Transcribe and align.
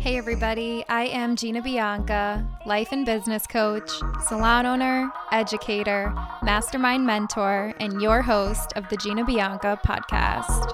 Hey, 0.00 0.18
everybody. 0.18 0.84
I 0.88 1.04
am 1.04 1.34
Gina 1.34 1.62
Bianca, 1.62 2.46
life 2.66 2.88
and 2.92 3.06
business 3.06 3.46
coach, 3.46 3.90
salon 4.26 4.66
owner, 4.66 5.10
educator, 5.32 6.14
mastermind 6.42 7.06
mentor, 7.06 7.72
and 7.80 8.02
your 8.02 8.20
host 8.20 8.72
of 8.76 8.88
the 8.90 8.96
Gina 8.98 9.24
Bianca 9.24 9.80
podcast. 9.86 10.72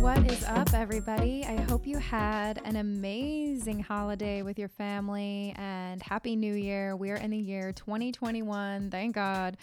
What 0.00 0.30
is 0.30 0.42
up, 0.44 0.74
everybody. 0.74 1.44
I 1.44 1.60
hope 1.62 1.86
you 1.86 1.98
had 1.98 2.60
an 2.64 2.76
amazing 2.76 3.31
holiday 3.62 4.42
with 4.42 4.58
your 4.58 4.68
family 4.68 5.54
and 5.56 6.02
Happy 6.02 6.34
New 6.34 6.54
Year. 6.54 6.96
We're 6.96 7.14
in 7.14 7.30
the 7.30 7.38
year 7.38 7.72
2021. 7.72 8.90
Thank 8.90 9.14
God. 9.14 9.56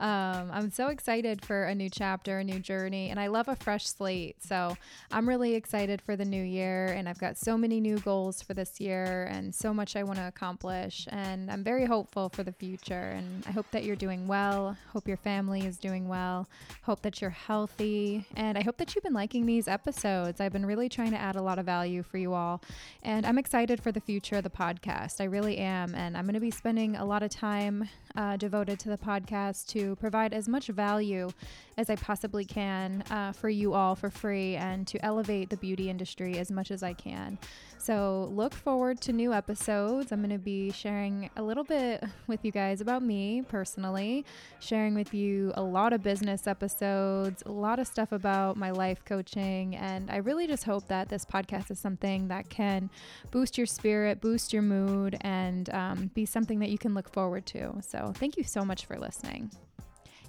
Um, 0.00 0.50
I'm 0.50 0.70
so 0.70 0.88
excited 0.88 1.44
for 1.44 1.64
a 1.64 1.74
new 1.74 1.90
chapter, 1.90 2.38
a 2.38 2.44
new 2.44 2.58
journey, 2.58 3.10
and 3.10 3.20
I 3.20 3.26
love 3.26 3.48
a 3.48 3.56
fresh 3.56 3.86
slate. 3.86 4.42
So 4.42 4.74
I'm 5.10 5.28
really 5.28 5.54
excited 5.54 6.00
for 6.00 6.16
the 6.16 6.24
new 6.24 6.42
year, 6.42 6.86
and 6.86 7.06
I've 7.06 7.18
got 7.18 7.36
so 7.36 7.58
many 7.58 7.78
new 7.78 7.98
goals 7.98 8.40
for 8.40 8.54
this 8.54 8.80
year 8.80 9.28
and 9.30 9.54
so 9.54 9.74
much 9.74 9.96
I 9.96 10.02
want 10.02 10.18
to 10.18 10.26
accomplish. 10.26 11.06
And 11.10 11.50
I'm 11.50 11.62
very 11.62 11.84
hopeful 11.84 12.30
for 12.30 12.42
the 12.42 12.52
future. 12.52 13.12
And 13.14 13.44
I 13.46 13.50
hope 13.50 13.66
that 13.72 13.84
you're 13.84 13.96
doing 13.96 14.26
well. 14.26 14.78
Hope 14.94 15.06
your 15.06 15.18
family 15.18 15.66
is 15.66 15.76
doing 15.76 16.08
well. 16.08 16.48
Hope 16.84 17.02
that 17.02 17.20
you're 17.20 17.28
healthy. 17.28 18.26
And 18.34 18.56
I 18.56 18.62
hope 18.62 18.78
that 18.78 18.94
you've 18.94 19.04
been 19.04 19.12
liking 19.12 19.44
these 19.44 19.68
episodes. 19.68 20.40
I've 20.40 20.52
been 20.52 20.64
really 20.64 20.88
trying 20.88 21.10
to 21.10 21.18
add 21.18 21.36
a 21.36 21.42
lot 21.42 21.58
of 21.58 21.66
value 21.66 22.02
for 22.02 22.16
you 22.16 22.32
all. 22.32 22.62
And 23.02 23.26
I'm 23.26 23.41
excited 23.42 23.82
for 23.82 23.90
the 23.90 24.00
future 24.00 24.36
of 24.36 24.44
the 24.44 24.50
podcast. 24.50 25.20
I 25.20 25.24
really 25.24 25.58
am. 25.58 25.96
And 25.96 26.16
I'm 26.16 26.26
going 26.26 26.34
to 26.34 26.40
be 26.40 26.52
spending 26.52 26.94
a 26.94 27.04
lot 27.04 27.24
of 27.24 27.30
time 27.30 27.88
uh, 28.16 28.36
devoted 28.36 28.78
to 28.80 28.88
the 28.88 28.98
podcast 28.98 29.66
to 29.68 29.96
provide 29.96 30.32
as 30.32 30.48
much 30.48 30.68
value 30.68 31.30
as 31.78 31.88
I 31.90 31.96
possibly 31.96 32.44
can 32.44 33.02
uh, 33.10 33.32
for 33.32 33.48
you 33.48 33.74
all 33.74 33.94
for 33.94 34.10
free 34.10 34.56
and 34.56 34.86
to 34.88 35.04
elevate 35.04 35.50
the 35.50 35.56
beauty 35.56 35.88
industry 35.88 36.38
as 36.38 36.50
much 36.50 36.70
as 36.70 36.82
I 36.82 36.92
can. 36.92 37.38
So 37.78 38.30
look 38.32 38.54
forward 38.54 39.00
to 39.02 39.12
new 39.12 39.32
episodes. 39.32 40.12
I'm 40.12 40.20
going 40.20 40.30
to 40.30 40.38
be 40.38 40.70
sharing 40.70 41.30
a 41.36 41.42
little 41.42 41.64
bit 41.64 42.04
with 42.28 42.44
you 42.44 42.52
guys 42.52 42.80
about 42.80 43.02
me 43.02 43.42
personally, 43.48 44.24
sharing 44.60 44.94
with 44.94 45.12
you 45.12 45.52
a 45.56 45.62
lot 45.62 45.92
of 45.92 46.00
business 46.00 46.46
episodes, 46.46 47.42
a 47.44 47.50
lot 47.50 47.80
of 47.80 47.88
stuff 47.88 48.12
about 48.12 48.56
my 48.56 48.70
life 48.70 49.04
coaching. 49.04 49.74
And 49.74 50.10
I 50.12 50.18
really 50.18 50.46
just 50.46 50.62
hope 50.62 50.86
that 50.88 51.08
this 51.08 51.24
podcast 51.24 51.72
is 51.72 51.80
something 51.80 52.28
that 52.28 52.48
can 52.48 52.88
boost 53.32 53.58
your 53.58 53.66
spirit, 53.66 54.20
boost 54.20 54.52
your 54.52 54.62
mood, 54.62 55.16
and 55.22 55.68
um, 55.70 56.10
be 56.14 56.24
something 56.24 56.60
that 56.60 56.68
you 56.70 56.78
can 56.78 56.94
look 56.94 57.12
forward 57.12 57.46
to. 57.46 57.74
So 57.80 58.01
thank 58.10 58.36
you 58.36 58.42
so 58.42 58.64
much 58.64 58.86
for 58.86 58.98
listening. 58.98 59.50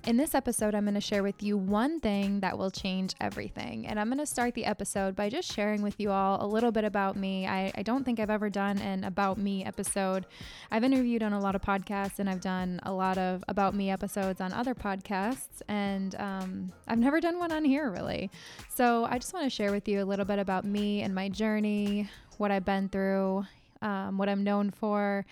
In 0.06 0.18
this 0.18 0.36
episode, 0.36 0.76
I'm 0.76 0.84
going 0.84 0.96
to 0.96 1.02
share 1.02 1.24
with 1.24 1.42
you 1.42 1.58
one 1.58 2.02
thing 2.02 2.42
that 2.42 2.58
will 2.58 2.70
change 2.70 3.14
everything. 3.22 3.88
And 3.88 3.98
I'm 3.98 4.10
going 4.10 4.18
to 4.20 4.26
start 4.26 4.54
the 4.54 4.66
episode 4.66 5.16
by 5.16 5.30
just 5.30 5.50
sharing 5.50 5.82
with 5.82 5.98
you 5.98 6.12
all 6.12 6.44
a 6.44 6.46
little 6.46 6.74
bit 6.74 6.84
about 6.84 7.16
me. 7.16 7.48
I, 7.48 7.72
I, 7.74 7.84
don't 7.84 8.04
think 8.04 8.20
I've 8.20 8.30
ever 8.30 8.50
done 8.50 8.80
an 8.80 9.06
About 9.06 9.38
Me 9.38 9.64
episode. 9.64 10.26
I've 10.72 10.84
interviewed 10.84 11.24
on 11.24 11.32
a 11.32 11.40
lot 11.40 11.56
of 11.56 11.62
podcasts 11.62 12.20
and 12.20 12.30
I've 12.30 12.42
done 12.42 12.82
a 12.84 12.92
lot 12.92 13.18
of 13.18 13.46
About 13.48 13.76
Me 13.76 13.90
episodes 13.92 14.42
on 14.42 14.52
other 14.52 14.76
podcasts. 14.76 15.62
And 15.70 16.16
um, 16.16 16.74
I've 16.86 17.00
never 17.00 17.22
done 17.22 17.40
one 17.40 17.54
on 17.54 17.64
here 17.64 17.90
really. 17.90 18.30
So 18.68 19.06
I 19.06 19.18
just 19.20 19.34
want 19.34 19.46
to 19.46 19.50
share 19.50 19.72
with 19.72 19.88
you 19.88 20.04
a 20.04 20.06
little 20.06 20.26
bit 20.26 20.38
about 20.38 20.66
me 20.66 21.02
and 21.04 21.16
my 21.16 21.30
journey, 21.30 22.10
what 22.40 22.52
I've 22.52 22.66
been 22.66 22.90
through, 22.90 23.46
um, 23.82 24.18
what 24.18 24.28
I'm 24.28 24.44
known 24.44 24.70
for 24.70 25.26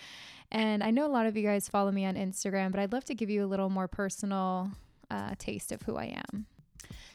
and 0.52 0.84
I 0.84 0.92
know 0.92 1.06
a 1.06 1.10
lot 1.12 1.26
of 1.26 1.38
you 1.38 1.44
guys 1.44 1.70
follow 1.70 1.92
me 1.92 2.06
on 2.06 2.16
Instagram, 2.16 2.72
but 2.72 2.80
I'd 2.80 2.92
love 2.92 3.06
to 3.06 3.16
give 3.16 3.30
you 3.30 3.44
a 3.44 3.48
little 3.48 3.70
more 3.70 3.88
personal 3.88 4.72
uh, 5.10 5.36
taste 5.38 5.72
of 5.72 5.82
who 5.84 5.96
I 5.98 6.22
am. 6.32 6.46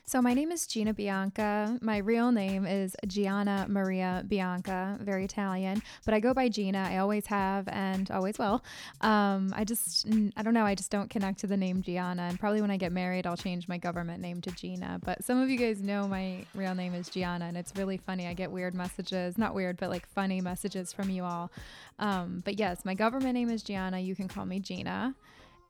So, 0.08 0.22
my 0.22 0.34
name 0.34 0.52
is 0.52 0.68
Gina 0.68 0.94
Bianca. 0.94 1.80
My 1.82 1.96
real 1.96 2.30
name 2.30 2.64
is 2.64 2.94
Gianna 3.08 3.66
Maria 3.68 4.22
Bianca, 4.28 4.96
very 5.00 5.24
Italian, 5.24 5.82
but 6.04 6.14
I 6.14 6.20
go 6.20 6.32
by 6.32 6.48
Gina. 6.48 6.78
I 6.88 6.98
always 6.98 7.26
have 7.26 7.66
and 7.66 8.08
always 8.12 8.38
will. 8.38 8.62
Um, 9.00 9.52
I 9.52 9.64
just, 9.64 10.06
I 10.36 10.44
don't 10.44 10.54
know, 10.54 10.64
I 10.64 10.76
just 10.76 10.92
don't 10.92 11.10
connect 11.10 11.40
to 11.40 11.48
the 11.48 11.56
name 11.56 11.82
Gianna. 11.82 12.22
And 12.22 12.38
probably 12.38 12.60
when 12.60 12.70
I 12.70 12.76
get 12.76 12.92
married, 12.92 13.26
I'll 13.26 13.36
change 13.36 13.66
my 13.66 13.78
government 13.78 14.22
name 14.22 14.40
to 14.42 14.52
Gina. 14.52 15.00
But 15.04 15.24
some 15.24 15.42
of 15.42 15.50
you 15.50 15.58
guys 15.58 15.82
know 15.82 16.06
my 16.06 16.44
real 16.54 16.76
name 16.76 16.94
is 16.94 17.08
Gianna, 17.08 17.46
and 17.46 17.56
it's 17.56 17.72
really 17.74 17.96
funny. 17.96 18.28
I 18.28 18.34
get 18.34 18.52
weird 18.52 18.76
messages, 18.76 19.36
not 19.36 19.56
weird, 19.56 19.76
but 19.76 19.90
like 19.90 20.06
funny 20.06 20.40
messages 20.40 20.92
from 20.92 21.10
you 21.10 21.24
all. 21.24 21.50
Um, 21.98 22.42
but 22.44 22.60
yes, 22.60 22.84
my 22.84 22.94
government 22.94 23.34
name 23.34 23.50
is 23.50 23.64
Gianna. 23.64 23.98
You 23.98 24.14
can 24.14 24.28
call 24.28 24.46
me 24.46 24.60
Gina. 24.60 25.16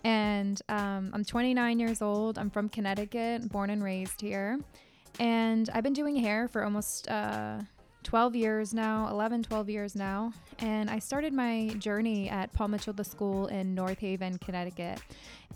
And 0.06 0.62
um, 0.68 1.10
I'm 1.12 1.24
29 1.24 1.80
years 1.80 2.00
old. 2.00 2.38
I'm 2.38 2.48
from 2.48 2.68
Connecticut, 2.68 3.48
born 3.50 3.70
and 3.70 3.82
raised 3.82 4.20
here. 4.20 4.60
And 5.18 5.68
I've 5.74 5.82
been 5.82 5.94
doing 5.94 6.14
hair 6.14 6.46
for 6.46 6.62
almost 6.62 7.10
uh, 7.10 7.58
12 8.04 8.36
years 8.36 8.72
now, 8.72 9.08
11, 9.10 9.42
12 9.42 9.68
years 9.68 9.96
now. 9.96 10.32
And 10.60 10.88
I 10.88 11.00
started 11.00 11.32
my 11.32 11.74
journey 11.80 12.30
at 12.30 12.52
Paul 12.52 12.68
Mitchell 12.68 12.92
the 12.92 13.02
School 13.02 13.48
in 13.48 13.74
North 13.74 13.98
Haven, 13.98 14.38
Connecticut. 14.38 15.00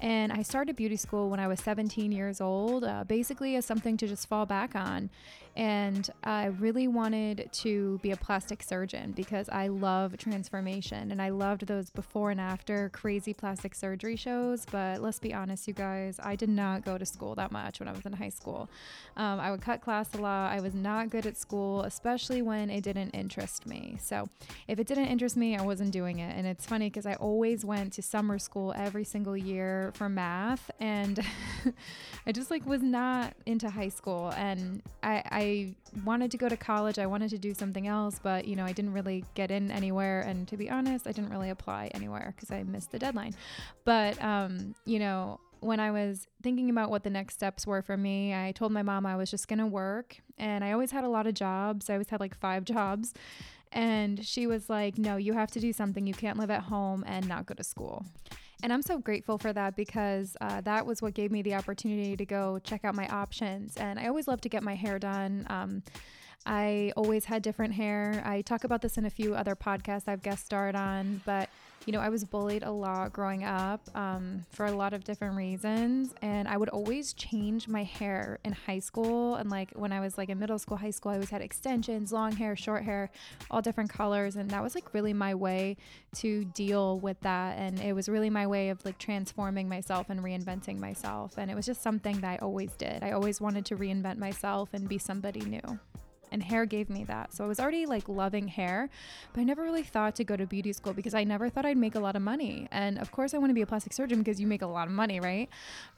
And 0.00 0.33
I 0.33 0.43
started 0.43 0.75
beauty 0.75 0.97
school 0.97 1.31
when 1.31 1.39
I 1.39 1.47
was 1.47 1.60
17 1.60 2.10
years 2.10 2.41
old, 2.41 2.83
uh, 2.83 3.05
basically 3.05 3.55
as 3.55 3.65
something 3.65 3.97
to 3.99 4.09
just 4.09 4.28
fall 4.28 4.47
back 4.47 4.75
on. 4.75 5.10
And 5.56 6.09
I 6.25 6.47
really 6.47 6.88
wanted 6.88 7.49
to 7.53 7.99
be 8.03 8.12
a 8.12 8.16
plastic 8.16 8.62
surgeon 8.62 9.12
because 9.12 9.49
I 9.49 9.69
love 9.69 10.16
transformation 10.16 11.11
and 11.11 11.21
I 11.21 11.31
loved 11.31 11.66
those 11.66 11.91
before 11.91 12.31
and 12.31 12.41
after 12.41 12.88
crazy 12.91 13.34
plastic 13.34 13.75
surgery 13.75 14.16
shows. 14.16 14.66
But 14.71 15.03
let's 15.03 15.19
be 15.19 15.34
honest, 15.34 15.66
you 15.69 15.75
guys, 15.75 16.19
I 16.22 16.37
did 16.37 16.49
not 16.49 16.84
go 16.84 16.99
to 16.99 17.05
school 17.05 17.34
that 17.34 17.53
much 17.53 17.81
when 17.81 17.89
I 17.89 17.93
was 17.93 18.06
in 18.06 18.12
high 18.12 18.28
school. 18.28 18.69
Um, 19.16 19.41
I 19.41 19.50
would 19.50 19.60
cut 19.60 19.81
class 19.81 20.15
a 20.15 20.19
lot. 20.19 20.53
I 20.53 20.60
was 20.60 20.75
not 20.75 21.10
good 21.10 21.27
at 21.27 21.37
school, 21.37 21.83
especially 21.83 22.43
when 22.43 22.71
it 22.71 22.83
didn't 22.83 23.10
interest 23.10 23.66
me. 23.66 23.97
So 24.00 24.28
if 24.69 24.78
it 24.78 24.87
didn't 24.87 25.06
interest 25.06 25.37
me, 25.37 25.56
I 25.56 25.62
wasn't 25.62 25.91
doing 25.91 26.21
it. 26.21 26.37
And 26.37 26.47
it's 26.47 26.66
funny 26.66 26.89
because 26.89 27.06
I 27.06 27.15
always 27.15 27.65
went 27.65 27.93
to 27.94 28.03
summer 28.03 28.39
school 28.39 28.72
every 28.77 29.05
single 29.05 29.37
year 29.37 29.93
for 29.94 30.09
math 30.09 30.71
and 30.81 31.21
I 32.27 32.33
just 32.33 32.50
like 32.50 32.65
was 32.66 32.83
not 32.83 33.34
into 33.47 33.69
high 33.71 33.89
school 33.89 34.33
and 34.37 34.83
I, 35.03 35.22
I 35.31 35.40
wanted 36.05 36.31
to 36.31 36.37
go 36.37 36.49
to 36.49 36.56
college. 36.56 36.99
I 36.99 37.06
wanted 37.06 37.31
to 37.31 37.39
do 37.39 37.55
something 37.55 37.87
else, 37.87 38.21
but 38.23 38.47
you 38.47 38.56
know, 38.56 38.65
I 38.65 38.73
didn't 38.73 38.93
really 38.93 39.25
get 39.34 39.51
in 39.51 39.71
anywhere. 39.71 40.21
And 40.21 40.47
to 40.49 40.56
be 40.56 40.71
honest, 40.71 41.06
I 41.06 41.12
didn't 41.12 41.31
really 41.31 41.51
apply 41.51 41.91
anywhere 41.95 42.33
because 42.34 42.51
I 42.51 42.62
missed 42.62 42.93
the 42.93 42.99
deadline. 42.99 43.34
But, 43.84 44.23
um, 44.23 44.75
you 44.84 44.99
know, 44.99 45.41
when 45.61 45.78
I 45.78 45.91
was 45.91 46.27
thinking 46.43 46.71
about 46.71 46.91
what 46.91 47.05
the 47.05 47.11
next 47.11 47.34
steps 47.34 47.67
were 47.67 47.83
for 47.83 47.97
me, 47.97 48.34
I 48.34 48.53
told 48.53 48.73
my 48.73 48.83
mom 48.83 49.06
I 49.06 49.17
was 49.17 49.31
just 49.31 49.49
to 49.49 49.67
work. 49.67 50.17
And 50.39 50.65
I 50.65 50.73
always 50.73 50.91
had 50.91 51.05
a 51.05 51.09
lot 51.09 51.27
of 51.27 51.34
jobs. 51.34 51.91
I 51.91 51.95
always 51.95 52.09
had 52.09 52.21
like 52.21 52.34
five 52.34 52.65
jobs. 52.65 53.12
And 53.72 54.25
she 54.25 54.47
was 54.47 54.69
like, 54.69 54.99
No, 54.99 55.17
you 55.17 55.34
have 55.34 55.51
to 55.53 55.61
do 55.61 55.72
something. 55.72 56.07
You 56.07 56.15
can't 56.15 56.39
live 56.39 56.51
at 56.51 56.62
home 56.62 57.05
and 57.07 57.28
not 57.28 57.47
go 57.47 57.55
to 57.55 57.65
school. 57.65 58.05
And 58.62 58.72
I'm 58.72 58.82
so 58.82 58.98
grateful 58.98 59.38
for 59.38 59.53
that 59.53 59.76
because 59.76 60.37
uh, 60.41 60.60
that 60.62 60.87
was 60.87 61.00
what 61.03 61.15
gave 61.15 61.31
me 61.31 61.43
the 61.43 61.54
opportunity 61.54 62.16
to 62.16 62.26
go 62.26 62.59
check 62.62 62.84
out 62.84 62.94
my 62.94 63.09
options. 63.09 63.76
And 63.76 63.98
I 63.98 64.06
always 64.09 64.28
love 64.28 64.41
to 64.43 64.48
get 64.48 64.62
my 64.62 64.75
hair 64.75 64.98
done. 64.98 65.47
Um, 65.48 65.82
I 66.47 66.93
always 66.97 67.27
had 67.27 67.43
different 67.43 67.75
hair. 67.75 68.23
I 68.25 68.43
talk 68.43 68.65
about 68.65 68.83
this 68.83 68.97
in 68.99 69.05
a 69.05 69.11
few 69.11 69.34
other 69.34 69.55
podcasts 69.55 70.09
I've 70.09 70.23
guest 70.23 70.45
starred 70.47 70.75
on, 70.75 71.21
but 71.25 71.49
you 71.87 71.93
know, 71.93 72.01
I 72.01 72.11
was 72.11 72.25
bullied 72.25 72.62
a 72.62 72.71
lot 72.71 73.12
growing 73.12 73.43
up 73.43 73.81
um, 73.97 74.45
for 74.51 74.67
a 74.67 74.73
lot 74.73 74.93
of 74.93 75.03
different 75.03 75.34
reasons. 75.34 76.15
And 76.21 76.47
I 76.47 76.56
would 76.56 76.69
always 76.69 77.15
change 77.15 77.69
my 77.69 77.84
hair 77.84 78.39
in 78.45 78.53
high 78.53 78.81
school. 78.81 79.37
And 79.37 79.51
like 79.51 79.71
when 79.73 79.91
I 79.91 80.01
was 80.01 80.19
like 80.19 80.28
in 80.28 80.39
middle 80.39 80.59
school, 80.59 80.77
high 80.77 80.91
school, 80.91 81.12
I 81.12 81.15
always 81.15 81.31
had 81.31 81.41
extensions, 81.41 82.12
long 82.12 82.33
hair, 82.33 82.55
short 82.55 82.84
hair, 82.84 83.11
all 83.51 83.62
different 83.62 83.91
colors. 83.91 84.37
And 84.37 84.51
that 84.51 84.62
was 84.62 84.75
like 84.75 84.93
really 84.93 85.15
my 85.15 85.34
way 85.34 85.78
to 86.17 86.45
deal 86.45 86.98
with 86.98 87.19
that. 87.21 87.59
And 87.59 87.81
it 87.81 87.95
was 87.95 88.09
really 88.09 88.31
my 88.31 88.47
way 88.47 88.69
of 88.69 88.84
like 88.84 88.98
transforming 88.98 89.69
myself 89.69 90.10
and 90.10 90.21
reinventing 90.21 90.78
myself. 90.78 91.39
And 91.39 91.51
it 91.51 91.54
was 91.54 91.65
just 91.65 91.83
something 91.83 92.21
that 92.21 92.31
I 92.31 92.36
always 92.36 92.72
did. 92.72 93.03
I 93.03 93.13
always 93.13 93.41
wanted 93.41 93.65
to 93.66 93.77
reinvent 93.77 94.19
myself 94.19 94.69
and 94.75 94.86
be 94.89 94.98
somebody 94.98 95.41
new 95.41 95.78
and 96.32 96.42
hair 96.42 96.66
gave 96.66 96.91
me 96.91 97.04
that. 97.04 97.32
So 97.32 97.44
I 97.44 97.47
was 97.47 97.60
already 97.60 97.86
like 97.86 98.09
loving 98.09 98.48
hair, 98.48 98.88
but 99.32 99.41
I 99.41 99.44
never 99.44 99.62
really 99.62 99.82
thought 99.82 100.15
to 100.16 100.24
go 100.24 100.36
to 100.36 100.47
beauty 100.47 100.72
school 100.72 100.92
because 100.92 101.15
I 101.15 101.24
never 101.24 101.48
thought 101.48 101.65
I'd 101.65 101.77
make 101.77 101.94
a 101.94 102.00
lot 102.00 102.16
of 102.16 102.22
money. 102.22 102.68
And 102.71 102.98
of 102.98 103.12
course, 103.12 103.34
I 103.34 103.38
want 103.38 103.50
to 103.50 103.54
be 103.54 103.62
a 103.62 103.66
plastic 103.66 103.92
surgeon 103.92 104.18
because 104.18 104.41
you 104.41 104.47
make 104.47 104.62
a 104.62 104.66
lot 104.66 104.88
of 104.88 104.92
money, 104.94 105.21
right? 105.21 105.48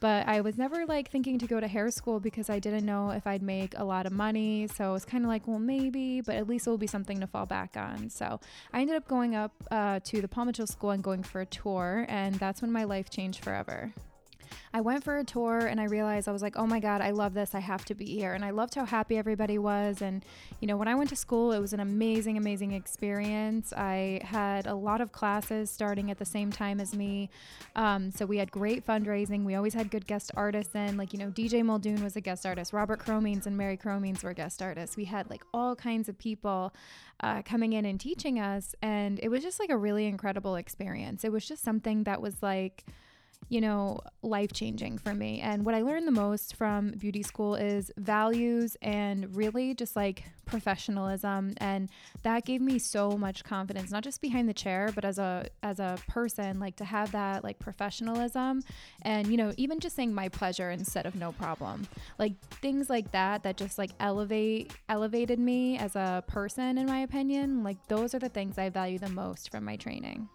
But 0.01 0.29
I 0.29 0.41
was 0.41 0.59
never 0.59 0.87
like 0.87 1.11
thinking 1.11 1.39
to 1.39 1.47
go 1.47 1.61
to 1.61 1.69
hair 1.69 1.91
school 1.91 2.21
because 2.21 2.51
I 2.51 2.59
didn't 2.59 2.85
know 2.85 3.11
if 3.11 3.27
I'd 3.27 3.43
make 3.43 3.79
a 3.79 3.85
lot 3.85 4.07
of 4.07 4.13
money. 4.13 4.69
So 4.69 4.91
it 4.91 4.93
was 4.93 5.05
kind 5.05 5.25
of 5.25 5.29
like, 5.29 5.47
well, 5.47 5.59
maybe, 5.59 6.21
but 6.21 6.35
at 6.37 6.49
least 6.49 6.67
it 6.67 6.71
will 6.71 6.79
be 6.79 6.87
something 6.87 7.21
to 7.21 7.27
fall 7.27 7.47
back 7.47 7.77
on. 7.77 8.11
So 8.11 8.41
I 8.73 8.81
ended 8.81 8.97
up 8.97 9.09
going 9.09 9.35
up 9.35 9.53
uh, 9.71 10.01
to 10.05 10.21
the 10.21 10.29
Mitchell 10.45 10.67
School 10.67 10.91
and 10.91 11.03
going 11.03 11.23
for 11.23 11.41
a 11.41 11.47
tour, 11.47 12.05
and 12.09 12.35
that's 12.37 12.63
when 12.63 12.73
my 12.73 12.85
life 12.85 13.11
changed 13.11 13.45
forever. 13.45 13.93
I 14.75 14.81
went 14.81 15.05
for 15.05 15.19
a 15.19 15.25
tour 15.25 15.59
and 15.59 15.81
I 15.81 15.85
realized 15.85 16.29
I 16.29 16.33
was 16.33 16.43
like, 16.43 16.57
oh 16.57 16.67
my 16.67 16.81
God, 16.81 17.01
I 17.01 17.11
love 17.11 17.35
this. 17.35 17.55
I 17.55 17.61
have 17.61 17.85
to 17.87 17.95
be 17.95 18.07
here. 18.07 18.35
And 18.35 18.45
I 18.45 18.51
loved 18.51 18.75
how 18.75 18.85
happy 18.85 19.17
everybody 19.17 19.59
was. 19.59 20.03
And, 20.03 20.25
you 20.61 20.69
know, 20.69 20.77
when 20.77 20.89
I 20.89 20.95
went 20.95 21.11
to 21.11 21.17
school, 21.17 21.53
it 21.53 21.61
was 21.61 21.73
an 21.73 21.81
amazing, 21.81 22.37
amazing 22.37 22.73
experience. 22.73 23.73
I 23.77 24.21
had 24.25 24.67
a 24.67 24.75
lot 24.75 25.01
of 25.01 25.13
classes 25.13 25.71
starting 25.71 26.11
at 26.11 26.19
the 26.19 26.25
same 26.25 26.51
time 26.51 26.81
as 26.81 26.95
me. 26.95 27.31
Um, 27.77 28.11
so 28.11 28.27
we 28.27 28.39
had 28.39 28.51
great 28.51 28.87
fundraising. 28.87 29.45
We 29.45 29.55
always 29.55 29.75
had 29.75 29.91
good 29.91 30.07
guest 30.07 30.31
artists 30.37 30.75
in, 30.75 30.97
like, 30.97 31.13
you 31.13 31.19
know, 31.19 31.31
DJ 31.31 31.65
Muldoon 31.65 32.03
was 32.03 32.17
a 32.17 32.21
guest 32.21 32.47
artist, 32.47 32.73
Robert 32.73 33.05
Cromeans 33.05 33.47
and 33.47 33.57
Mary 33.57 33.77
Cromeans 33.77 34.23
were 34.23 34.33
guest 34.33 34.63
artists. 34.63 34.97
We 34.97 35.05
had 35.05 35.29
like 35.31 35.45
all 35.53 35.77
kinds 35.77 36.09
of 36.09 36.19
people 36.19 36.73
uh, 37.21 37.43
coming 37.43 37.73
in 37.73 37.85
and 37.85 38.01
teaching 38.01 38.39
us. 38.39 38.75
And 38.83 39.19
it 39.23 39.29
was 39.29 39.43
just 39.43 39.61
like 39.61 39.71
a 39.71 39.77
really 39.77 40.07
incredible 40.07 40.57
experience. 40.57 41.25
It 41.25 41.33
was 41.33 41.47
just 41.47 41.63
something 41.63 42.05
that 42.05 42.21
was 42.21 42.43
like, 42.43 42.85
you 43.49 43.61
know, 43.61 44.01
life 44.23 44.53
changing 44.53 44.99
for 44.99 45.15
me. 45.15 45.41
And 45.41 45.65
what 45.65 45.75
I 45.75 45.83
learned 45.83 46.07
the 46.07 46.13
most 46.13 46.57
from 46.57 46.93
beauty 46.93 47.23
school 47.23 47.55
is 47.55 47.91
values 47.99 48.77
and 48.81 49.35
really 49.37 49.75
just 49.75 49.95
like 49.95 50.25
professionalism. 50.47 51.55
And 51.59 51.89
that 52.23 52.45
gave 52.45 52.61
me 52.61 52.79
so 52.79 53.13
much 53.13 53.45
confidence 53.45 53.91
not 53.91 54.05
just 54.05 54.21
behind 54.21 54.49
the 54.49 54.55
chair 54.55 54.91
but 54.95 55.05
as 55.05 55.19
a 55.19 55.47
as 55.63 55.81
a 55.81 55.99
person 56.09 56.59
like 56.59 56.77
to 56.77 56.85
have 56.85 57.13
that 57.13 57.45
like 57.45 57.59
professionalism 57.59 58.63
and 59.03 59.27
you 59.29 59.37
know 59.37 59.53
even 59.57 59.81
just 59.81 59.97
saying 59.97 60.13
my 60.13 60.29
pleasure 60.29 60.71
instead 60.71 61.07
of 61.07 61.15
no 61.15 61.33
problem. 61.33 61.87
Like 62.19 62.39
things 62.61 62.89
like 62.89 63.13
that 63.13 63.43
that 63.43 63.57
just 63.57 63.79
like 63.79 63.91
elevate 64.01 64.73
elevated 64.89 65.39
me 65.39 65.79
as 65.79 65.97
a 65.97 66.25
person 66.27 66.79
in 66.79 66.87
my 66.87 67.01
opinion 67.01 67.63
like 67.63 67.77
those 67.89 68.15
are 68.15 68.19
the 68.19 68.29
things 68.29 68.59
I 68.59 68.69
value 68.69 68.99
the 68.99 69.09
most 69.09 69.51
from 69.51 69.65
my 69.65 69.77
training 69.77 70.29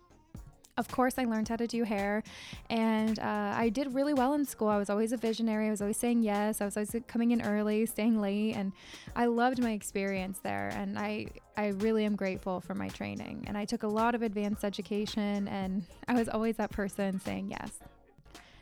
of 0.78 0.88
course, 0.90 1.16
I 1.18 1.26
learned 1.26 1.50
how 1.50 1.56
to 1.56 1.68
do 1.68 1.84
hair, 1.84 2.24
and 2.70 3.18
uh, 3.20 3.54
I 3.56 3.70
did 3.70 3.96
really 3.96 4.14
well 4.14 4.34
in 4.34 4.46
school. 4.46 4.68
I 4.68 4.78
was 4.78 4.90
always 4.90 5.12
a 5.12 5.18
visionary. 5.18 5.68
I 5.68 5.72
was 5.72 5.82
always 5.82 5.98
saying 5.98 6.22
yes. 6.22 6.62
I 6.62 6.66
was 6.66 6.78
always 6.78 6.96
coming 7.08 7.32
in 7.32 7.42
early, 7.42 7.86
staying 7.86 8.22
late, 8.22 8.56
and 8.56 8.72
I 9.16 9.26
loved 9.26 9.62
my 9.62 9.72
experience 9.72 10.40
there. 10.44 10.70
And 10.76 11.00
I, 11.00 11.28
I 11.56 11.70
really 11.70 12.06
am 12.06 12.16
grateful 12.16 12.62
for 12.62 12.76
my 12.76 12.90
training. 12.90 13.46
And 13.48 13.58
I 13.58 13.66
took 13.66 13.84
a 13.84 13.88
lot 13.88 14.14
of 14.14 14.22
advanced 14.22 14.64
education, 14.64 15.48
and 15.48 15.84
I 16.08 16.14
was 16.14 16.30
always 16.30 16.58
that 16.58 16.72
person 16.72 17.20
saying 17.20 17.50
yes. 17.50 17.80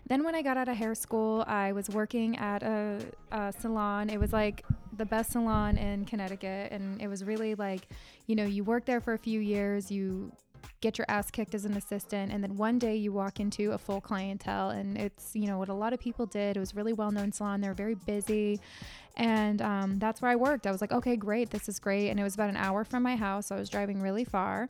Then, 0.07 0.23
when 0.23 0.35
I 0.35 0.41
got 0.41 0.55
out 0.55 0.69
of 0.69 0.77
hair 0.77 0.95
school, 0.95 1.43
I 1.47 1.71
was 1.71 1.89
working 1.89 2.37
at 2.37 2.61
a, 2.63 2.99
a 3.31 3.51
salon. 3.59 4.09
It 4.09 4.19
was 4.19 4.31
like 4.31 4.63
the 4.95 5.05
best 5.05 5.31
salon 5.31 5.77
in 5.77 6.05
Connecticut, 6.05 6.71
and 6.71 7.01
it 7.01 7.07
was 7.07 7.23
really 7.23 7.55
like, 7.55 7.87
you 8.27 8.35
know, 8.35 8.45
you 8.45 8.63
work 8.63 8.85
there 8.85 9.01
for 9.01 9.13
a 9.13 9.17
few 9.17 9.39
years, 9.39 9.91
you 9.91 10.31
get 10.81 10.97
your 10.97 11.05
ass 11.07 11.31
kicked 11.31 11.55
as 11.55 11.65
an 11.65 11.75
assistant 11.75 12.31
and 12.31 12.43
then 12.43 12.57
one 12.57 12.77
day 12.79 12.95
you 12.95 13.11
walk 13.11 13.39
into 13.39 13.71
a 13.71 13.77
full 13.77 14.01
clientele 14.01 14.69
and 14.69 14.97
it's 14.97 15.35
you 15.35 15.47
know 15.47 15.57
what 15.57 15.69
a 15.69 15.73
lot 15.73 15.93
of 15.93 15.99
people 15.99 16.25
did. 16.25 16.57
It 16.57 16.59
was 16.59 16.75
really 16.75 16.93
well 16.93 17.11
known 17.11 17.31
salon. 17.31 17.61
They 17.61 17.67
were 17.67 17.73
very 17.73 17.95
busy 17.95 18.59
and 19.17 19.61
um, 19.61 19.99
that's 19.99 20.21
where 20.21 20.31
i 20.31 20.35
worked 20.35 20.67
i 20.67 20.71
was 20.71 20.81
like 20.81 20.91
okay 20.91 21.15
great 21.15 21.49
this 21.49 21.67
is 21.69 21.79
great 21.79 22.09
and 22.09 22.19
it 22.19 22.23
was 22.23 22.35
about 22.35 22.49
an 22.49 22.57
hour 22.57 22.83
from 22.83 23.03
my 23.03 23.15
house 23.15 23.47
so 23.47 23.55
i 23.55 23.59
was 23.59 23.69
driving 23.69 24.01
really 24.01 24.25
far 24.25 24.67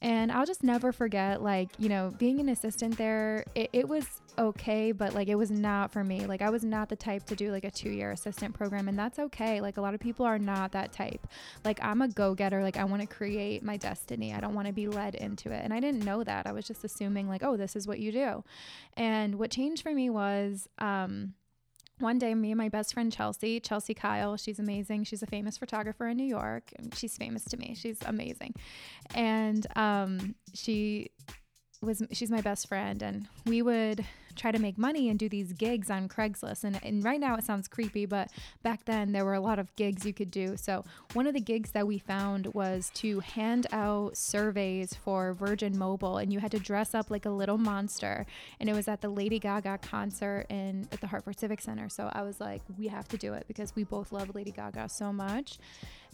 and 0.00 0.30
I'll 0.30 0.46
just 0.46 0.62
never 0.62 0.92
forget, 0.92 1.42
like, 1.42 1.70
you 1.76 1.88
know, 1.88 2.14
being 2.18 2.38
an 2.38 2.48
assistant 2.48 2.96
there, 2.96 3.44
it, 3.56 3.68
it, 3.72 3.88
was 3.88 4.06
okay, 4.38 4.92
but 4.92 5.12
like, 5.12 5.26
it 5.26 5.34
was 5.34 5.50
not 5.50 5.90
for 5.90 6.04
me. 6.04 6.24
Like, 6.24 6.40
I 6.40 6.50
was 6.50 6.62
not 6.62 6.88
the 6.88 6.94
type 6.94 7.24
to 7.26 7.34
do 7.34 7.50
like 7.50 7.64
a 7.64 7.70
two 7.70 7.90
year 7.90 8.12
assistant 8.12 8.54
program, 8.54 8.86
and 8.86 8.96
that's 8.96 9.18
okay. 9.18 9.60
Like, 9.60 9.76
a 9.76 9.80
lot 9.80 9.94
of 9.94 10.00
people 10.00 10.24
are 10.24 10.38
not 10.38 10.70
that 10.70 10.92
type. 10.92 11.26
Like, 11.64 11.80
I'm 11.82 12.00
a 12.00 12.06
go 12.06 12.34
getter. 12.34 12.62
Like, 12.62 12.76
I 12.76 12.84
want 12.84 13.02
to 13.02 13.08
create 13.08 13.64
my 13.64 13.76
destiny. 13.76 14.32
I 14.32 14.38
don't 14.38 14.54
want 14.54 14.68
to 14.68 14.72
be 14.72 14.86
led 14.86 15.16
into 15.16 15.50
it. 15.50 15.62
And 15.64 15.74
I 15.74 15.80
didn't 15.80 16.04
know 16.04 16.22
that. 16.22 16.46
I 16.46 16.52
was 16.52 16.64
just 16.64 16.84
assuming, 16.84 17.28
like, 17.28 17.42
oh, 17.42 17.56
this 17.56 17.74
is 17.74 17.88
what 17.88 17.98
you 17.98 18.12
do. 18.12 18.44
And 18.96 19.36
what 19.36 19.50
changed 19.50 19.82
for 19.82 19.92
me 19.92 20.10
was, 20.10 20.68
um, 20.78 21.34
one 21.98 22.18
day, 22.18 22.34
me 22.34 22.50
and 22.50 22.58
my 22.58 22.68
best 22.68 22.94
friend 22.94 23.12
Chelsea, 23.12 23.60
Chelsea 23.60 23.94
Kyle, 23.94 24.36
she's 24.36 24.58
amazing. 24.58 25.04
She's 25.04 25.22
a 25.22 25.26
famous 25.26 25.58
photographer 25.58 26.06
in 26.08 26.16
New 26.16 26.24
York. 26.24 26.72
She's 26.94 27.16
famous 27.16 27.44
to 27.46 27.56
me. 27.56 27.74
She's 27.76 27.98
amazing. 28.06 28.54
And 29.14 29.66
um, 29.76 30.34
she 30.54 31.10
was 31.80 32.02
she's 32.12 32.30
my 32.30 32.40
best 32.40 32.68
friend 32.68 33.02
and 33.02 33.28
we 33.46 33.62
would 33.62 34.04
try 34.38 34.50
to 34.52 34.58
make 34.58 34.78
money 34.78 35.08
and 35.08 35.18
do 35.18 35.28
these 35.28 35.52
gigs 35.52 35.90
on 35.90 36.08
Craigslist 36.08 36.64
and, 36.64 36.82
and 36.82 37.04
right 37.04 37.20
now 37.20 37.36
it 37.36 37.44
sounds 37.44 37.68
creepy 37.68 38.06
but 38.06 38.30
back 38.62 38.84
then 38.84 39.12
there 39.12 39.24
were 39.24 39.34
a 39.34 39.40
lot 39.40 39.58
of 39.58 39.74
gigs 39.76 40.06
you 40.06 40.12
could 40.12 40.30
do 40.30 40.56
so 40.56 40.84
one 41.12 41.26
of 41.26 41.34
the 41.34 41.40
gigs 41.40 41.70
that 41.72 41.86
we 41.86 41.98
found 41.98 42.46
was 42.54 42.90
to 42.94 43.20
hand 43.20 43.66
out 43.72 44.16
surveys 44.16 44.94
for 44.94 45.32
Virgin 45.34 45.76
Mobile 45.76 46.18
and 46.18 46.32
you 46.32 46.38
had 46.38 46.50
to 46.52 46.58
dress 46.58 46.94
up 46.94 47.10
like 47.10 47.26
a 47.26 47.30
little 47.30 47.58
monster 47.58 48.26
and 48.60 48.68
it 48.68 48.74
was 48.74 48.88
at 48.88 49.00
the 49.00 49.08
Lady 49.08 49.38
Gaga 49.38 49.78
concert 49.78 50.46
in 50.48 50.88
at 50.92 51.00
the 51.00 51.06
Hartford 51.06 51.38
Civic 51.38 51.60
Center 51.60 51.88
so 51.88 52.10
I 52.12 52.22
was 52.22 52.40
like 52.40 52.62
we 52.78 52.88
have 52.88 53.08
to 53.08 53.16
do 53.16 53.34
it 53.34 53.44
because 53.48 53.74
we 53.74 53.84
both 53.84 54.12
love 54.12 54.34
Lady 54.34 54.52
Gaga 54.52 54.88
so 54.88 55.12
much 55.12 55.58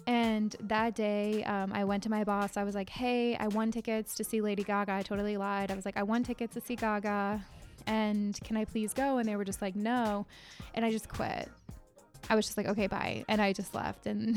and 0.06 0.54
that 0.60 0.94
day, 0.94 1.44
um, 1.44 1.72
I 1.72 1.84
went 1.84 2.02
to 2.02 2.10
my 2.10 2.24
boss. 2.24 2.56
I 2.56 2.64
was 2.64 2.74
like, 2.74 2.90
hey, 2.90 3.36
I 3.36 3.48
won 3.48 3.70
tickets 3.70 4.14
to 4.16 4.24
see 4.24 4.40
Lady 4.40 4.62
Gaga. 4.62 4.92
I 4.92 5.02
totally 5.02 5.36
lied. 5.36 5.70
I 5.70 5.74
was 5.74 5.86
like, 5.86 5.96
I 5.96 6.02
won 6.02 6.22
tickets 6.22 6.54
to 6.54 6.60
see 6.60 6.76
Gaga. 6.76 7.44
And 7.86 8.38
can 8.44 8.56
I 8.56 8.64
please 8.64 8.92
go? 8.94 9.19
And 9.19 9.28
they 9.28 9.36
were 9.36 9.44
just 9.44 9.62
like, 9.62 9.76
no. 9.76 10.26
And 10.75 10.84
I 10.84 10.90
just 10.90 11.08
quit. 11.08 11.48
I 12.31 12.34
was 12.34 12.46
just 12.46 12.56
like, 12.56 12.66
okay, 12.66 12.86
bye. 12.86 13.25
And 13.28 13.40
I 13.40 13.52
just 13.52 13.75
left. 13.75 14.06
And 14.06 14.36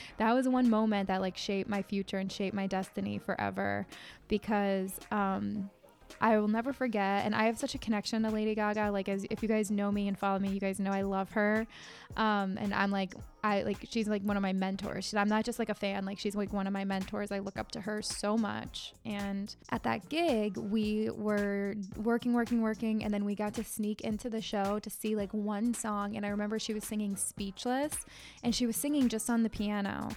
that 0.16 0.32
was 0.32 0.48
one 0.48 0.68
moment 0.68 1.08
that 1.08 1.20
like 1.20 1.36
shaped 1.36 1.68
my 1.68 1.82
future 1.82 2.18
and 2.18 2.30
shaped 2.30 2.54
my 2.54 2.66
destiny 2.66 3.18
forever 3.18 3.86
because 4.28 4.98
um, 5.10 5.70
I 6.20 6.38
will 6.38 6.48
never 6.48 6.72
forget. 6.72 7.24
And 7.24 7.34
I 7.34 7.44
have 7.44 7.58
such 7.58 7.74
a 7.74 7.78
connection 7.78 8.22
to 8.22 8.30
Lady 8.30 8.54
Gaga. 8.54 8.90
Like, 8.90 9.08
as 9.08 9.26
if 9.30 9.42
you 9.42 9.48
guys 9.48 9.70
know 9.70 9.92
me 9.92 10.08
and 10.08 10.18
follow 10.18 10.38
me, 10.38 10.48
you 10.48 10.60
guys 10.60 10.80
know 10.80 10.90
I 10.90 11.02
love 11.02 11.30
her. 11.32 11.66
Um, 12.16 12.58
and 12.58 12.74
I'm 12.74 12.90
like, 12.90 13.14
I 13.44 13.62
like, 13.62 13.78
she's 13.88 14.08
like 14.08 14.22
one 14.22 14.36
of 14.36 14.42
my 14.42 14.52
mentors. 14.52 15.14
I'm 15.14 15.28
not 15.28 15.44
just 15.44 15.58
like 15.58 15.68
a 15.68 15.74
fan, 15.74 16.04
like, 16.04 16.18
she's 16.18 16.34
like 16.34 16.52
one 16.52 16.66
of 16.66 16.72
my 16.72 16.84
mentors. 16.84 17.30
I 17.30 17.38
look 17.38 17.56
up 17.56 17.70
to 17.72 17.80
her 17.82 18.02
so 18.02 18.36
much. 18.36 18.94
And 19.04 19.54
at 19.70 19.84
that 19.84 20.08
gig, 20.08 20.56
we 20.56 21.10
were 21.10 21.74
working, 21.96 22.32
working, 22.32 22.62
working. 22.62 23.04
And 23.04 23.14
then 23.14 23.24
we 23.24 23.34
got 23.34 23.54
to 23.54 23.64
sneak 23.64 24.00
into 24.00 24.28
the 24.28 24.40
show 24.40 24.78
to 24.80 24.90
see 24.90 25.14
like 25.14 25.32
one 25.32 25.74
song. 25.74 26.16
And 26.16 26.26
I 26.26 26.30
remember 26.30 26.58
she 26.58 26.74
was 26.74 26.84
singing 26.84 27.16
Speechless 27.16 27.94
and 28.42 28.54
she 28.54 28.66
was 28.66 28.76
singing 28.76 29.08
just 29.08 29.30
on 29.30 29.42
the 29.42 29.50
piano. 29.50 30.08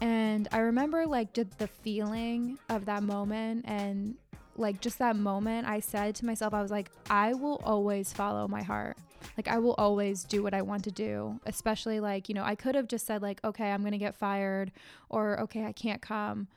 And 0.00 0.48
I 0.52 0.58
remember 0.58 1.06
like 1.06 1.32
just 1.34 1.58
the 1.58 1.66
feeling 1.66 2.58
of 2.68 2.86
that 2.86 3.02
moment 3.02 3.64
and 3.66 4.14
like 4.56 4.80
just 4.80 4.98
that 4.98 5.16
moment, 5.16 5.66
I 5.66 5.80
said 5.80 6.14
to 6.16 6.26
myself, 6.26 6.54
I 6.54 6.62
was 6.62 6.70
like, 6.70 6.90
I 7.08 7.34
will 7.34 7.60
always 7.64 8.12
follow 8.12 8.48
my 8.48 8.62
heart. 8.62 8.96
Like, 9.36 9.48
I 9.48 9.58
will 9.58 9.74
always 9.78 10.24
do 10.24 10.42
what 10.42 10.54
I 10.54 10.62
want 10.62 10.84
to 10.84 10.90
do, 10.90 11.40
especially 11.46 12.00
like, 12.00 12.28
you 12.28 12.34
know, 12.34 12.42
I 12.42 12.54
could 12.54 12.74
have 12.74 12.88
just 12.88 13.06
said, 13.06 13.22
like, 13.22 13.42
okay, 13.44 13.70
I'm 13.70 13.80
going 13.80 13.92
to 13.92 13.98
get 13.98 14.14
fired 14.14 14.72
or 15.08 15.40
okay, 15.40 15.64
I 15.64 15.72
can't 15.72 16.00
come. 16.00 16.48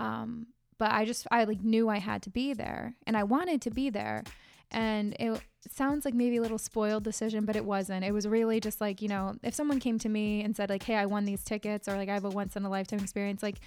Um, 0.00 0.46
but 0.78 0.92
I 0.92 1.04
just, 1.04 1.26
I 1.30 1.44
like 1.44 1.62
knew 1.62 1.88
I 1.88 1.98
had 1.98 2.22
to 2.22 2.30
be 2.30 2.54
there 2.54 2.94
and 3.06 3.16
I 3.16 3.24
wanted 3.24 3.60
to 3.62 3.70
be 3.70 3.90
there. 3.90 4.24
And 4.70 5.14
it 5.20 5.40
sounds 5.70 6.04
like 6.04 6.14
maybe 6.14 6.38
a 6.38 6.42
little 6.42 6.58
spoiled 6.58 7.04
decision, 7.04 7.44
but 7.44 7.56
it 7.56 7.64
wasn't. 7.64 8.04
It 8.04 8.12
was 8.12 8.26
really 8.26 8.58
just 8.58 8.80
like, 8.80 9.02
you 9.02 9.08
know, 9.08 9.34
if 9.42 9.54
someone 9.54 9.80
came 9.80 9.98
to 9.98 10.08
me 10.08 10.42
and 10.42 10.56
said, 10.56 10.70
like, 10.70 10.82
hey, 10.82 10.96
I 10.96 11.06
won 11.06 11.24
these 11.24 11.44
tickets 11.44 11.88
or 11.88 11.96
like 11.96 12.08
I 12.08 12.14
have 12.14 12.24
a 12.24 12.30
once 12.30 12.56
in 12.56 12.64
a 12.64 12.70
lifetime 12.70 13.00
experience, 13.00 13.42
like, 13.42 13.60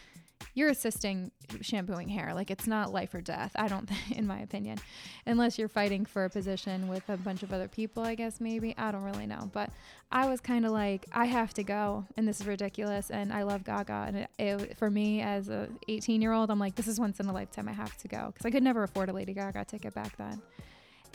you're 0.53 0.69
assisting 0.69 1.31
shampooing 1.61 2.07
hair. 2.07 2.33
Like 2.33 2.49
it's 2.49 2.65
not 2.65 2.91
life 2.91 3.13
or 3.13 3.21
death. 3.21 3.51
I 3.55 3.67
don't, 3.67 3.89
in 4.15 4.25
my 4.25 4.39
opinion, 4.39 4.79
unless 5.25 5.59
you're 5.59 5.67
fighting 5.67 6.05
for 6.05 6.25
a 6.25 6.29
position 6.29 6.87
with 6.87 7.07
a 7.09 7.17
bunch 7.17 7.43
of 7.43 7.53
other 7.53 7.67
people. 7.67 8.03
I 8.03 8.15
guess 8.15 8.39
maybe 8.39 8.73
I 8.77 8.91
don't 8.91 9.03
really 9.03 9.27
know. 9.27 9.49
But 9.51 9.69
I 10.11 10.27
was 10.27 10.39
kind 10.39 10.65
of 10.65 10.71
like, 10.71 11.05
I 11.11 11.25
have 11.25 11.53
to 11.55 11.63
go, 11.63 12.05
and 12.15 12.27
this 12.27 12.39
is 12.39 12.47
ridiculous. 12.47 13.11
And 13.11 13.33
I 13.33 13.43
love 13.43 13.63
Gaga, 13.63 14.05
and 14.07 14.17
it, 14.17 14.29
it, 14.39 14.77
for 14.77 14.89
me 14.89 15.21
as 15.21 15.49
a 15.49 15.67
18 15.87 16.21
year 16.21 16.31
old, 16.31 16.49
I'm 16.49 16.59
like, 16.59 16.75
this 16.75 16.87
is 16.87 16.99
once 16.99 17.19
in 17.19 17.27
a 17.27 17.33
lifetime. 17.33 17.67
I 17.67 17.73
have 17.73 17.97
to 17.97 18.07
go 18.07 18.27
because 18.27 18.45
I 18.45 18.51
could 18.51 18.63
never 18.63 18.83
afford 18.83 19.09
a 19.09 19.13
Lady 19.13 19.33
Gaga 19.33 19.65
ticket 19.65 19.93
back 19.93 20.15
then. 20.17 20.41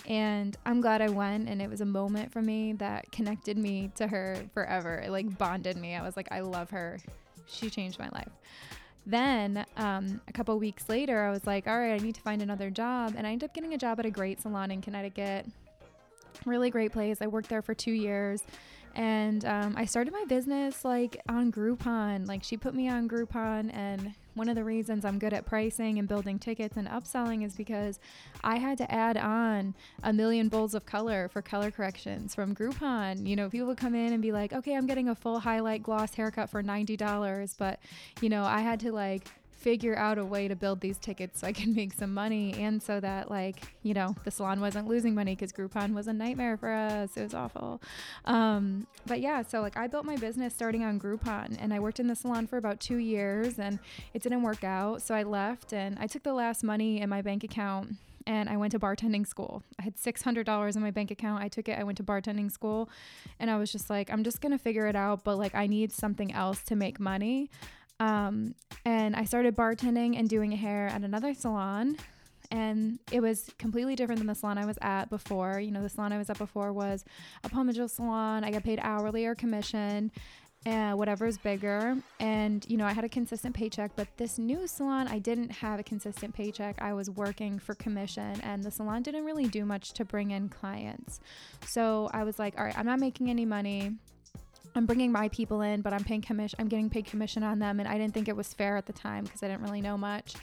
And 0.07 0.57
I'm 0.65 0.81
glad 0.81 1.03
I 1.03 1.09
went, 1.09 1.49
and 1.49 1.61
it 1.61 1.69
was 1.69 1.81
a 1.81 1.87
moment 1.87 2.33
for 2.33 2.41
me 2.41 2.73
that 2.75 3.11
connected 3.12 3.59
me 3.59 3.91
to 3.97 4.07
her 4.07 4.37
forever. 4.55 4.97
It 4.97 5.11
like 5.11 5.39
bonded 5.39 5.77
me. 5.77 5.95
I 5.95 6.03
was 6.03 6.17
like, 6.17 6.29
I 6.31 6.41
love 6.41 6.71
her. 6.71 6.99
She 7.47 7.69
changed 7.69 7.99
my 7.99 8.09
life. 8.11 8.31
Then 9.07 9.64
um, 9.76 10.21
a 10.28 10.33
couple 10.33 10.59
weeks 10.59 10.88
later, 10.88 11.23
I 11.23 11.30
was 11.30 11.47
like, 11.47 11.66
all 11.66 11.78
right, 11.78 11.92
I 11.92 11.99
need 11.99 12.14
to 12.14 12.21
find 12.21 12.42
another 12.42 12.71
job. 12.71 13.14
And 13.16 13.26
I 13.26 13.33
ended 13.33 13.49
up 13.49 13.54
getting 13.54 13.75
a 13.75 13.78
job 13.78 13.99
at 13.99 14.07
a 14.07 14.11
great 14.11 14.40
salon 14.40 14.71
in 14.71 14.80
Connecticut. 14.80 15.47
Really 16.45 16.71
great 16.71 16.92
place. 16.92 17.19
I 17.21 17.26
worked 17.26 17.49
there 17.49 17.62
for 17.62 17.75
two 17.75 17.92
years. 17.92 18.42
And 18.95 19.45
um, 19.45 19.75
I 19.76 19.85
started 19.85 20.12
my 20.12 20.25
business 20.28 20.85
like 20.85 21.21
on 21.28 21.52
Groupon. 21.52 22.26
Like 22.26 22.42
she 22.42 22.57
put 22.57 22.75
me 22.75 22.88
on 22.88 23.09
Groupon, 23.09 23.73
and 23.73 24.14
one 24.34 24.49
of 24.49 24.54
the 24.54 24.64
reasons 24.64 25.04
I'm 25.04 25.18
good 25.18 25.32
at 25.32 25.46
pricing 25.46 25.99
and 25.99 26.08
building 26.08 26.38
tickets 26.38 26.76
and 26.76 26.88
upselling 26.88 27.44
is 27.44 27.54
because 27.54 27.99
I 28.42 28.56
had 28.56 28.78
to 28.78 28.90
add 28.90 29.16
on 29.16 29.75
a 30.02 30.12
million 30.12 30.49
bowls 30.49 30.75
of 30.75 30.87
color 30.87 31.28
for 31.28 31.42
color 31.42 31.70
corrections 31.70 32.34
from 32.34 32.54
Groupon. 32.54 33.26
You 33.26 33.37
know, 33.37 33.49
people 33.49 33.68
would 33.68 33.78
come 33.78 33.94
in 33.94 34.12
and 34.12 34.22
be 34.22 34.32
like, 34.32 34.52
okay, 34.52 34.76
I'm 34.76 34.87
getting 34.87 35.08
a 35.08 35.14
full 35.14 35.40
highlight 35.40 35.82
gloss 35.82 36.14
haircut 36.14 36.50
for 36.50 36.62
$90, 36.62 37.56
but, 37.58 37.80
you 38.20 38.28
know, 38.28 38.44
I 38.44 38.60
had 38.60 38.80
to 38.80 38.92
like 38.92 39.26
figure 39.61 39.95
out 39.95 40.17
a 40.17 40.25
way 40.25 40.49
to 40.49 40.57
build 40.57 40.81
these 40.81 40.97
tickets 40.99 41.40
so 41.40 41.47
I 41.47 41.52
can 41.52 41.75
make 41.81 41.93
some 41.93 42.14
money 42.14 42.55
and 42.55 42.83
so 42.83 42.99
that 43.00 43.31
like 43.31 43.75
you 43.83 43.93
know 43.93 44.17
the 44.25 44.31
salon 44.31 44.61
wasn't 44.61 44.88
losing 44.88 45.14
money 45.14 45.35
because 45.35 45.52
Groupon 45.52 45.95
was 45.95 46.09
a 46.09 46.12
nightmare 46.12 46.57
for 46.57 46.71
us. 46.71 47.17
It 47.17 47.23
was 47.23 47.35
awful. 47.35 47.83
Um, 48.25 48.87
but 49.07 49.21
yeah, 49.21 49.43
so 49.43 49.61
like 49.61 49.76
I 49.76 49.87
built 49.87 50.05
my 50.05 50.17
business 50.17 50.55
starting 50.55 50.83
on 50.83 50.99
Groupon 50.99 51.57
and 51.61 51.75
I 51.75 51.81
worked 51.81 52.00
in 52.00 52.07
the 52.07 52.17
salon 52.17 52.47
for 52.47 52.57
about 52.57 52.81
two 52.81 52.97
years 52.97 53.59
and 53.59 53.79
it 54.14 54.23
didn't 54.23 54.43
work 54.43 54.64
out. 54.64 55.02
So 55.02 55.14
I 55.14 55.23
left 55.23 55.73
and 55.73 55.99
I 55.99 56.07
took 56.07 56.23
the 56.23 56.33
last 56.33 56.64
money 56.64 57.00
in 57.00 57.11
my 57.11 57.23
bank 57.23 57.45
account 57.45 57.97
and 58.26 58.49
I 58.49 58.57
went 58.57 58.73
to 58.73 58.79
bartending 58.79 59.26
school. 59.26 59.62
I 59.79 59.83
had 59.83 59.97
$600 59.97 60.76
in 60.76 60.83
my 60.83 60.90
bank 60.90 61.11
account. 61.11 61.43
I 61.43 61.49
took 61.49 61.69
it, 61.69 61.79
I 61.79 61.85
went 61.85 61.97
to 61.99 62.05
bartending 62.05 62.50
school, 62.50 62.88
and 63.38 63.50
I 63.50 63.57
was 63.57 63.73
just 63.73 63.90
like, 63.90 64.11
I'm 64.11 64.25
just 64.25 64.40
gonna 64.40 64.59
figure 64.59 64.87
it 64.87 64.97
out, 64.97 65.25
but 65.25 65.37
like, 65.37 65.55
I 65.55 65.67
need 65.67 65.90
something 65.93 66.33
else 66.33 66.62
to 66.64 66.76
make 66.76 67.00
money. 67.00 67.50
Um, 68.00 68.54
and 68.85 69.14
I 69.14 69.25
started 69.25 69.54
bartending 69.54 70.19
and 70.19 70.28
doing 70.28 70.50
hair 70.50 70.88
at 70.88 71.02
another 71.02 71.35
salon. 71.35 71.97
And 72.50 72.99
it 73.12 73.21
was 73.21 73.49
completely 73.59 73.95
different 73.95 74.19
than 74.19 74.26
the 74.26 74.35
salon 74.35 74.59
I 74.59 74.66
was 74.66 74.78
at 74.83 75.09
before. 75.09 75.61
You 75.61 75.71
know, 75.71 75.83
the 75.83 75.88
salon 75.88 76.12
I 76.12 76.19
was 76.19 76.28
at 76.30 76.38
before 76.38 76.73
was 76.73 77.04
a 77.45 77.49
Paul 77.49 77.64
Mitchell 77.64 77.87
salon. 77.87 78.42
I 78.42 78.50
got 78.50 78.64
paid 78.64 78.80
hourly 78.83 79.25
or 79.26 79.37
commission 79.37 80.11
and 80.66 81.23
is 81.23 81.38
bigger. 81.38 81.97
And, 82.19 82.66
you 82.69 82.76
know, 82.76 82.87
I 82.87 82.92
had 82.92 83.04
a 83.04 83.09
consistent 83.09 83.54
paycheck, 83.54 83.92
but 83.97 84.09
this 84.16 84.38
new 84.38 84.66
salon, 84.66 85.09
I 85.09 85.19
didn't 85.19 85.50
have 85.50 85.80
a 85.80 85.83
consistent 85.83 86.35
paycheck. 86.35 86.80
I 86.83 86.92
was 86.92 87.11
working 87.11 87.59
for 87.59 87.75
commission, 87.75 88.40
and 88.42 88.62
the 88.62 88.71
salon 88.71 89.02
didn't 89.02 89.25
really 89.25 89.47
do 89.47 89.64
much 89.64 89.92
to 89.95 90.04
bring 90.04 90.33
in 90.33 90.49
clients. 90.49 91.21
So 91.66 92.11
I 92.12 92.25
was 92.25 92.38
like, 92.38 92.59
all 92.59 92.64
right, 92.64 92.76
I'm 92.76 92.87
not 92.87 93.00
making 93.00 93.30
any 93.30 93.47
money. 93.47 93.92
I'm 94.75 94.87
bringing 94.87 95.11
my 95.11 95.29
people 95.29 95.62
in, 95.62 95.81
but 95.81 95.93
I'm 95.93 96.05
paying 96.05 96.23
commission. 96.23 96.57
I'm 96.61 96.69
getting 96.69 96.91
paid 96.91 97.07
commission 97.07 97.43
on 97.43 97.59
them, 97.59 97.81
and 97.81 97.89
I 97.89 97.99
didn't 97.99 98.15
think 98.15 98.29
it 98.29 98.37
was 98.37 98.55
fair 98.55 98.77
at 98.77 98.87
the 98.87 98.93
time 98.93 99.25
because 99.25 99.43
I 99.43 99.49
didn't 99.49 99.62
really 99.62 99.81
know 99.81 99.99
much. 99.99 100.35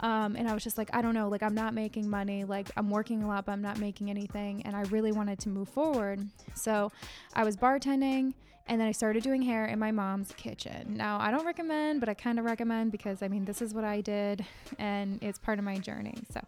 Um, 0.00 0.36
and 0.36 0.48
I 0.48 0.54
was 0.54 0.64
just 0.64 0.76
like, 0.78 0.90
I 0.92 1.02
don't 1.02 1.14
know, 1.14 1.28
like 1.28 1.42
I'm 1.42 1.54
not 1.54 1.74
making 1.74 2.08
money, 2.08 2.44
like 2.44 2.70
I'm 2.76 2.90
working 2.90 3.22
a 3.22 3.28
lot, 3.28 3.46
but 3.46 3.52
I'm 3.52 3.62
not 3.62 3.78
making 3.78 4.10
anything, 4.10 4.62
and 4.64 4.74
I 4.74 4.82
really 4.82 5.12
wanted 5.12 5.38
to 5.40 5.48
move 5.48 5.68
forward. 5.68 6.26
So 6.54 6.90
I 7.34 7.44
was 7.44 7.56
bartending 7.56 8.34
and 8.66 8.80
then 8.80 8.88
I 8.88 8.92
started 8.92 9.22
doing 9.22 9.42
hair 9.42 9.66
in 9.66 9.78
my 9.78 9.90
mom's 9.90 10.32
kitchen. 10.32 10.96
Now, 10.96 11.18
I 11.20 11.30
don't 11.30 11.44
recommend, 11.44 12.00
but 12.00 12.08
I 12.08 12.14
kind 12.14 12.38
of 12.38 12.44
recommend 12.44 12.92
because 12.92 13.22
I 13.22 13.28
mean, 13.28 13.44
this 13.44 13.60
is 13.60 13.74
what 13.74 13.84
I 13.84 14.00
did 14.00 14.44
and 14.78 15.22
it's 15.22 15.38
part 15.38 15.58
of 15.58 15.64
my 15.64 15.76
journey. 15.76 16.14
So, 16.32 16.40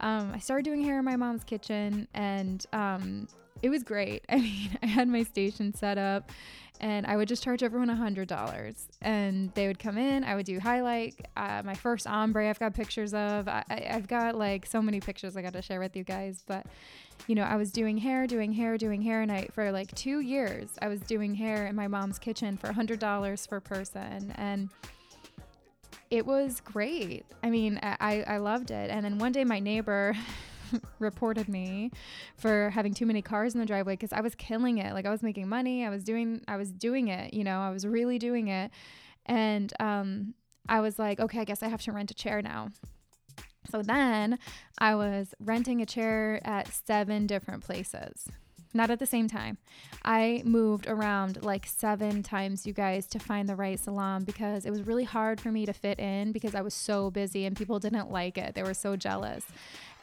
um, 0.00 0.32
I 0.34 0.38
started 0.38 0.64
doing 0.64 0.82
hair 0.82 0.98
in 0.98 1.04
my 1.04 1.16
mom's 1.16 1.44
kitchen 1.44 2.08
and 2.12 2.66
um, 2.72 3.28
it 3.62 3.70
was 3.70 3.82
great. 3.82 4.24
I 4.28 4.36
mean, 4.36 4.78
I 4.82 4.86
had 4.86 5.08
my 5.08 5.22
station 5.22 5.74
set 5.74 5.98
up 5.98 6.30
and 6.80 7.06
I 7.06 7.16
would 7.16 7.28
just 7.28 7.42
charge 7.42 7.62
everyone 7.62 7.88
a 7.88 7.94
hundred 7.94 8.28
dollars, 8.28 8.88
and 9.00 9.52
they 9.54 9.68
would 9.68 9.78
come 9.78 9.96
in. 9.96 10.24
I 10.24 10.34
would 10.34 10.44
do 10.44 10.58
highlight. 10.58 11.14
Uh, 11.36 11.62
my 11.64 11.74
first 11.74 12.06
ombre, 12.06 12.48
I've 12.48 12.58
got 12.58 12.74
pictures 12.74 13.14
of. 13.14 13.48
I, 13.48 13.64
I've 13.90 14.08
got 14.08 14.34
like 14.34 14.66
so 14.66 14.82
many 14.82 15.00
pictures 15.00 15.36
I 15.36 15.42
got 15.42 15.52
to 15.52 15.62
share 15.62 15.78
with 15.78 15.96
you 15.96 16.02
guys, 16.04 16.42
but 16.46 16.66
you 17.28 17.36
know, 17.36 17.44
I 17.44 17.56
was 17.56 17.70
doing 17.70 17.96
hair, 17.96 18.26
doing 18.26 18.52
hair, 18.52 18.76
doing 18.76 19.00
hair, 19.02 19.22
and 19.22 19.30
I 19.30 19.48
for 19.52 19.70
like 19.70 19.94
two 19.94 20.20
years 20.20 20.70
I 20.82 20.88
was 20.88 21.00
doing 21.00 21.34
hair 21.34 21.66
in 21.66 21.76
my 21.76 21.86
mom's 21.86 22.18
kitchen 22.18 22.56
for 22.56 22.66
a 22.68 22.72
hundred 22.74 22.98
dollars 22.98 23.46
per 23.46 23.60
person, 23.60 24.34
and 24.36 24.68
it 26.10 26.26
was 26.26 26.60
great. 26.60 27.24
I 27.42 27.50
mean, 27.50 27.78
I 27.82 28.24
I 28.26 28.38
loved 28.38 28.72
it. 28.72 28.90
And 28.90 29.04
then 29.04 29.18
one 29.18 29.32
day 29.32 29.44
my 29.44 29.60
neighbor. 29.60 30.14
reported 30.98 31.48
me 31.48 31.90
for 32.36 32.70
having 32.70 32.94
too 32.94 33.06
many 33.06 33.22
cars 33.22 33.54
in 33.54 33.60
the 33.60 33.66
driveway 33.66 33.94
because 33.94 34.12
I 34.12 34.20
was 34.20 34.34
killing 34.34 34.78
it. 34.78 34.92
Like 34.92 35.06
I 35.06 35.10
was 35.10 35.22
making 35.22 35.48
money. 35.48 35.84
I 35.84 35.90
was 35.90 36.04
doing 36.04 36.42
I 36.48 36.56
was 36.56 36.70
doing 36.70 37.08
it, 37.08 37.34
you 37.34 37.44
know, 37.44 37.60
I 37.60 37.70
was 37.70 37.86
really 37.86 38.18
doing 38.18 38.48
it. 38.48 38.70
And 39.26 39.72
um 39.80 40.34
I 40.68 40.80
was 40.80 40.98
like, 40.98 41.20
okay, 41.20 41.40
I 41.40 41.44
guess 41.44 41.62
I 41.62 41.68
have 41.68 41.82
to 41.82 41.92
rent 41.92 42.10
a 42.10 42.14
chair 42.14 42.40
now. 42.40 42.68
So 43.70 43.82
then 43.82 44.38
I 44.78 44.94
was 44.94 45.34
renting 45.40 45.80
a 45.80 45.86
chair 45.86 46.40
at 46.44 46.68
seven 46.68 47.26
different 47.26 47.64
places. 47.64 48.28
Not 48.76 48.90
at 48.90 48.98
the 48.98 49.06
same 49.06 49.28
time. 49.28 49.58
I 50.04 50.42
moved 50.44 50.88
around 50.88 51.44
like 51.44 51.64
seven 51.64 52.24
times, 52.24 52.66
you 52.66 52.72
guys, 52.72 53.06
to 53.06 53.20
find 53.20 53.48
the 53.48 53.54
right 53.54 53.78
salon 53.78 54.24
because 54.24 54.66
it 54.66 54.70
was 54.70 54.82
really 54.82 55.04
hard 55.04 55.40
for 55.40 55.52
me 55.52 55.64
to 55.64 55.72
fit 55.72 56.00
in 56.00 56.32
because 56.32 56.56
I 56.56 56.60
was 56.60 56.74
so 56.74 57.08
busy 57.08 57.44
and 57.44 57.56
people 57.56 57.78
didn't 57.78 58.10
like 58.10 58.36
it. 58.36 58.56
They 58.56 58.64
were 58.64 58.74
so 58.74 58.96
jealous 58.96 59.44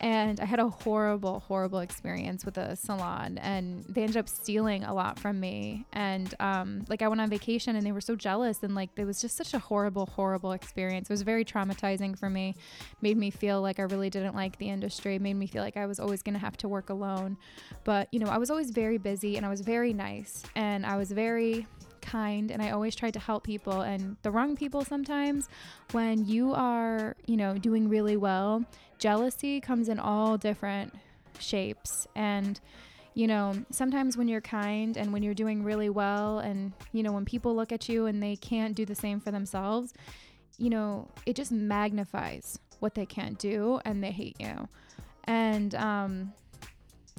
and 0.02 0.40
I 0.40 0.46
had 0.46 0.60
a 0.60 0.68
horrible, 0.68 1.42
horrible 1.42 1.80
experience 1.80 2.44
with 2.44 2.58
a 2.58 2.76
salon, 2.76 3.38
and 3.38 3.86
they 3.88 4.02
ended 4.02 4.18
up 4.18 4.28
stealing 4.28 4.84
a 4.84 4.94
lot 4.94 5.20
from 5.20 5.40
me. 5.40 5.86
And 5.94 6.34
um, 6.40 6.86
like 6.90 7.04
I 7.04 7.08
went 7.08 7.22
on 7.22 7.30
vacation, 7.30 7.76
and 7.76 7.86
they 7.86 7.92
were 7.92 8.02
so 8.02 8.16
jealous, 8.16 8.64
and 8.64 8.74
like 8.74 8.90
it 8.96 9.06
was 9.06 9.22
just 9.22 9.38
such 9.38 9.54
a 9.54 9.60
horrible, 9.60 10.08
horrible 10.08 10.54
experience. 10.54 11.10
It 11.10 11.14
was 11.14 11.22
very 11.22 11.46
traumatizing 11.46 12.18
for 12.18 12.32
me. 12.32 12.56
Made 13.02 13.16
me 13.16 13.30
feel 13.30 13.62
like 13.62 13.80
I 13.80 13.84
really 13.84 14.10
didn't 14.10 14.36
like 14.36 14.58
the 14.58 14.70
industry. 14.70 15.20
Made 15.20 15.36
me 15.36 15.46
feel 15.46 15.62
like 15.62 15.78
I 15.78 15.86
was 15.86 16.00
always 16.00 16.24
going 16.24 16.34
to 16.34 16.40
have 16.40 16.58
to 16.58 16.68
work 16.68 16.90
alone. 16.90 17.38
But 17.84 18.08
you 18.12 18.20
know, 18.20 18.28
I 18.28 18.40
was 18.40 18.50
always 18.50 18.72
very 18.72 18.98
busy, 18.98 19.38
and 19.38 19.46
I 19.46 19.50
was 19.50 19.62
very 19.62 19.94
nice, 19.94 20.42
and 20.56 20.84
I 20.84 20.98
was 20.98 21.12
very 21.12 21.68
kind 22.12 22.52
and 22.52 22.62
I 22.62 22.72
always 22.72 22.96
tried 22.96 23.14
to 23.14 23.20
help 23.20 23.44
people 23.44 23.82
and 23.82 24.18
the 24.22 24.32
wrong 24.32 24.56
people 24.56 24.84
sometimes 24.84 25.48
when 25.92 26.26
you 26.26 26.54
are, 26.54 27.16
you 27.26 27.38
know, 27.38 27.58
doing 27.58 27.88
really 27.88 28.18
well, 28.18 28.66
jealousy 28.98 29.62
comes 29.62 29.88
in 29.88 30.00
all 30.00 30.38
different 30.38 30.94
shapes 31.40 32.08
and 32.16 32.60
you 33.14 33.28
know, 33.28 33.54
sometimes 33.72 34.16
when 34.16 34.28
you're 34.30 34.42
kind 34.42 34.96
and 34.96 35.12
when 35.12 35.22
you're 35.22 35.34
doing 35.34 35.64
really 35.64 35.90
well, 35.90 36.40
and 36.40 36.72
you 36.94 37.04
know, 37.04 37.12
when 37.12 37.26
people 37.26 37.54
look 37.54 37.74
at 37.74 37.90
you 37.90 38.06
and 38.06 38.24
they 38.24 38.38
can't 38.38 38.74
do 38.74 38.86
the 38.86 38.96
same 38.96 39.20
for 39.20 39.32
themselves, 39.32 39.94
you 40.58 40.70
know, 40.70 41.10
it 41.26 41.36
just 41.36 41.52
magnifies 41.52 42.58
what 42.80 42.96
they 42.96 43.06
can't 43.06 43.38
do 43.38 43.82
and 43.84 44.02
they 44.02 44.12
hate 44.12 44.38
you. 44.40 44.70
And 45.26 45.76
um, 45.76 46.34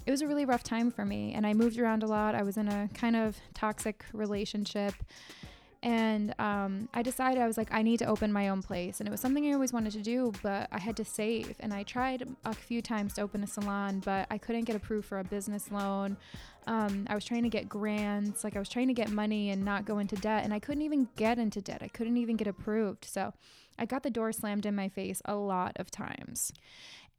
it 0.06 0.10
was 0.10 0.22
a 0.22 0.26
really 0.26 0.44
rough 0.44 0.62
time 0.62 0.90
for 0.90 1.04
me, 1.04 1.32
and 1.34 1.46
I 1.46 1.54
moved 1.54 1.78
around 1.78 2.02
a 2.02 2.06
lot. 2.06 2.34
I 2.34 2.42
was 2.42 2.56
in 2.56 2.68
a 2.68 2.88
kind 2.94 3.16
of 3.16 3.36
toxic 3.54 4.04
relationship 4.12 4.94
and 5.82 6.32
um, 6.38 6.88
I 6.94 7.02
decided 7.02 7.42
I 7.42 7.46
was 7.48 7.58
like, 7.58 7.72
I 7.72 7.82
need 7.82 7.98
to 7.98 8.04
open 8.04 8.32
my 8.32 8.48
own 8.48 8.62
place. 8.62 9.00
And 9.00 9.08
it 9.08 9.10
was 9.10 9.20
something 9.20 9.48
I 9.48 9.52
always 9.52 9.72
wanted 9.72 9.92
to 9.94 10.00
do, 10.00 10.32
but 10.40 10.68
I 10.70 10.78
had 10.78 10.96
to 10.98 11.04
save. 11.04 11.56
And 11.58 11.74
I 11.74 11.82
tried 11.82 12.28
a 12.44 12.54
few 12.54 12.80
times 12.80 13.14
to 13.14 13.22
open 13.22 13.42
a 13.42 13.48
salon, 13.48 14.00
but 14.04 14.28
I 14.30 14.38
couldn't 14.38 14.64
get 14.64 14.76
approved 14.76 15.08
for 15.08 15.18
a 15.18 15.24
business 15.24 15.72
loan. 15.72 16.16
Um, 16.68 17.06
I 17.10 17.16
was 17.16 17.24
trying 17.24 17.42
to 17.42 17.48
get 17.48 17.68
grants, 17.68 18.44
like 18.44 18.54
I 18.54 18.60
was 18.60 18.68
trying 18.68 18.86
to 18.88 18.94
get 18.94 19.10
money 19.10 19.50
and 19.50 19.64
not 19.64 19.84
go 19.84 19.98
into 19.98 20.14
debt. 20.14 20.44
And 20.44 20.54
I 20.54 20.60
couldn't 20.60 20.82
even 20.82 21.08
get 21.16 21.40
into 21.40 21.60
debt, 21.60 21.82
I 21.82 21.88
couldn't 21.88 22.16
even 22.16 22.36
get 22.36 22.46
approved. 22.46 23.04
So 23.04 23.34
I 23.76 23.84
got 23.84 24.04
the 24.04 24.10
door 24.10 24.30
slammed 24.30 24.66
in 24.66 24.76
my 24.76 24.88
face 24.88 25.20
a 25.24 25.34
lot 25.34 25.72
of 25.76 25.90
times. 25.90 26.52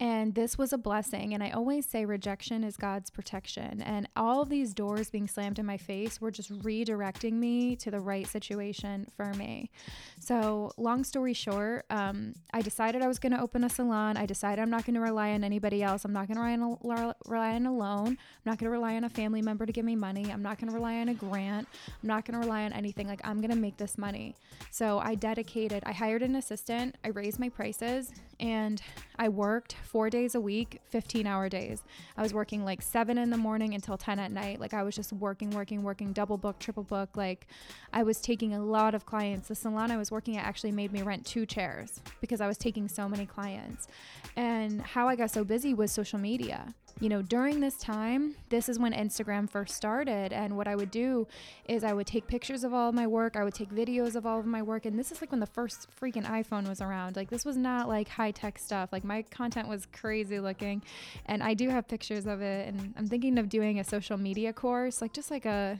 And 0.03 0.35
this 0.35 0.57
was 0.57 0.73
a 0.73 0.77
blessing. 0.77 1.33
And 1.33 1.41
I 1.41 1.51
always 1.51 1.85
say 1.85 2.03
rejection 2.03 2.65
is 2.65 2.75
God's 2.75 3.09
protection. 3.09 3.81
And 3.81 4.09
all 4.17 4.41
of 4.41 4.49
these 4.49 4.73
doors 4.73 5.09
being 5.09 5.29
slammed 5.29 5.59
in 5.59 5.65
my 5.65 5.77
face 5.77 6.19
were 6.19 6.29
just 6.29 6.51
redirecting 6.61 7.31
me 7.31 7.77
to 7.77 7.89
the 7.89 8.01
right 8.01 8.27
situation 8.27 9.07
for 9.15 9.33
me. 9.35 9.71
So, 10.19 10.71
long 10.75 11.05
story 11.05 11.33
short, 11.33 11.85
um, 11.89 12.33
I 12.53 12.61
decided 12.61 13.01
I 13.01 13.07
was 13.07 13.17
going 13.17 13.31
to 13.31 13.39
open 13.39 13.63
a 13.63 13.69
salon. 13.69 14.17
I 14.17 14.25
decided 14.25 14.61
I'm 14.61 14.69
not 14.69 14.85
going 14.85 14.95
to 14.95 14.99
rely 14.99 15.31
on 15.31 15.43
anybody 15.45 15.81
else. 15.81 16.03
I'm 16.03 16.11
not 16.11 16.27
going 16.27 16.35
to 16.35 16.41
rely 16.41 16.53
on 16.53 17.07
a, 17.07 17.15
rely 17.25 17.55
on 17.55 17.65
a 17.65 17.73
loan. 17.73 18.07
I'm 18.07 18.17
not 18.43 18.57
going 18.57 18.69
to 18.69 18.71
rely 18.71 18.97
on 18.97 19.05
a 19.05 19.09
family 19.09 19.41
member 19.41 19.65
to 19.65 19.71
give 19.71 19.85
me 19.85 19.95
money. 19.95 20.29
I'm 20.33 20.43
not 20.43 20.59
going 20.59 20.67
to 20.67 20.75
rely 20.75 20.95
on 20.95 21.07
a 21.07 21.13
grant. 21.13 21.65
I'm 21.87 22.07
not 22.09 22.25
going 22.25 22.41
to 22.41 22.45
rely 22.45 22.65
on 22.65 22.73
anything. 22.73 23.07
Like, 23.07 23.21
I'm 23.23 23.39
going 23.39 23.51
to 23.51 23.55
make 23.55 23.77
this 23.77 23.97
money. 23.97 24.35
So, 24.69 24.99
I 24.99 25.15
dedicated, 25.15 25.81
I 25.85 25.93
hired 25.93 26.23
an 26.23 26.35
assistant, 26.35 26.97
I 27.05 27.09
raised 27.09 27.39
my 27.39 27.47
prices, 27.47 28.11
and 28.41 28.81
I 29.17 29.29
worked 29.29 29.73
four 29.83 30.09
days 30.09 30.35
a 30.35 30.41
week, 30.41 30.81
15 30.89 31.27
hour 31.27 31.49
days. 31.49 31.83
I 32.17 32.21
was 32.21 32.33
working 32.33 32.65
like 32.65 32.81
seven 32.81 33.17
in 33.17 33.29
the 33.29 33.37
morning 33.37 33.73
until 33.73 33.97
10 33.97 34.19
at 34.19 34.31
night. 34.31 34.59
Like 34.59 34.73
I 34.73 34.83
was 34.83 34.95
just 34.95 35.13
working, 35.13 35.51
working, 35.51 35.83
working, 35.83 36.13
double 36.13 36.37
book, 36.37 36.59
triple 36.59 36.83
book. 36.83 37.15
Like 37.15 37.47
I 37.91 38.03
was 38.03 38.19
taking 38.19 38.53
a 38.53 38.63
lot 38.63 38.95
of 38.95 39.05
clients. 39.05 39.47
The 39.47 39.55
salon 39.55 39.91
I 39.91 39.97
was 39.97 40.11
working 40.11 40.37
at 40.37 40.45
actually 40.45 40.71
made 40.71 40.91
me 40.91 41.01
rent 41.01 41.25
two 41.25 41.45
chairs 41.45 42.01
because 42.21 42.41
I 42.41 42.47
was 42.47 42.57
taking 42.57 42.87
so 42.87 43.07
many 43.07 43.25
clients. 43.25 43.87
And 44.35 44.81
how 44.81 45.07
I 45.07 45.15
got 45.15 45.31
so 45.31 45.43
busy 45.43 45.73
was 45.73 45.91
social 45.91 46.19
media 46.19 46.73
you 46.99 47.09
know, 47.09 47.21
during 47.21 47.59
this 47.59 47.75
time, 47.77 48.35
this 48.49 48.69
is 48.69 48.79
when 48.79 48.93
Instagram 48.93 49.49
first 49.49 49.75
started. 49.75 50.31
And 50.31 50.55
what 50.55 50.67
I 50.67 50.75
would 50.75 50.91
do 50.91 51.27
is 51.67 51.83
I 51.83 51.93
would 51.93 52.07
take 52.07 52.27
pictures 52.27 52.63
of 52.63 52.73
all 52.73 52.89
of 52.89 52.95
my 52.95 53.07
work, 53.07 53.35
I 53.35 53.43
would 53.43 53.53
take 53.53 53.69
videos 53.69 54.15
of 54.15 54.25
all 54.25 54.39
of 54.39 54.45
my 54.45 54.61
work. 54.61 54.85
And 54.85 54.97
this 54.97 55.11
is 55.11 55.21
like 55.21 55.31
when 55.31 55.39
the 55.39 55.45
first 55.45 55.87
freaking 55.99 56.25
iPhone 56.25 56.67
was 56.67 56.81
around. 56.81 57.15
Like, 57.15 57.29
this 57.29 57.45
was 57.45 57.57
not 57.57 57.87
like 57.87 58.07
high 58.07 58.31
tech 58.31 58.59
stuff. 58.59 58.93
Like, 58.93 59.03
my 59.03 59.23
content 59.23 59.67
was 59.67 59.87
crazy 59.91 60.39
looking. 60.39 60.81
And 61.25 61.43
I 61.43 61.53
do 61.53 61.69
have 61.69 61.87
pictures 61.87 62.25
of 62.25 62.41
it. 62.41 62.67
And 62.67 62.93
I'm 62.97 63.07
thinking 63.07 63.37
of 63.37 63.49
doing 63.49 63.79
a 63.79 63.83
social 63.83 64.17
media 64.17 64.53
course, 64.53 65.01
like 65.01 65.13
just 65.13 65.31
like 65.31 65.45
a 65.45 65.79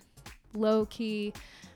low 0.53 0.85
key, 0.87 1.33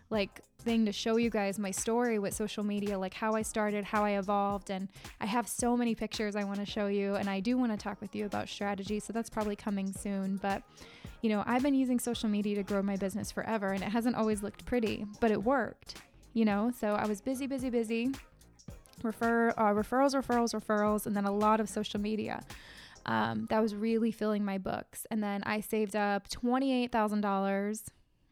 like 0.10 0.42
thing 0.60 0.86
to 0.86 0.92
show 0.92 1.18
you 1.18 1.30
guys 1.30 1.60
my 1.60 1.72
story 1.72 2.20
with 2.20 2.34
social 2.34 2.64
media, 2.64 2.98
like 2.98 3.14
how 3.14 3.34
I 3.34 3.42
started, 3.42 3.84
how 3.86 4.04
I 4.04 4.18
evolved. 4.18 4.70
And 4.70 4.90
I 5.22 5.26
have 5.26 5.48
so 5.48 5.78
many 5.78 5.96
pictures 5.96 6.36
I 6.36 6.44
want 6.44 6.60
to 6.60 6.66
show 6.66 6.88
you. 6.88 7.16
And 7.16 7.30
I 7.30 7.40
do 7.40 7.58
want 7.58 7.72
to 7.72 7.78
talk 7.78 8.02
with 8.02 8.16
you 8.16 8.26
about 8.26 8.50
strategy. 8.50 9.00
So 9.00 9.14
that's 9.14 9.30
probably 9.30 9.56
coming 9.56 9.94
soon. 9.94 10.38
But, 10.38 10.64
you 11.22 11.30
know, 11.30 11.44
I've 11.46 11.64
been 11.64 11.76
using 11.76 12.00
social 12.00 12.30
media 12.30 12.56
to 12.56 12.64
grow 12.64 12.82
my 12.82 12.96
business 12.96 13.32
forever 13.32 13.72
and 13.72 13.84
it 13.84 13.90
hasn't 13.90 14.16
always 14.16 14.44
looked 14.44 14.66
pretty, 14.66 15.06
but 15.20 15.32
it 15.32 15.44
worked, 15.44 15.96
you 16.34 16.46
know? 16.46 16.72
So 16.78 16.96
I 16.96 17.06
was 17.06 17.22
busy, 17.22 17.48
busy, 17.48 17.70
busy. 17.70 18.12
refer 19.04 19.50
uh, 19.52 19.74
referrals, 19.74 20.14
referrals, 20.16 20.54
referrals, 20.60 21.06
and 21.06 21.16
then 21.16 21.26
a 21.26 21.32
lot 21.32 21.60
of 21.60 21.70
social 21.70 22.00
media. 22.00 22.44
Um, 23.06 23.46
that 23.50 23.62
was 23.62 23.74
really 23.74 24.12
filling 24.12 24.44
my 24.44 24.58
books. 24.58 25.06
And 25.10 25.24
then 25.24 25.44
I 25.44 25.62
saved 25.62 25.96
up 25.96 26.28
twenty 26.30 26.84
eight 26.84 26.92
thousand 26.92 27.22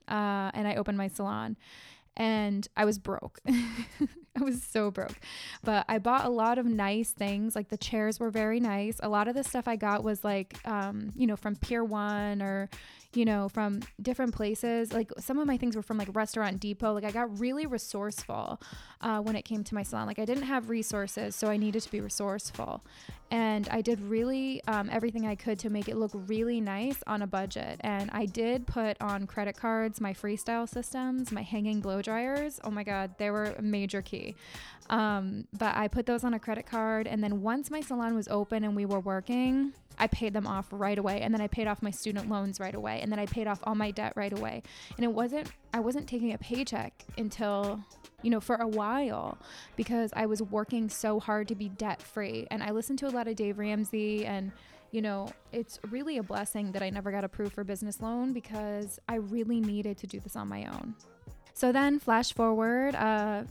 uh, 0.08 0.52
and 0.54 0.68
I 0.68 0.76
opened 0.76 0.98
my 0.98 1.08
salon. 1.08 1.58
And 2.18 2.66
I 2.78 2.86
was 2.86 2.98
broke. 2.98 3.40
I 3.48 4.44
was 4.44 4.64
so 4.64 4.90
broke. 4.90 5.20
But 5.64 5.86
I 5.90 5.98
bought 6.00 6.26
a 6.26 6.30
lot 6.30 6.58
of 6.58 6.66
nice 6.66 7.12
things. 7.12 7.56
Like 7.58 7.68
the 7.68 7.78
chairs 7.78 8.22
were 8.22 8.30
very 8.30 8.62
nice. 8.62 9.02
A 9.04 9.10
lot 9.10 9.28
of 9.28 9.36
the 9.36 9.44
stuff 9.44 9.68
I 9.68 9.76
got 9.76 10.02
was 10.02 10.24
like, 10.24 10.56
um, 10.66 11.12
you 11.16 11.28
know, 11.28 11.36
from 11.36 11.58
Pier 11.58 11.84
One 11.84 12.42
or, 12.42 12.70
you 13.16 13.26
know, 13.26 13.50
from 13.50 13.82
different 14.02 14.34
places. 14.34 14.94
Like 14.94 15.12
some 15.18 15.38
of 15.38 15.48
my 15.48 15.58
things 15.58 15.76
were 15.76 15.82
from 15.82 15.98
like 15.98 16.10
Restaurant 16.14 16.60
Depot. 16.60 16.94
Like 16.94 17.04
I 17.04 17.12
got 17.12 17.40
really 17.40 17.66
resourceful 17.66 18.62
uh, 19.02 19.20
when 19.20 19.36
it 19.36 19.44
came 19.44 19.64
to 19.64 19.76
my 19.76 19.84
salon. 19.84 20.08
Like 20.08 20.20
I 20.20 20.26
didn't 20.26 20.44
have 20.44 20.70
resources, 20.70 21.36
so 21.36 21.48
I 21.48 21.58
needed 21.58 21.82
to 21.84 21.92
be 21.92 22.02
resourceful. 22.02 22.84
And 23.32 23.68
I 23.70 23.82
did 23.82 24.00
really 24.02 24.62
um, 24.68 24.90
everything 24.92 25.26
I 25.26 25.36
could 25.36 25.58
to 25.60 25.70
make 25.70 25.90
it 25.90 25.96
look 25.98 26.12
really 26.14 26.62
nice 26.62 27.02
on 27.08 27.22
a 27.22 27.28
budget. 27.28 27.82
And 27.82 28.10
I 28.12 28.26
did 28.26 28.68
put 28.68 29.02
on 29.02 29.26
credit 29.26 29.58
cards 29.58 30.00
my 30.00 30.14
freestyle 30.14 30.70
systems, 30.70 31.32
my 31.32 31.42
hanging 31.42 31.80
blow 31.80 32.02
dryers. 32.02 32.60
Oh 32.64 32.70
my 32.70 32.84
God, 32.84 33.16
they 33.18 33.32
were 33.32 33.56
a 33.58 33.62
major 33.62 34.02
key. 34.02 34.36
Um, 34.90 35.48
but 35.58 35.76
I 35.76 35.88
put 35.88 36.06
those 36.06 36.24
on 36.24 36.34
a 36.34 36.40
credit 36.40 36.66
card. 36.66 37.08
And 37.08 37.24
then 37.24 37.42
once 37.42 37.72
my 37.72 37.82
salon 37.82 38.16
was 38.16 38.28
open 38.28 38.64
and 38.64 38.76
we 38.76 38.86
were 38.86 39.00
working, 39.00 39.74
I 39.98 40.08
paid 40.08 40.34
them 40.34 40.46
off 40.46 40.68
right 40.72 40.98
away. 40.98 41.22
And 41.22 41.34
then 41.34 41.42
I 41.42 41.48
paid 41.48 41.68
off 41.68 41.82
my 41.82 41.92
student 41.92 42.30
loans 42.30 42.60
right 42.60 42.76
away. 42.76 43.00
And 43.02 43.12
then 43.12 43.20
I 43.20 43.26
paid 43.26 43.48
off 43.48 43.60
all 43.64 43.76
my 43.76 43.92
debt 43.92 44.14
right 44.16 44.34
away. 44.34 44.64
And 44.98 45.04
it 45.04 45.12
wasn't, 45.12 45.50
I 45.74 45.80
wasn't 45.80 46.08
taking 46.08 46.34
a 46.34 46.38
paycheck 46.38 47.06
until, 47.18 47.84
you 48.22 48.30
know, 48.30 48.40
for 48.40 48.56
a 48.56 48.68
while 48.68 49.38
because 49.76 50.12
I 50.16 50.26
was 50.26 50.42
working 50.42 50.90
so 50.90 51.20
hard 51.20 51.48
to 51.48 51.56
be 51.56 51.70
debt 51.70 52.02
free. 52.02 52.48
And 52.52 52.62
I 52.62 52.72
listened 52.72 53.00
to 53.00 53.08
a 53.08 53.10
lot 53.10 53.28
of 53.28 53.36
Dave 53.36 53.58
Ramsey 53.58 54.26
and, 54.26 54.52
you 54.92 55.02
know, 55.02 55.30
it's 55.52 55.80
really 55.90 56.18
a 56.18 56.24
blessing 56.24 56.72
that 56.74 56.84
I 56.84 56.90
never 56.90 57.12
got 57.12 57.24
approved 57.24 57.54
for 57.54 57.64
business 57.64 58.02
loan 58.02 58.34
because 58.34 59.00
I 59.10 59.16
really 59.16 59.60
needed 59.60 59.98
to 59.98 60.08
do 60.08 60.20
this 60.20 60.36
on 60.36 60.48
my 60.48 60.66
own. 60.66 60.96
So 61.58 61.72
then, 61.72 62.00
flash 62.00 62.34
forward, 62.34 62.96
uh, 62.96 63.44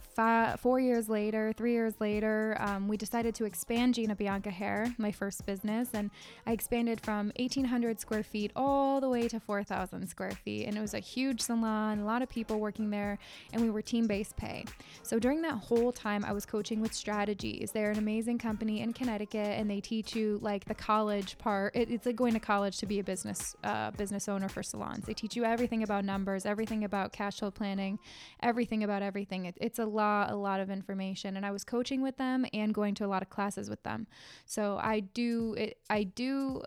four 0.58 0.78
years 0.78 1.08
later, 1.08 1.54
three 1.56 1.72
years 1.72 1.94
later, 2.00 2.54
um, 2.60 2.86
we 2.86 2.98
decided 2.98 3.34
to 3.36 3.46
expand 3.46 3.94
Gina 3.94 4.14
Bianca 4.14 4.50
Hair, 4.50 4.94
my 4.98 5.10
first 5.10 5.46
business, 5.46 5.88
and 5.94 6.10
I 6.46 6.52
expanded 6.52 7.00
from 7.00 7.32
1,800 7.38 7.98
square 7.98 8.22
feet 8.22 8.52
all 8.54 9.00
the 9.00 9.08
way 9.08 9.26
to 9.28 9.40
4,000 9.40 10.06
square 10.06 10.32
feet. 10.32 10.66
And 10.66 10.76
it 10.76 10.82
was 10.82 10.92
a 10.92 10.98
huge 10.98 11.40
salon, 11.40 12.00
a 12.00 12.04
lot 12.04 12.20
of 12.20 12.28
people 12.28 12.60
working 12.60 12.90
there, 12.90 13.18
and 13.54 13.62
we 13.62 13.70
were 13.70 13.80
team 13.80 14.06
based 14.06 14.36
pay. 14.36 14.66
So 15.02 15.18
during 15.18 15.40
that 15.40 15.54
whole 15.54 15.90
time, 15.90 16.26
I 16.26 16.34
was 16.34 16.44
coaching 16.44 16.82
with 16.82 16.92
Strategies. 16.92 17.70
They're 17.72 17.90
an 17.90 17.98
amazing 17.98 18.36
company 18.36 18.82
in 18.82 18.92
Connecticut, 18.92 19.58
and 19.58 19.70
they 19.70 19.80
teach 19.80 20.14
you 20.14 20.38
like 20.42 20.66
the 20.66 20.74
college 20.74 21.38
part. 21.38 21.74
It, 21.74 21.90
it's 21.90 22.04
like 22.04 22.16
going 22.16 22.34
to 22.34 22.40
college 22.40 22.76
to 22.80 22.86
be 22.86 22.98
a 22.98 23.02
business 23.02 23.56
uh, 23.64 23.92
business 23.92 24.28
owner 24.28 24.50
for 24.50 24.62
salons. 24.62 25.06
They 25.06 25.14
teach 25.14 25.36
you 25.36 25.44
everything 25.44 25.82
about 25.82 26.04
numbers, 26.04 26.44
everything 26.44 26.84
about 26.84 27.10
cash 27.10 27.38
flow 27.38 27.50
planning 27.50 27.93
everything 28.40 28.84
about 28.84 29.02
everything. 29.02 29.46
It, 29.46 29.56
it's 29.60 29.78
a 29.78 29.86
lot, 29.86 30.30
a 30.30 30.36
lot 30.36 30.60
of 30.60 30.70
information. 30.70 31.36
And 31.36 31.44
I 31.44 31.50
was 31.50 31.64
coaching 31.64 32.02
with 32.02 32.16
them 32.16 32.46
and 32.52 32.74
going 32.74 32.94
to 32.96 33.06
a 33.06 33.08
lot 33.08 33.22
of 33.22 33.30
classes 33.30 33.68
with 33.70 33.82
them. 33.82 34.06
So 34.46 34.78
I 34.82 35.00
do 35.00 35.54
it. 35.54 35.78
I 35.90 36.04
do 36.04 36.62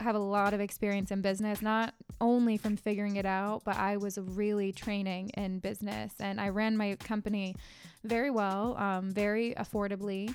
have 0.00 0.14
a 0.14 0.18
lot 0.18 0.54
of 0.54 0.60
experience 0.60 1.10
in 1.10 1.20
business, 1.20 1.60
not 1.60 1.94
only 2.20 2.56
from 2.56 2.76
figuring 2.76 3.16
it 3.16 3.26
out, 3.26 3.62
but 3.64 3.76
I 3.76 3.96
was 3.96 4.18
really 4.18 4.72
training 4.72 5.30
in 5.30 5.58
business 5.58 6.14
and 6.18 6.40
I 6.40 6.48
ran 6.48 6.76
my 6.76 6.96
company 6.96 7.56
very 8.04 8.30
well, 8.30 8.76
um, 8.78 9.10
very 9.10 9.54
affordably 9.54 10.34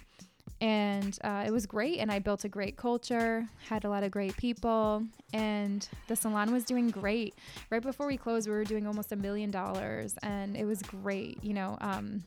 and 0.61 1.19
uh, 1.23 1.43
it 1.45 1.51
was 1.51 1.65
great 1.65 1.99
and 1.99 2.11
i 2.11 2.19
built 2.19 2.43
a 2.43 2.49
great 2.49 2.77
culture 2.77 3.47
had 3.67 3.85
a 3.85 3.89
lot 3.89 4.03
of 4.03 4.11
great 4.11 4.35
people 4.37 5.03
and 5.33 5.87
the 6.07 6.15
salon 6.15 6.51
was 6.51 6.63
doing 6.63 6.89
great 6.89 7.35
right 7.69 7.81
before 7.81 8.07
we 8.07 8.17
closed 8.17 8.47
we 8.47 8.53
were 8.53 8.63
doing 8.63 8.87
almost 8.87 9.11
a 9.11 9.15
million 9.15 9.51
dollars 9.51 10.15
and 10.23 10.57
it 10.57 10.65
was 10.65 10.81
great 10.81 11.43
you 11.43 11.53
know 11.53 11.77
um, 11.81 12.23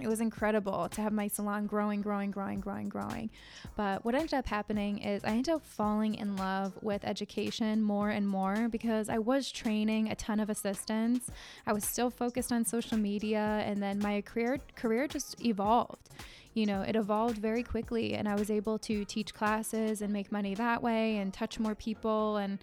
it 0.00 0.06
was 0.06 0.20
incredible 0.20 0.88
to 0.90 1.02
have 1.02 1.12
my 1.12 1.26
salon 1.26 1.66
growing, 1.66 2.00
growing, 2.00 2.30
growing, 2.30 2.60
growing, 2.60 2.88
growing. 2.88 3.30
But 3.76 4.04
what 4.04 4.14
ended 4.14 4.34
up 4.34 4.46
happening 4.46 4.98
is 4.98 5.24
I 5.24 5.30
ended 5.30 5.48
up 5.48 5.66
falling 5.66 6.14
in 6.14 6.36
love 6.36 6.72
with 6.82 7.04
education 7.04 7.82
more 7.82 8.10
and 8.10 8.28
more 8.28 8.68
because 8.68 9.08
I 9.08 9.18
was 9.18 9.50
training 9.50 10.10
a 10.10 10.14
ton 10.14 10.38
of 10.38 10.50
assistants. 10.50 11.30
I 11.66 11.72
was 11.72 11.84
still 11.84 12.10
focused 12.10 12.52
on 12.52 12.64
social 12.64 12.96
media, 12.96 13.62
and 13.66 13.82
then 13.82 13.98
my 13.98 14.20
career 14.20 14.58
career 14.76 15.08
just 15.08 15.44
evolved 15.44 16.10
you 16.58 16.66
know, 16.66 16.82
it 16.82 16.96
evolved 16.96 17.38
very 17.38 17.62
quickly 17.62 18.14
and 18.14 18.28
I 18.28 18.34
was 18.34 18.50
able 18.50 18.78
to 18.80 19.04
teach 19.04 19.32
classes 19.32 20.02
and 20.02 20.12
make 20.12 20.32
money 20.32 20.54
that 20.56 20.82
way 20.82 21.18
and 21.18 21.32
touch 21.32 21.60
more 21.60 21.76
people. 21.76 22.36
And, 22.38 22.58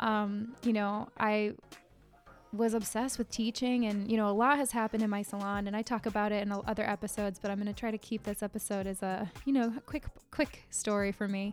um, 0.00 0.56
you 0.64 0.72
know, 0.72 1.08
I 1.16 1.52
was 2.52 2.74
obsessed 2.74 3.18
with 3.18 3.30
teaching 3.30 3.84
and 3.84 4.10
you 4.10 4.16
know 4.16 4.26
a 4.26 4.32
lot 4.32 4.56
has 4.56 4.72
happened 4.72 5.02
in 5.02 5.10
my 5.10 5.20
salon 5.20 5.66
and 5.66 5.76
i 5.76 5.82
talk 5.82 6.06
about 6.06 6.32
it 6.32 6.42
in 6.42 6.50
other 6.50 6.82
episodes 6.82 7.38
but 7.38 7.50
i'm 7.50 7.58
going 7.58 7.66
to 7.66 7.78
try 7.78 7.90
to 7.90 7.98
keep 7.98 8.22
this 8.22 8.42
episode 8.42 8.86
as 8.86 9.02
a 9.02 9.30
you 9.44 9.52
know 9.52 9.70
quick 9.84 10.04
quick 10.30 10.64
story 10.70 11.12
for 11.12 11.28
me 11.28 11.52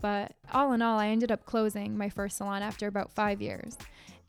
but 0.00 0.32
all 0.52 0.72
in 0.72 0.80
all 0.80 0.96
i 0.96 1.08
ended 1.08 1.32
up 1.32 1.44
closing 1.44 1.98
my 1.98 2.08
first 2.08 2.36
salon 2.36 2.62
after 2.62 2.86
about 2.86 3.10
five 3.10 3.42
years 3.42 3.76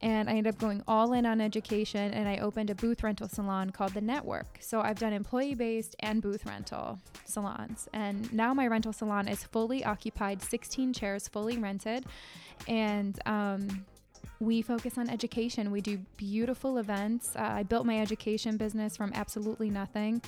and 0.01 0.29
I 0.29 0.33
ended 0.33 0.53
up 0.53 0.59
going 0.59 0.81
all 0.88 1.13
in 1.13 1.25
on 1.25 1.41
education 1.41 2.13
and 2.13 2.27
I 2.27 2.38
opened 2.38 2.69
a 2.69 2.75
booth 2.75 3.03
rental 3.03 3.27
salon 3.27 3.69
called 3.71 3.93
The 3.93 4.01
Network. 4.01 4.57
So 4.62 4.81
I've 4.81 4.99
done 4.99 5.13
employee 5.13 5.55
based 5.55 5.95
and 5.99 6.21
booth 6.21 6.45
rental 6.45 6.99
salons. 7.25 7.89
And 7.93 8.31
now 8.31 8.53
my 8.53 8.67
rental 8.67 8.93
salon 8.93 9.27
is 9.27 9.43
fully 9.43 9.83
occupied, 9.83 10.41
16 10.41 10.93
chairs 10.93 11.27
fully 11.27 11.57
rented. 11.57 12.05
And, 12.67 13.19
um, 13.25 13.85
we 14.39 14.62
focus 14.62 14.97
on 14.97 15.09
education. 15.09 15.69
We 15.69 15.81
do 15.81 15.97
beautiful 16.15 16.77
events. 16.77 17.35
Uh, 17.35 17.41
I 17.41 17.63
built 17.63 17.85
my 17.85 17.99
education 17.99 18.55
business 18.55 18.95
from 18.95 19.12
absolutely 19.13 19.69
nothing. 19.69 20.21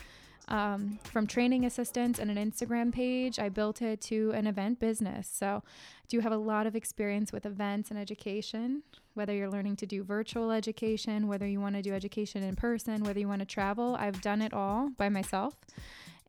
Um, 0.51 0.99
from 1.05 1.27
training 1.27 1.63
assistants 1.63 2.19
and 2.19 2.29
an 2.29 2.35
Instagram 2.35 2.91
page, 2.91 3.39
I 3.39 3.47
built 3.47 3.81
it 3.81 4.01
to 4.01 4.31
an 4.35 4.47
event 4.47 4.81
business. 4.81 5.29
So, 5.31 5.63
do 6.09 6.19
have 6.19 6.33
a 6.33 6.37
lot 6.37 6.67
of 6.67 6.75
experience 6.75 7.31
with 7.31 7.45
events 7.45 7.89
and 7.89 7.97
education, 7.97 8.83
whether 9.13 9.33
you're 9.33 9.49
learning 9.49 9.77
to 9.77 9.85
do 9.85 10.03
virtual 10.03 10.51
education, 10.51 11.29
whether 11.29 11.47
you 11.47 11.61
want 11.61 11.75
to 11.75 11.81
do 11.81 11.93
education 11.93 12.43
in 12.43 12.57
person, 12.57 13.01
whether 13.05 13.17
you 13.17 13.29
want 13.29 13.39
to 13.39 13.45
travel. 13.45 13.95
I've 13.97 14.19
done 14.21 14.41
it 14.41 14.53
all 14.53 14.89
by 14.97 15.07
myself. 15.07 15.55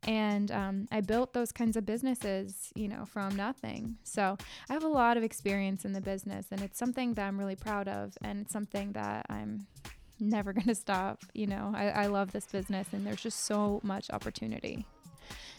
And 0.05 0.53
um, 0.53 0.87
I 0.93 1.01
built 1.01 1.33
those 1.33 1.51
kinds 1.51 1.77
of 1.77 1.85
businesses, 1.85 2.71
you 2.77 2.87
know, 2.87 3.05
from 3.05 3.35
nothing. 3.35 3.97
So 4.05 4.37
I 4.71 4.73
have 4.73 4.85
a 4.85 4.89
lot 4.89 5.17
of 5.17 5.25
experience 5.25 5.85
in 5.85 5.95
the 5.95 6.01
business, 6.01 6.47
and 6.53 6.61
it's 6.61 6.79
something 6.79 7.15
that 7.15 7.27
I'm 7.27 7.39
really 7.39 7.57
proud 7.57 7.89
of, 7.89 8.17
and 8.23 8.43
it's 8.43 8.53
something 8.53 8.93
that 8.93 9.27
I'm 9.29 9.67
never 10.23 10.53
going 10.55 10.67
to 10.67 10.75
stop. 10.75 11.21
You 11.35 11.47
know, 11.47 11.73
I, 11.75 11.89
I 11.89 12.07
love 12.07 12.33
this 12.33 12.47
business 12.47 12.89
and 12.93 13.07
there's 13.07 13.23
just 13.23 13.45
so 13.45 13.81
much 13.83 14.11
opportunity. 14.11 14.87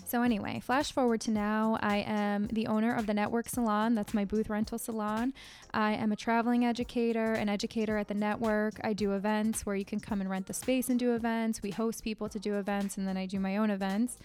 So, 0.06 0.21
anyway, 0.21 0.60
flash 0.60 0.91
forward 0.91 1.21
to 1.21 1.32
now. 1.32 1.80
I 1.82 1.97
am 2.06 2.47
the 2.47 2.67
owner 2.67 2.93
of 2.93 3.08
the 3.08 3.13
Network 3.13 3.49
Salon. 3.49 3.95
That's 3.95 4.13
my 4.13 4.26
booth 4.26 4.49
rental 4.49 4.78
salon. 4.78 5.34
I 5.73 5.93
am 5.93 6.12
a 6.12 6.15
traveling 6.15 6.65
educator, 6.65 7.34
an 7.34 7.49
educator 7.49 7.97
at 7.97 8.10
the 8.10 8.13
network. 8.13 8.76
I 8.84 8.93
do 8.93 9.13
events 9.13 9.65
where 9.65 9.76
you 9.76 9.86
can 9.86 9.99
come 9.99 10.21
and 10.21 10.30
rent 10.30 10.47
the 10.47 10.54
space 10.54 10.89
and 10.89 10.99
do 10.99 11.15
events. 11.15 11.63
We 11.63 11.71
host 11.71 12.04
people 12.04 12.30
to 12.30 12.38
do 12.38 12.60
events, 12.60 12.97
and 12.97 13.08
then 13.08 13.17
I 13.17 13.26
do 13.26 13.39
my 13.39 13.58
own 13.58 13.71
events. 13.71 14.17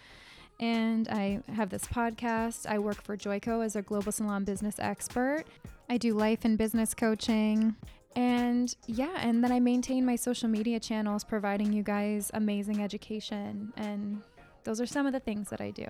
And 0.60 1.08
I 1.08 1.40
have 1.54 1.70
this 1.70 1.84
podcast. 1.84 2.66
I 2.66 2.78
work 2.80 3.02
for 3.02 3.16
Joico 3.16 3.64
as 3.64 3.76
a 3.76 3.82
global 3.82 4.12
salon 4.12 4.44
business 4.44 4.74
expert. 4.78 5.44
I 5.88 5.96
do 5.96 6.12
life 6.12 6.40
and 6.44 6.58
business 6.58 6.92
coaching. 6.92 7.76
And 8.18 8.74
yeah, 8.88 9.14
and 9.18 9.44
then 9.44 9.52
I 9.52 9.60
maintain 9.60 10.04
my 10.04 10.16
social 10.16 10.48
media 10.48 10.80
channels, 10.80 11.22
providing 11.22 11.72
you 11.72 11.84
guys 11.84 12.32
amazing 12.34 12.82
education. 12.82 13.72
And 13.76 14.22
those 14.64 14.80
are 14.80 14.86
some 14.86 15.06
of 15.06 15.12
the 15.12 15.20
things 15.20 15.50
that 15.50 15.60
I 15.60 15.70
do. 15.70 15.86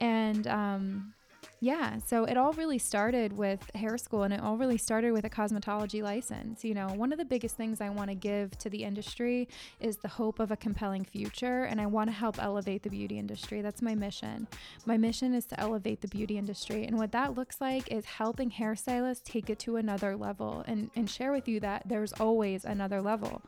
And 0.00 0.46
um, 0.46 1.14
yeah, 1.62 1.98
so 2.04 2.24
it 2.24 2.36
all 2.36 2.52
really 2.54 2.80
started 2.80 3.32
with 3.32 3.70
hair 3.76 3.96
school 3.96 4.24
and 4.24 4.34
it 4.34 4.40
all 4.40 4.56
really 4.56 4.76
started 4.76 5.12
with 5.12 5.24
a 5.24 5.30
cosmetology 5.30 6.02
license. 6.02 6.64
You 6.64 6.74
know, 6.74 6.88
one 6.88 7.12
of 7.12 7.18
the 7.18 7.24
biggest 7.24 7.54
things 7.54 7.80
I 7.80 7.88
want 7.88 8.10
to 8.10 8.16
give 8.16 8.58
to 8.58 8.68
the 8.68 8.82
industry 8.82 9.48
is 9.78 9.98
the 9.98 10.08
hope 10.08 10.40
of 10.40 10.50
a 10.50 10.56
compelling 10.56 11.04
future, 11.04 11.62
and 11.62 11.80
I 11.80 11.86
want 11.86 12.10
to 12.10 12.14
help 12.14 12.42
elevate 12.42 12.82
the 12.82 12.90
beauty 12.90 13.16
industry. 13.16 13.62
That's 13.62 13.80
my 13.80 13.94
mission. 13.94 14.48
My 14.86 14.96
mission 14.96 15.34
is 15.34 15.46
to 15.46 15.60
elevate 15.60 16.00
the 16.00 16.08
beauty 16.08 16.36
industry, 16.36 16.84
and 16.84 16.98
what 16.98 17.12
that 17.12 17.36
looks 17.36 17.60
like 17.60 17.92
is 17.92 18.06
helping 18.06 18.50
hairstylists 18.50 19.22
take 19.22 19.48
it 19.48 19.60
to 19.60 19.76
another 19.76 20.16
level 20.16 20.64
and, 20.66 20.90
and 20.96 21.08
share 21.08 21.30
with 21.30 21.46
you 21.46 21.60
that 21.60 21.84
there's 21.86 22.12
always 22.14 22.64
another 22.64 23.00
level. 23.00 23.40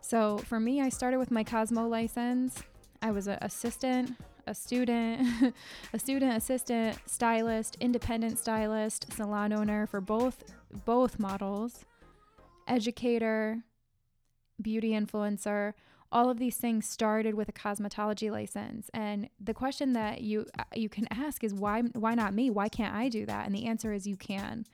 So 0.00 0.38
for 0.38 0.60
me, 0.60 0.80
I 0.80 0.88
started 0.88 1.18
with 1.18 1.32
my 1.32 1.42
Cosmo 1.42 1.88
license. 1.88 2.62
I 3.02 3.10
was 3.10 3.26
an 3.26 3.38
assistant 3.40 4.16
a 4.46 4.54
student, 4.54 5.54
a 5.92 5.98
student 5.98 6.36
assistant, 6.36 6.98
stylist, 7.06 7.76
independent 7.80 8.38
stylist, 8.38 9.12
salon 9.12 9.52
owner 9.52 9.86
for 9.86 10.00
both 10.00 10.44
both 10.84 11.18
models, 11.18 11.84
educator, 12.68 13.62
beauty 14.60 14.90
influencer, 14.90 15.74
all 16.12 16.30
of 16.30 16.38
these 16.38 16.56
things 16.56 16.88
started 16.88 17.34
with 17.34 17.48
a 17.48 17.52
cosmetology 17.52 18.30
license. 18.30 18.90
And 18.94 19.28
the 19.40 19.54
question 19.54 19.92
that 19.94 20.20
you 20.20 20.46
uh, 20.58 20.64
you 20.74 20.88
can 20.88 21.06
ask 21.10 21.42
is 21.42 21.52
why 21.52 21.82
why 21.94 22.14
not 22.14 22.34
me? 22.34 22.50
Why 22.50 22.68
can't 22.68 22.94
i 22.94 23.08
do 23.08 23.26
that? 23.26 23.46
And 23.46 23.54
the 23.54 23.66
answer 23.66 23.92
is 23.92 24.06
you 24.06 24.16
can. 24.16 24.66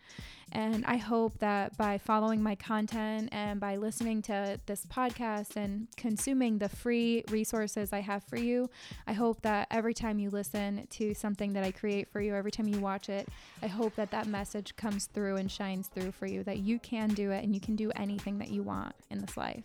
And 0.55 0.85
i 0.85 0.97
hope 0.97 1.39
that 1.39 1.77
by 1.79 1.97
following 1.97 2.43
my 2.43 2.55
content 2.55 3.31
and 3.33 3.59
by 3.59 3.77
listening 3.77 4.21
to 4.23 4.61
this 4.67 4.85
podcast 4.87 5.57
and 5.57 5.89
consuming 5.97 6.59
the 6.59 6.69
free 6.69 7.25
resources 7.31 7.91
i 7.93 8.01
have 8.01 8.23
for 8.25 8.37
you 8.37 8.69
i 9.07 9.15
hope 9.15 9.41
that 9.43 9.67
every 9.71 9.95
time 9.95 10.19
you 10.19 10.29
listen 10.29 10.87
to 10.91 11.15
something 11.15 11.55
that 11.55 11.65
i 11.65 11.71
create 11.71 12.07
for 12.09 12.21
you 12.21 12.35
every 12.35 12.51
time 12.51 12.69
you 12.69 12.79
watch 12.81 13.09
it 13.09 13.29
i 13.63 13.67
hope 13.67 13.95
that 13.95 14.11
that 14.11 14.27
message 14.27 14.77
comes 14.77 15.07
through 15.07 15.37
and 15.37 15.51
shines 15.51 15.89
through 15.89 16.13
for 16.13 16.27
you 16.27 16.43
that 16.45 16.59
you 16.59 16.79
can 16.79 17.09
do 17.09 17.31
it 17.31 17.43
and 17.43 17.55
you 17.55 17.61
can 17.61 17.75
do 17.75 17.91
anything 17.97 18.37
that 18.39 18.51
you 18.51 18.63
want 18.63 18.95
in 19.11 19.21
this 19.21 19.39
life 19.39 19.65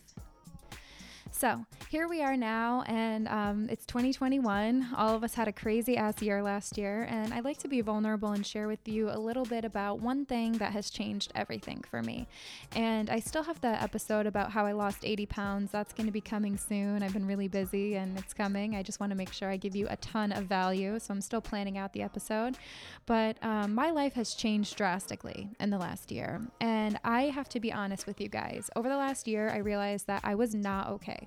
so 1.31 1.65
here 1.89 2.07
we 2.07 2.21
are 2.21 2.35
now, 2.35 2.83
and 2.87 3.27
um, 3.27 3.67
it's 3.69 3.85
2021. 3.85 4.87
All 4.95 5.15
of 5.15 5.23
us 5.23 5.33
had 5.33 5.47
a 5.47 5.51
crazy 5.51 5.95
ass 5.95 6.21
year 6.21 6.41
last 6.41 6.77
year, 6.77 7.07
and 7.09 7.33
I'd 7.33 7.45
like 7.45 7.57
to 7.59 7.67
be 7.67 7.81
vulnerable 7.81 8.31
and 8.31 8.45
share 8.45 8.67
with 8.67 8.87
you 8.87 9.09
a 9.09 9.17
little 9.17 9.45
bit 9.45 9.63
about 9.63 9.99
one 9.99 10.25
thing 10.25 10.53
that 10.53 10.73
has 10.73 10.89
changed 10.89 11.31
everything 11.35 11.83
for 11.89 12.01
me. 12.01 12.27
And 12.75 13.09
I 13.09 13.19
still 13.19 13.43
have 13.43 13.61
the 13.61 13.81
episode 13.81 14.25
about 14.25 14.51
how 14.51 14.65
I 14.65 14.71
lost 14.71 14.99
80 15.03 15.25
pounds. 15.27 15.71
That's 15.71 15.93
going 15.93 16.07
to 16.07 16.11
be 16.11 16.21
coming 16.21 16.57
soon. 16.57 17.03
I've 17.03 17.13
been 17.13 17.27
really 17.27 17.47
busy, 17.47 17.95
and 17.95 18.17
it's 18.17 18.33
coming. 18.33 18.75
I 18.75 18.83
just 18.83 18.99
want 18.99 19.11
to 19.11 19.17
make 19.17 19.31
sure 19.31 19.49
I 19.49 19.57
give 19.57 19.75
you 19.75 19.87
a 19.89 19.97
ton 19.97 20.31
of 20.31 20.45
value, 20.45 20.99
so 20.99 21.13
I'm 21.13 21.21
still 21.21 21.41
planning 21.41 21.77
out 21.77 21.93
the 21.93 22.01
episode. 22.01 22.57
But 23.05 23.37
um, 23.43 23.75
my 23.75 23.91
life 23.91 24.13
has 24.13 24.33
changed 24.33 24.75
drastically 24.75 25.49
in 25.59 25.69
the 25.69 25.77
last 25.77 26.11
year, 26.11 26.41
and 26.59 26.99
I 27.03 27.23
have 27.23 27.49
to 27.49 27.59
be 27.59 27.71
honest 27.71 28.07
with 28.07 28.19
you 28.19 28.29
guys. 28.29 28.69
Over 28.75 28.89
the 28.89 28.97
last 28.97 29.27
year, 29.27 29.49
I 29.49 29.57
realized 29.57 30.07
that 30.07 30.21
I 30.23 30.35
was 30.35 30.55
not 30.55 30.89
okay 30.89 31.26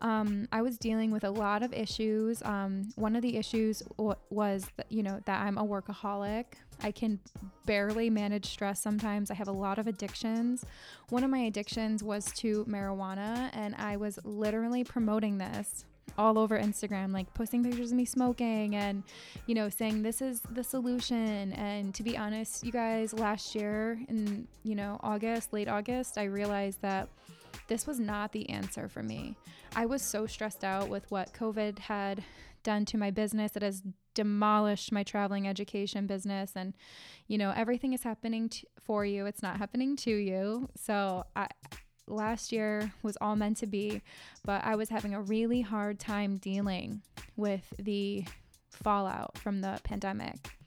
um, 0.00 0.48
I 0.52 0.62
was 0.62 0.78
dealing 0.78 1.10
with 1.10 1.24
a 1.24 1.30
lot 1.30 1.62
of 1.62 1.72
issues. 1.72 2.42
Um, 2.42 2.90
one 2.96 3.16
of 3.16 3.22
the 3.22 3.36
issues 3.36 3.82
w- 3.96 4.14
was, 4.30 4.66
that, 4.76 4.86
you 4.90 5.02
know, 5.02 5.20
that 5.26 5.40
I'm 5.40 5.58
a 5.58 5.64
workaholic. 5.64 6.44
I 6.80 6.92
can 6.92 7.18
barely 7.66 8.08
manage 8.08 8.46
stress 8.46 8.80
sometimes. 8.80 9.30
I 9.30 9.34
have 9.34 9.48
a 9.48 9.52
lot 9.52 9.78
of 9.78 9.86
addictions. 9.86 10.64
One 11.08 11.24
of 11.24 11.30
my 11.30 11.40
addictions 11.40 12.04
was 12.04 12.26
to 12.34 12.64
marijuana, 12.66 13.50
and 13.52 13.74
I 13.74 13.96
was 13.96 14.18
literally 14.24 14.84
promoting 14.84 15.38
this 15.38 15.84
all 16.16 16.38
over 16.38 16.58
Instagram, 16.58 17.12
like 17.12 17.32
posting 17.34 17.62
pictures 17.62 17.90
of 17.92 17.96
me 17.96 18.04
smoking 18.04 18.74
and, 18.74 19.02
you 19.46 19.54
know, 19.54 19.68
saying 19.68 20.02
this 20.02 20.20
is 20.20 20.40
the 20.52 20.64
solution. 20.64 21.52
And 21.52 21.94
to 21.94 22.02
be 22.02 22.16
honest, 22.16 22.64
you 22.64 22.72
guys, 22.72 23.12
last 23.12 23.54
year 23.54 24.00
in, 24.08 24.48
you 24.64 24.74
know, 24.74 24.98
August, 25.02 25.52
late 25.52 25.68
August, 25.68 26.18
I 26.18 26.24
realized 26.24 26.82
that 26.82 27.08
this 27.68 27.86
was 27.86 28.00
not 28.00 28.32
the 28.32 28.48
answer 28.48 28.88
for 28.88 29.02
me. 29.02 29.36
I 29.76 29.86
was 29.86 30.02
so 30.02 30.26
stressed 30.26 30.64
out 30.64 30.88
with 30.88 31.10
what 31.10 31.32
COVID 31.32 31.78
had 31.78 32.24
done 32.62 32.84
to 32.86 32.98
my 32.98 33.10
business. 33.10 33.54
It 33.54 33.62
has 33.62 33.82
demolished 34.14 34.90
my 34.90 35.04
traveling 35.04 35.46
education 35.46 36.06
business. 36.06 36.52
And, 36.56 36.74
you 37.28 37.38
know, 37.38 37.52
everything 37.54 37.92
is 37.92 38.02
happening 38.02 38.50
for 38.82 39.04
you, 39.04 39.26
it's 39.26 39.42
not 39.42 39.58
happening 39.58 39.96
to 39.96 40.10
you. 40.10 40.68
So, 40.76 41.24
I, 41.36 41.48
last 42.06 42.52
year 42.52 42.92
was 43.02 43.16
all 43.20 43.36
meant 43.36 43.58
to 43.58 43.66
be, 43.66 44.02
but 44.44 44.64
I 44.64 44.74
was 44.76 44.88
having 44.88 45.14
a 45.14 45.20
really 45.20 45.60
hard 45.60 45.98
time 46.00 46.38
dealing 46.38 47.02
with 47.36 47.72
the 47.78 48.24
fallout 48.70 49.36
from 49.38 49.60
the 49.60 49.78
pandemic. 49.84 50.57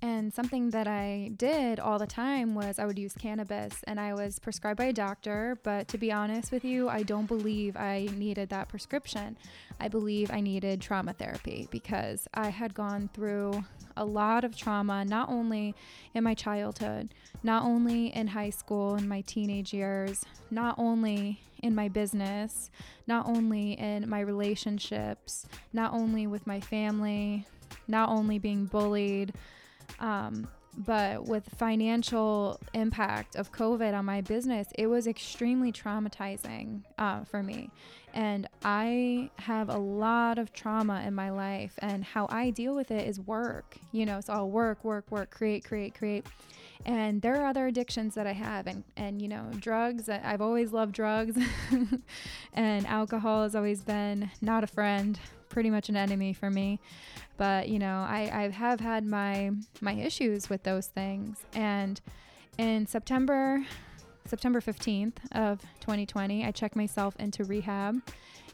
And 0.00 0.32
something 0.32 0.70
that 0.70 0.86
I 0.86 1.32
did 1.36 1.80
all 1.80 1.98
the 1.98 2.06
time 2.06 2.54
was 2.54 2.78
I 2.78 2.86
would 2.86 2.98
use 2.98 3.14
cannabis 3.14 3.82
and 3.84 3.98
I 3.98 4.14
was 4.14 4.38
prescribed 4.38 4.78
by 4.78 4.84
a 4.84 4.92
doctor. 4.92 5.58
But 5.64 5.88
to 5.88 5.98
be 5.98 6.12
honest 6.12 6.52
with 6.52 6.64
you, 6.64 6.88
I 6.88 7.02
don't 7.02 7.26
believe 7.26 7.76
I 7.76 8.08
needed 8.14 8.48
that 8.50 8.68
prescription. 8.68 9.36
I 9.80 9.88
believe 9.88 10.30
I 10.30 10.40
needed 10.40 10.80
trauma 10.80 11.14
therapy 11.14 11.66
because 11.72 12.28
I 12.32 12.50
had 12.50 12.74
gone 12.74 13.10
through 13.12 13.64
a 13.96 14.04
lot 14.04 14.44
of 14.44 14.56
trauma, 14.56 15.04
not 15.04 15.28
only 15.28 15.74
in 16.14 16.22
my 16.22 16.34
childhood, 16.34 17.12
not 17.42 17.64
only 17.64 18.14
in 18.14 18.28
high 18.28 18.50
school 18.50 18.94
and 18.94 19.08
my 19.08 19.22
teenage 19.22 19.74
years, 19.74 20.24
not 20.48 20.76
only 20.78 21.40
in 21.60 21.74
my 21.74 21.88
business, 21.88 22.70
not 23.08 23.26
only 23.26 23.72
in 23.72 24.08
my 24.08 24.20
relationships, 24.20 25.46
not 25.72 25.92
only 25.92 26.28
with 26.28 26.46
my 26.46 26.60
family, 26.60 27.46
not 27.88 28.08
only 28.08 28.38
being 28.38 28.66
bullied 28.66 29.32
um, 30.00 30.48
but 30.76 31.24
with 31.24 31.48
financial 31.56 32.60
impact 32.72 33.34
of 33.34 33.50
covid 33.52 33.94
on 33.98 34.04
my 34.04 34.20
business 34.20 34.68
it 34.76 34.86
was 34.86 35.06
extremely 35.06 35.72
traumatizing 35.72 36.82
uh, 36.98 37.24
for 37.24 37.42
me. 37.42 37.70
And 38.14 38.48
i 38.64 39.30
have 39.36 39.68
a 39.68 39.78
lot 39.78 40.38
of 40.38 40.52
trauma 40.52 41.02
in 41.06 41.14
my 41.14 41.30
life 41.30 41.74
and 41.78 42.04
how 42.04 42.26
i 42.30 42.50
deal 42.50 42.74
with 42.74 42.90
it 42.90 43.06
is 43.08 43.20
work. 43.20 43.76
You 43.92 44.06
know 44.06 44.20
so 44.20 44.32
i'll 44.32 44.50
work 44.50 44.84
work 44.84 45.10
work 45.10 45.30
create 45.30 45.64
create 45.64 45.94
create. 45.94 46.26
And 46.86 47.20
there 47.22 47.42
are 47.42 47.46
other 47.46 47.66
addictions 47.66 48.14
that 48.14 48.26
i 48.26 48.32
have 48.32 48.66
and 48.66 48.84
and 48.96 49.20
you 49.20 49.28
know 49.28 49.50
drugs 49.58 50.08
i've 50.08 50.40
always 50.40 50.72
loved 50.72 50.94
drugs. 50.94 51.36
And 52.52 52.86
alcohol 52.86 53.44
has 53.44 53.54
always 53.54 53.82
been 53.82 54.30
not 54.40 54.64
a 54.64 54.66
friend 54.66 55.18
pretty 55.48 55.70
much 55.70 55.88
an 55.88 55.96
enemy 55.96 56.32
for 56.32 56.50
me. 56.50 56.80
But 57.36 57.68
you 57.68 57.78
know, 57.78 58.04
I, 58.08 58.30
I 58.32 58.48
have 58.50 58.80
had 58.80 59.04
my 59.04 59.52
my 59.80 59.92
issues 59.92 60.48
with 60.48 60.62
those 60.62 60.86
things. 60.86 61.44
And 61.54 62.00
in 62.58 62.86
September 62.86 63.64
September 64.26 64.60
15th 64.60 65.16
of 65.32 65.60
2020, 65.80 66.44
I 66.44 66.50
checked 66.50 66.76
myself 66.76 67.16
into 67.16 67.44
rehab 67.44 68.02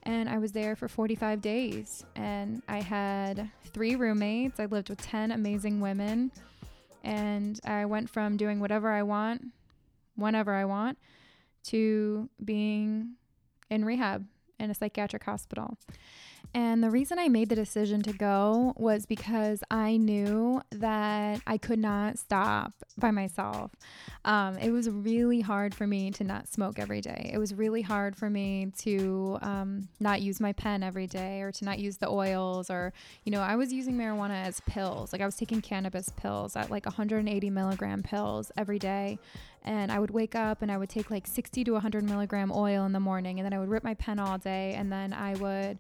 and 0.05 0.29
I 0.29 0.39
was 0.39 0.53
there 0.53 0.77
for 0.77 0.89
45 0.89 1.41
days. 1.41 2.05
And 2.15 2.63
I 2.69 2.81
had 2.81 3.51
three 3.73 3.97
roommates. 3.97 4.61
I 4.61 4.67
lived 4.67 4.91
with 4.91 5.01
10 5.01 5.33
amazing 5.33 5.81
women. 5.81 6.31
And 7.03 7.59
I 7.65 7.85
went 7.87 8.09
from 8.09 8.37
doing 8.37 8.61
whatever 8.61 8.91
I 8.91 9.03
want, 9.03 9.47
whenever 10.15 10.55
I 10.55 10.65
want, 10.65 10.99
to 11.65 12.29
being 12.45 13.15
in 13.71 13.85
rehab 13.85 14.27
in 14.59 14.71
a 14.71 14.75
psychiatric 14.75 15.25
hospital. 15.25 15.77
And 16.53 16.83
the 16.83 16.91
reason 16.91 17.19
I 17.19 17.29
made 17.29 17.49
the 17.49 17.55
decision 17.55 18.03
to 18.03 18.13
go 18.13 18.75
was 18.77 19.07
because 19.07 19.63
I 19.71 19.97
knew 19.97 20.61
that 20.71 21.41
I 21.47 21.59
could 21.59 21.79
not 21.79 22.19
stop 22.19 22.73
by 22.97 23.11
myself. 23.11 23.73
Um, 24.25 24.57
it 24.59 24.71
was 24.71 24.89
really 24.89 25.41
hard 25.41 25.75
for 25.75 25.87
me 25.87 26.11
to 26.13 26.25
not 26.25 26.49
smoke 26.49 26.79
every 26.79 27.01
day. 27.01 27.31
It 27.33 27.39
was 27.39 27.55
really 27.55 27.83
hard 27.83 28.17
for 28.17 28.31
me 28.31 28.73
to 28.79 29.39
um, 29.43 29.89
not 30.01 30.23
use 30.23 30.41
my 30.41 30.53
pen 30.53 30.83
every 30.83 31.07
day 31.07 31.43
or 31.43 31.53
to 31.53 31.65
not 31.65 31.79
use 31.79 31.97
the 31.97 32.09
oils 32.09 32.71
or, 32.71 32.93
you 33.25 33.33
know, 33.33 33.41
I 33.41 33.57
was 33.57 33.73
using 33.73 33.97
marijuana 33.97 34.45
as 34.45 34.61
pills. 34.61 35.13
Like 35.13 35.23
I 35.23 35.27
was 35.27 35.37
taking 35.37 35.61
cannabis 35.61 36.09
pills 36.09 36.57
at 36.57 36.71
like 36.71 36.87
180 36.87 37.51
milligram 37.51 38.03
pills 38.03 38.53
every 38.57 38.79
day 38.79 39.19
and 39.65 39.91
I 39.91 39.99
would 39.99 40.11
wake 40.11 40.35
up 40.35 40.63
and 40.63 40.71
I 40.71 40.77
would 40.77 40.91
take 40.91 41.11
like 41.11 41.27
60 41.27 41.65
to 41.65 41.73
100 41.73 42.05
milligram 42.05 42.53
oil 42.55 42.85
in 42.85 42.93
the 42.93 43.01
morning, 43.01 43.39
and 43.41 43.47
then 43.47 43.55
I 43.55 43.59
would 43.59 43.69
rip 43.69 43.83
my 43.83 43.95
pen 43.95 44.19
all 44.19 44.37
day, 44.37 44.75
and 44.75 44.93
then 44.93 45.13
I 45.13 45.35
would 45.37 45.79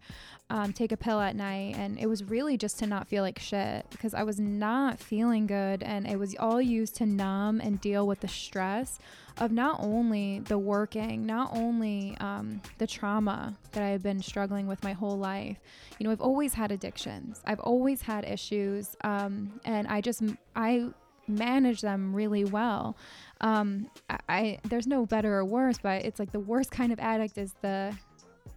um, 0.54 0.72
take 0.72 0.92
a 0.92 0.96
pill 0.96 1.20
at 1.20 1.34
night. 1.34 1.74
And 1.76 1.98
it 1.98 2.06
was 2.06 2.22
really 2.22 2.56
just 2.56 2.78
to 2.78 2.86
not 2.86 3.08
feel 3.08 3.24
like 3.24 3.40
shit 3.40 3.84
because 3.90 4.14
I 4.14 4.22
was 4.22 4.38
not 4.38 5.00
feeling 5.00 5.48
good, 5.48 5.82
and 5.82 6.06
it 6.06 6.16
was 6.16 6.36
all 6.38 6.62
used 6.62 6.94
to 6.96 7.06
numb 7.06 7.60
and 7.60 7.80
deal 7.80 8.06
with 8.06 8.20
the 8.20 8.28
stress 8.28 9.00
of 9.38 9.50
not 9.50 9.80
only 9.80 10.38
the 10.38 10.56
working, 10.56 11.26
not 11.26 11.50
only 11.52 12.16
um, 12.20 12.62
the 12.78 12.86
trauma 12.86 13.58
that 13.72 13.82
I've 13.82 14.04
been 14.04 14.22
struggling 14.22 14.68
with 14.68 14.80
my 14.84 14.92
whole 14.92 15.18
life. 15.18 15.58
You 15.98 16.04
know, 16.04 16.12
I've 16.12 16.20
always 16.20 16.54
had 16.54 16.70
addictions, 16.70 17.42
I've 17.44 17.58
always 17.58 18.02
had 18.02 18.24
issues, 18.24 18.94
um, 19.02 19.60
and 19.64 19.88
I 19.88 20.00
just, 20.00 20.22
I 20.54 20.88
manage 21.26 21.80
them 21.80 22.14
really 22.14 22.44
well. 22.44 22.96
Um, 23.40 23.90
I, 24.08 24.18
I 24.28 24.58
there's 24.68 24.86
no 24.86 25.04
better 25.04 25.34
or 25.34 25.44
worse, 25.44 25.78
but 25.82 26.04
it's 26.04 26.20
like 26.20 26.30
the 26.30 26.38
worst 26.38 26.70
kind 26.70 26.92
of 26.92 27.00
addict 27.00 27.36
is 27.36 27.54
the, 27.60 27.96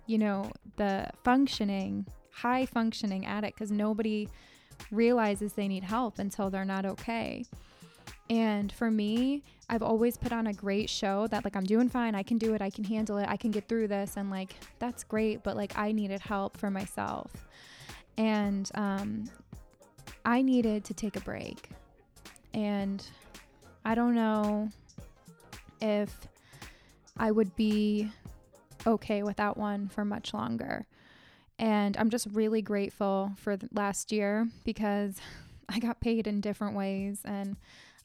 you 0.07 0.17
know, 0.17 0.51
the 0.77 1.09
functioning, 1.23 2.07
high 2.31 2.65
functioning 2.65 3.25
addict 3.25 3.57
because 3.57 3.71
nobody 3.71 4.27
realizes 4.91 5.53
they 5.53 5.67
need 5.67 5.83
help 5.83 6.19
until 6.19 6.49
they're 6.49 6.65
not 6.65 6.85
okay. 6.85 7.45
And 8.29 8.71
for 8.71 8.91
me, 8.91 9.43
I've 9.69 9.83
always 9.83 10.17
put 10.17 10.31
on 10.31 10.47
a 10.47 10.53
great 10.53 10.89
show 10.89 11.27
that 11.27 11.43
like 11.43 11.55
I'm 11.55 11.65
doing 11.65 11.89
fine, 11.89 12.15
I 12.15 12.23
can 12.23 12.37
do 12.37 12.53
it, 12.53 12.61
I 12.61 12.69
can 12.69 12.83
handle 12.83 13.17
it, 13.17 13.27
I 13.29 13.37
can 13.37 13.51
get 13.51 13.67
through 13.67 13.87
this 13.87 14.17
and 14.17 14.29
like 14.29 14.55
that's 14.79 15.03
great, 15.03 15.43
but 15.43 15.55
like 15.55 15.77
I 15.77 15.91
needed 15.91 16.19
help 16.19 16.57
for 16.57 16.69
myself. 16.69 17.31
And 18.17 18.69
um 18.75 19.29
I 20.25 20.41
needed 20.41 20.83
to 20.85 20.93
take 20.93 21.15
a 21.15 21.21
break. 21.21 21.69
And 22.53 23.05
I 23.85 23.95
don't 23.95 24.15
know 24.15 24.69
if 25.81 26.27
I 27.17 27.31
would 27.31 27.55
be 27.55 28.11
okay 28.87 29.21
without 29.21 29.57
one 29.57 29.87
for 29.87 30.03
much 30.03 30.33
longer. 30.33 30.87
And 31.59 31.95
I'm 31.97 32.09
just 32.09 32.27
really 32.31 32.61
grateful 32.61 33.33
for 33.37 33.57
last 33.71 34.11
year 34.11 34.47
because 34.63 35.17
I 35.69 35.79
got 35.79 35.99
paid 35.99 36.25
in 36.25 36.41
different 36.41 36.75
ways 36.75 37.21
and 37.25 37.57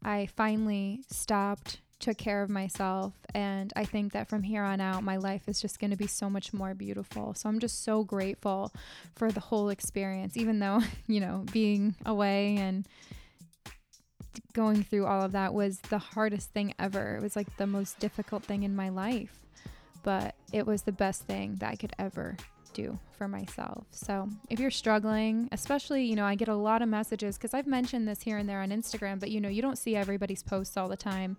I 0.02 0.26
finally 0.26 1.00
stopped 1.08 1.80
took 2.02 2.18
care 2.18 2.42
of 2.42 2.50
myself. 2.50 3.14
And 3.32 3.72
I 3.74 3.84
think 3.86 4.12
that 4.12 4.28
from 4.28 4.42
here 4.42 4.64
on 4.64 4.80
out, 4.80 5.02
my 5.02 5.16
life 5.16 5.48
is 5.48 5.60
just 5.60 5.78
going 5.78 5.92
to 5.92 5.96
be 5.96 6.08
so 6.08 6.28
much 6.28 6.52
more 6.52 6.74
beautiful. 6.74 7.32
So 7.34 7.48
I'm 7.48 7.60
just 7.60 7.84
so 7.84 8.04
grateful 8.04 8.72
for 9.14 9.30
the 9.30 9.40
whole 9.40 9.70
experience, 9.70 10.36
even 10.36 10.58
though, 10.58 10.80
you 11.06 11.20
know, 11.20 11.46
being 11.52 11.94
away 12.04 12.56
and 12.56 12.86
going 14.52 14.82
through 14.82 15.06
all 15.06 15.22
of 15.22 15.32
that 15.32 15.54
was 15.54 15.78
the 15.78 15.98
hardest 15.98 16.50
thing 16.50 16.74
ever. 16.78 17.16
It 17.16 17.22
was 17.22 17.36
like 17.36 17.56
the 17.56 17.66
most 17.66 17.98
difficult 18.00 18.44
thing 18.44 18.64
in 18.64 18.74
my 18.74 18.88
life, 18.88 19.41
but 20.02 20.34
it 20.52 20.66
was 20.66 20.82
the 20.82 20.92
best 20.92 21.24
thing 21.24 21.56
that 21.56 21.70
I 21.70 21.76
could 21.76 21.92
ever 21.98 22.36
do 22.72 22.98
for 23.18 23.28
myself. 23.28 23.84
So, 23.90 24.28
if 24.48 24.58
you're 24.58 24.70
struggling, 24.70 25.48
especially, 25.52 26.04
you 26.04 26.16
know, 26.16 26.24
I 26.24 26.34
get 26.34 26.48
a 26.48 26.54
lot 26.54 26.82
of 26.82 26.88
messages 26.88 27.36
because 27.36 27.54
I've 27.54 27.66
mentioned 27.66 28.08
this 28.08 28.22
here 28.22 28.38
and 28.38 28.48
there 28.48 28.60
on 28.60 28.70
Instagram, 28.70 29.20
but 29.20 29.30
you 29.30 29.40
know, 29.40 29.48
you 29.48 29.62
don't 29.62 29.78
see 29.78 29.94
everybody's 29.96 30.42
posts 30.42 30.76
all 30.76 30.88
the 30.88 30.96
time. 30.96 31.36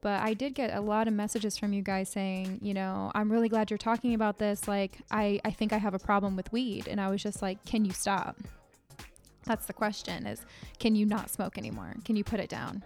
But 0.00 0.22
I 0.22 0.34
did 0.34 0.54
get 0.54 0.74
a 0.74 0.80
lot 0.80 1.08
of 1.08 1.14
messages 1.14 1.56
from 1.56 1.72
you 1.72 1.82
guys 1.82 2.08
saying, 2.08 2.60
you 2.62 2.72
know, 2.72 3.10
I'm 3.14 3.30
really 3.32 3.48
glad 3.48 3.70
you're 3.70 3.78
talking 3.78 4.14
about 4.14 4.38
this. 4.38 4.68
Like, 4.68 4.98
I, 5.10 5.40
I 5.44 5.50
think 5.50 5.72
I 5.72 5.78
have 5.78 5.94
a 5.94 5.98
problem 5.98 6.36
with 6.36 6.52
weed. 6.52 6.86
And 6.86 7.00
I 7.00 7.10
was 7.10 7.22
just 7.22 7.42
like, 7.42 7.64
can 7.64 7.84
you 7.84 7.90
stop? 7.90 8.36
That's 9.44 9.66
the 9.66 9.72
question 9.72 10.26
is, 10.26 10.44
can 10.78 10.94
you 10.94 11.04
not 11.04 11.30
smoke 11.30 11.58
anymore? 11.58 11.96
Can 12.04 12.14
you 12.14 12.22
put 12.22 12.38
it 12.38 12.48
down? 12.48 12.84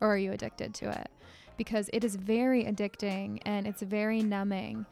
Or 0.00 0.14
are 0.14 0.18
you 0.18 0.30
addicted 0.30 0.74
to 0.74 0.90
it? 0.90 1.08
Because 1.56 1.88
it 1.92 2.04
is 2.04 2.16
very 2.16 2.64
addicting 2.64 3.40
and 3.44 3.66
it's 3.66 3.82
very 3.82 4.22
numbing. 4.22 4.86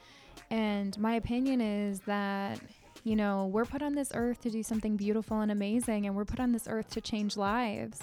And 0.51 0.99
my 0.99 1.15
opinion 1.15 1.61
is 1.61 2.01
that, 2.01 2.61
you 3.03 3.17
know, 3.17 3.47
we're 3.47 3.65
put 3.65 3.83
on 3.83 3.95
this 3.95 4.11
earth 4.15 4.41
to 4.43 4.51
do 4.51 4.63
something 4.63 4.97
beautiful 4.97 5.41
and 5.41 5.51
amazing, 5.51 6.07
and 6.07 6.15
we're 6.15 6.25
put 6.25 6.41
on 6.41 6.53
this 6.53 6.67
earth 6.69 6.91
to 6.91 7.01
change 7.01 7.37
lives. 7.37 8.01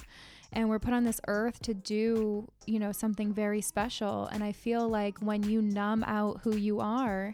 And 0.54 0.68
we're 0.68 0.80
put 0.80 0.94
on 0.94 1.06
this 1.06 1.22
earth 1.30 1.62
to 1.62 1.74
do, 1.74 2.46
you 2.66 2.78
know, 2.78 2.92
something 2.92 3.34
very 3.34 3.62
special. 3.62 4.26
And 4.28 4.44
I 4.44 4.52
feel 4.52 4.88
like 4.90 5.18
when 5.20 5.44
you 5.44 5.62
numb 5.62 6.04
out 6.04 6.42
who 6.44 6.58
you 6.58 6.82
are, 6.82 7.34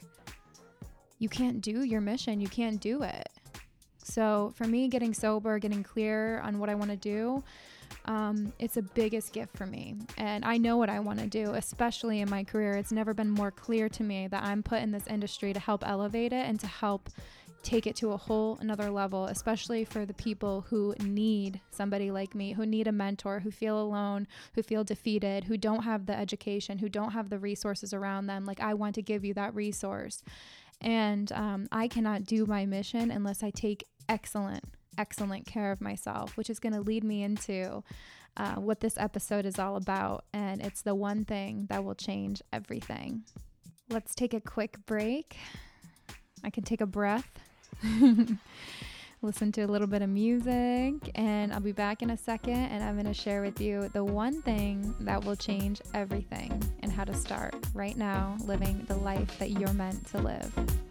you 1.18 1.28
can't 1.28 1.60
do 1.62 1.84
your 1.84 2.00
mission. 2.00 2.40
You 2.40 2.48
can't 2.48 2.80
do 2.80 3.02
it. 3.02 3.28
So 4.04 4.54
for 4.56 4.66
me, 4.66 4.88
getting 4.88 5.16
sober, 5.16 5.58
getting 5.58 5.84
clear 5.84 6.40
on 6.42 6.60
what 6.60 6.70
I 6.70 6.76
want 6.76 6.92
to 6.92 6.98
do, 6.98 7.44
um, 8.08 8.54
it's 8.60 8.78
a 8.78 8.82
biggest 8.82 9.34
gift 9.34 9.56
for 9.58 9.66
me. 9.66 9.96
And 10.18 10.46
I 10.46 10.58
know 10.58 10.78
what 10.78 10.90
I 10.90 11.00
want 11.00 11.20
to 11.20 11.28
do, 11.28 11.52
especially 11.54 12.22
in 12.22 12.30
my 12.30 12.44
career. 12.44 12.74
It's 12.74 12.92
never 12.92 13.14
been 13.14 13.30
more 13.30 13.52
clear 13.52 13.90
to 13.90 14.04
me 14.04 14.28
that 14.28 14.44
I'm 14.44 14.64
put 14.64 14.82
in 14.82 14.92
this 14.92 15.08
industry 15.08 15.54
to 15.54 15.60
help 15.60 15.86
elevate 15.86 16.34
it 16.34 16.48
and 16.48 16.60
to 16.62 16.68
help 16.68 17.10
take 17.64 17.86
it 17.86 17.98
to 17.98 18.12
a 18.12 18.18
whole 18.18 18.58
another 18.62 18.90
level, 18.90 19.26
especially 19.26 19.84
for 19.84 20.06
the 20.06 20.14
people 20.14 20.66
who 20.70 20.96
need 21.04 21.60
somebody 21.70 22.12
like 22.12 22.34
me, 22.34 22.54
who 22.54 22.66
need 22.66 22.88
a 22.88 22.92
mentor, 22.94 23.42
who 23.42 23.52
feel 23.52 23.82
alone, 23.82 24.26
who 24.56 24.64
feel 24.64 24.86
defeated, 24.86 25.44
who 25.44 25.58
don't 25.58 25.84
have 25.84 26.06
the 26.06 26.18
education, 26.18 26.78
who 26.78 26.88
don't 26.88 27.12
have 27.12 27.30
the 27.30 27.40
resources 27.40 27.94
around 27.94 28.28
them. 28.28 28.46
Like, 28.46 28.62
I 28.62 28.74
want 28.74 28.96
to 28.96 29.02
give 29.02 29.26
you 29.26 29.34
that 29.34 29.54
resource. 29.54 30.24
And 30.80 31.30
um, 31.34 31.68
I 31.72 31.90
cannot 31.90 32.24
do 32.24 32.46
my 32.46 32.66
mission 32.66 33.12
unless 33.12 33.44
I 33.44 33.50
take 33.50 33.84
excellent 34.08 34.64
excellent 34.98 35.46
care 35.46 35.72
of 35.72 35.82
myself, 35.82 36.38
which 36.38 36.50
is 36.50 36.60
going 36.60 36.74
to 36.74 36.82
lead 36.82 37.04
me 37.04 37.24
into 37.24 37.84
uh, 38.38 38.56
what 38.56 38.80
this 38.80 38.98
episode 38.98 39.46
is 39.46 39.60
all 39.60 39.76
about. 39.76 40.26
And 40.34 40.62
it's 40.62 40.82
the 40.82 40.96
one 40.96 41.26
thing 41.26 41.68
that 41.70 41.84
will 41.84 41.96
change 41.96 42.42
everything. 42.54 43.24
Let's 43.90 44.14
take 44.14 44.34
a 44.34 44.42
quick 44.42 44.86
break. 44.86 45.38
I 46.44 46.50
can 46.50 46.64
take 46.64 46.82
a 46.82 46.86
breath, 46.86 47.28
listen 49.22 49.52
to 49.54 49.62
a 49.62 49.68
little 49.68 49.88
bit 49.88 50.04
of 50.04 50.10
music, 50.10 51.12
and 51.16 51.52
I'll 51.52 51.60
be 51.60 51.72
back 51.72 52.04
in 52.04 52.12
a 52.12 52.18
second. 52.18 52.54
And 52.54 52.84
I'm 52.84 52.94
going 52.94 53.08
to 53.08 53.14
share 53.14 53.42
with 53.42 53.60
you 53.60 53.90
the 53.94 54.04
one 54.04 54.42
thing 54.44 54.94
that 55.00 55.24
will 55.26 55.36
change 55.36 55.82
everything 55.94 56.62
and 56.82 56.92
how 56.92 57.06
to 57.06 57.14
start 57.14 57.56
right 57.74 57.98
now 57.98 58.38
living 58.46 58.86
the 58.88 58.98
life 58.98 59.40
that 59.40 59.52
you're 59.52 59.74
meant 59.74 60.06
to 60.08 60.20
live. 60.20 60.87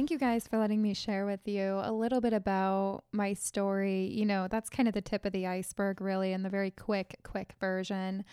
Thank 0.00 0.10
you 0.10 0.16
guys 0.16 0.48
for 0.48 0.56
letting 0.56 0.80
me 0.80 0.94
share 0.94 1.26
with 1.26 1.46
you 1.46 1.78
a 1.84 1.92
little 1.92 2.22
bit 2.22 2.32
about 2.32 3.02
my 3.12 3.34
story. 3.34 4.06
You 4.06 4.24
know, 4.24 4.48
that's 4.48 4.70
kind 4.70 4.88
of 4.88 4.94
the 4.94 5.02
tip 5.02 5.26
of 5.26 5.32
the 5.32 5.46
iceberg, 5.46 6.00
really, 6.00 6.32
in 6.32 6.42
the 6.42 6.48
very 6.48 6.70
quick, 6.70 7.18
quick 7.22 7.52
version. 7.60 8.24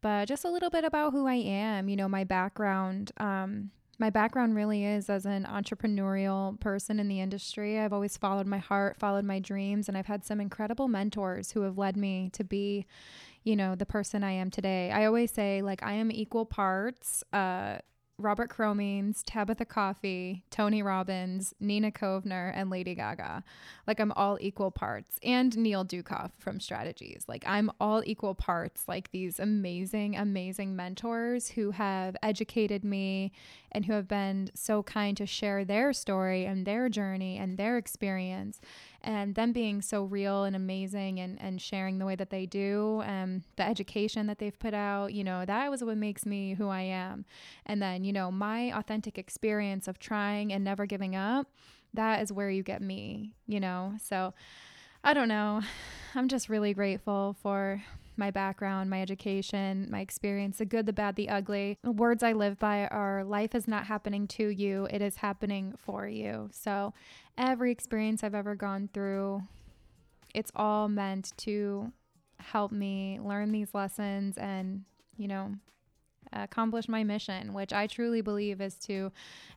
But 0.00 0.28
just 0.28 0.46
a 0.46 0.50
little 0.50 0.70
bit 0.70 0.82
about 0.82 1.12
who 1.12 1.26
I 1.26 1.34
am, 1.34 1.90
you 1.90 1.96
know, 1.96 2.08
my 2.08 2.24
background. 2.24 3.12
Um, 3.18 3.70
my 3.98 4.08
background 4.08 4.56
really 4.56 4.86
is 4.86 5.10
as 5.10 5.26
an 5.26 5.44
entrepreneurial 5.44 6.58
person 6.58 6.98
in 6.98 7.08
the 7.08 7.20
industry. 7.20 7.78
I've 7.78 7.92
always 7.92 8.16
followed 8.16 8.46
my 8.46 8.56
heart, 8.56 8.96
followed 8.96 9.26
my 9.26 9.40
dreams, 9.40 9.88
and 9.88 9.98
I've 9.98 10.06
had 10.06 10.24
some 10.24 10.40
incredible 10.40 10.88
mentors 10.88 11.52
who 11.52 11.60
have 11.64 11.76
led 11.76 11.98
me 11.98 12.30
to 12.32 12.44
be, 12.44 12.86
you 13.44 13.56
know, 13.56 13.74
the 13.74 13.84
person 13.84 14.24
I 14.24 14.32
am 14.32 14.50
today. 14.50 14.90
I 14.90 15.04
always 15.04 15.30
say, 15.32 15.60
like, 15.60 15.82
I 15.82 15.92
am 15.92 16.10
equal 16.10 16.46
parts 16.46 17.22
uh, 17.34 17.80
Robert 18.20 18.50
Cromeans, 18.50 19.22
Tabitha 19.24 19.64
Coffey, 19.64 20.44
Tony 20.50 20.82
Robbins, 20.82 21.54
Nina 21.60 21.90
Kovner, 21.90 22.52
and 22.54 22.70
Lady 22.70 22.94
Gaga. 22.94 23.42
Like 23.86 24.00
I'm 24.00 24.12
all 24.12 24.38
equal 24.40 24.70
parts. 24.70 25.18
And 25.22 25.56
Neil 25.56 25.84
Ducoff 25.84 26.32
from 26.38 26.60
Strategies. 26.60 27.24
Like 27.26 27.44
I'm 27.46 27.70
all 27.80 28.02
equal 28.04 28.34
parts, 28.34 28.84
like 28.86 29.10
these 29.10 29.40
amazing, 29.40 30.16
amazing 30.16 30.76
mentors 30.76 31.50
who 31.50 31.70
have 31.72 32.16
educated 32.22 32.84
me 32.84 33.32
and 33.72 33.86
who 33.86 33.92
have 33.92 34.08
been 34.08 34.50
so 34.54 34.82
kind 34.82 35.16
to 35.16 35.26
share 35.26 35.64
their 35.64 35.92
story 35.92 36.44
and 36.44 36.66
their 36.66 36.88
journey 36.88 37.38
and 37.38 37.56
their 37.56 37.78
experience 37.78 38.60
and 39.02 39.34
them 39.34 39.52
being 39.52 39.80
so 39.80 40.04
real 40.04 40.44
and 40.44 40.54
amazing 40.54 41.18
and, 41.18 41.40
and 41.40 41.60
sharing 41.60 41.98
the 41.98 42.06
way 42.06 42.14
that 42.14 42.30
they 42.30 42.46
do 42.46 43.02
um, 43.06 43.42
the 43.56 43.62
education 43.62 44.26
that 44.26 44.38
they've 44.38 44.58
put 44.58 44.74
out 44.74 45.12
you 45.12 45.24
know 45.24 45.44
that 45.44 45.70
was 45.70 45.82
what 45.82 45.96
makes 45.96 46.26
me 46.26 46.54
who 46.54 46.68
i 46.68 46.80
am 46.80 47.24
and 47.66 47.80
then 47.80 48.04
you 48.04 48.12
know 48.12 48.30
my 48.30 48.76
authentic 48.76 49.18
experience 49.18 49.88
of 49.88 49.98
trying 49.98 50.52
and 50.52 50.64
never 50.64 50.86
giving 50.86 51.16
up 51.16 51.46
that 51.94 52.22
is 52.22 52.32
where 52.32 52.50
you 52.50 52.62
get 52.62 52.82
me 52.82 53.32
you 53.46 53.60
know 53.60 53.94
so 54.02 54.32
i 55.02 55.14
don't 55.14 55.28
know 55.28 55.60
i'm 56.14 56.28
just 56.28 56.48
really 56.48 56.74
grateful 56.74 57.36
for 57.42 57.82
my 58.20 58.30
background, 58.30 58.88
my 58.88 59.02
education, 59.02 59.88
my 59.90 60.00
experience, 60.00 60.58
the 60.58 60.64
good, 60.64 60.86
the 60.86 60.92
bad, 60.92 61.16
the 61.16 61.28
ugly. 61.28 61.78
The 61.82 61.90
words 61.90 62.22
I 62.22 62.32
live 62.32 62.58
by 62.60 62.86
are 62.86 63.24
life 63.24 63.54
is 63.56 63.66
not 63.66 63.86
happening 63.86 64.28
to 64.28 64.48
you, 64.48 64.86
it 64.90 65.02
is 65.02 65.16
happening 65.16 65.74
for 65.76 66.06
you. 66.06 66.50
So 66.52 66.92
every 67.40 67.72
experience 67.72 68.22
I've 68.22 68.34
ever 68.34 68.54
gone 68.54 68.88
through, 68.92 69.42
it's 70.34 70.52
all 70.54 70.88
meant 70.88 71.32
to 71.38 71.90
help 72.38 72.70
me 72.70 73.18
learn 73.20 73.50
these 73.50 73.74
lessons 73.74 74.36
and, 74.36 74.84
you 75.16 75.26
know, 75.26 75.54
accomplish 76.32 76.88
my 76.88 77.02
mission, 77.02 77.52
which 77.54 77.72
I 77.72 77.86
truly 77.86 78.20
believe 78.20 78.60
is 78.60 78.74
to 78.80 79.10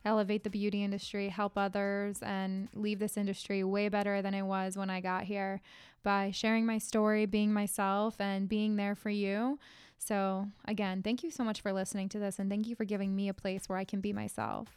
elevate 0.04 0.42
the 0.42 0.50
beauty 0.50 0.82
industry, 0.82 1.28
help 1.28 1.52
others, 1.56 2.18
and 2.22 2.68
leave 2.74 2.98
this 2.98 3.16
industry 3.16 3.62
way 3.62 3.88
better 3.88 4.22
than 4.22 4.34
it 4.34 4.42
was 4.42 4.76
when 4.76 4.90
I 4.90 5.00
got 5.00 5.24
here 5.24 5.60
by 6.02 6.30
sharing 6.32 6.66
my 6.66 6.78
story, 6.78 7.26
being 7.26 7.52
myself, 7.52 8.20
and 8.20 8.48
being 8.48 8.76
there 8.76 8.94
for 8.94 9.10
you. 9.10 9.58
So, 9.98 10.48
again, 10.66 11.02
thank 11.02 11.22
you 11.22 11.30
so 11.30 11.44
much 11.44 11.60
for 11.60 11.72
listening 11.72 12.08
to 12.10 12.18
this, 12.18 12.38
and 12.38 12.50
thank 12.50 12.66
you 12.66 12.74
for 12.74 12.84
giving 12.84 13.14
me 13.14 13.28
a 13.28 13.34
place 13.34 13.68
where 13.68 13.78
I 13.78 13.84
can 13.84 14.00
be 14.00 14.12
myself. 14.12 14.68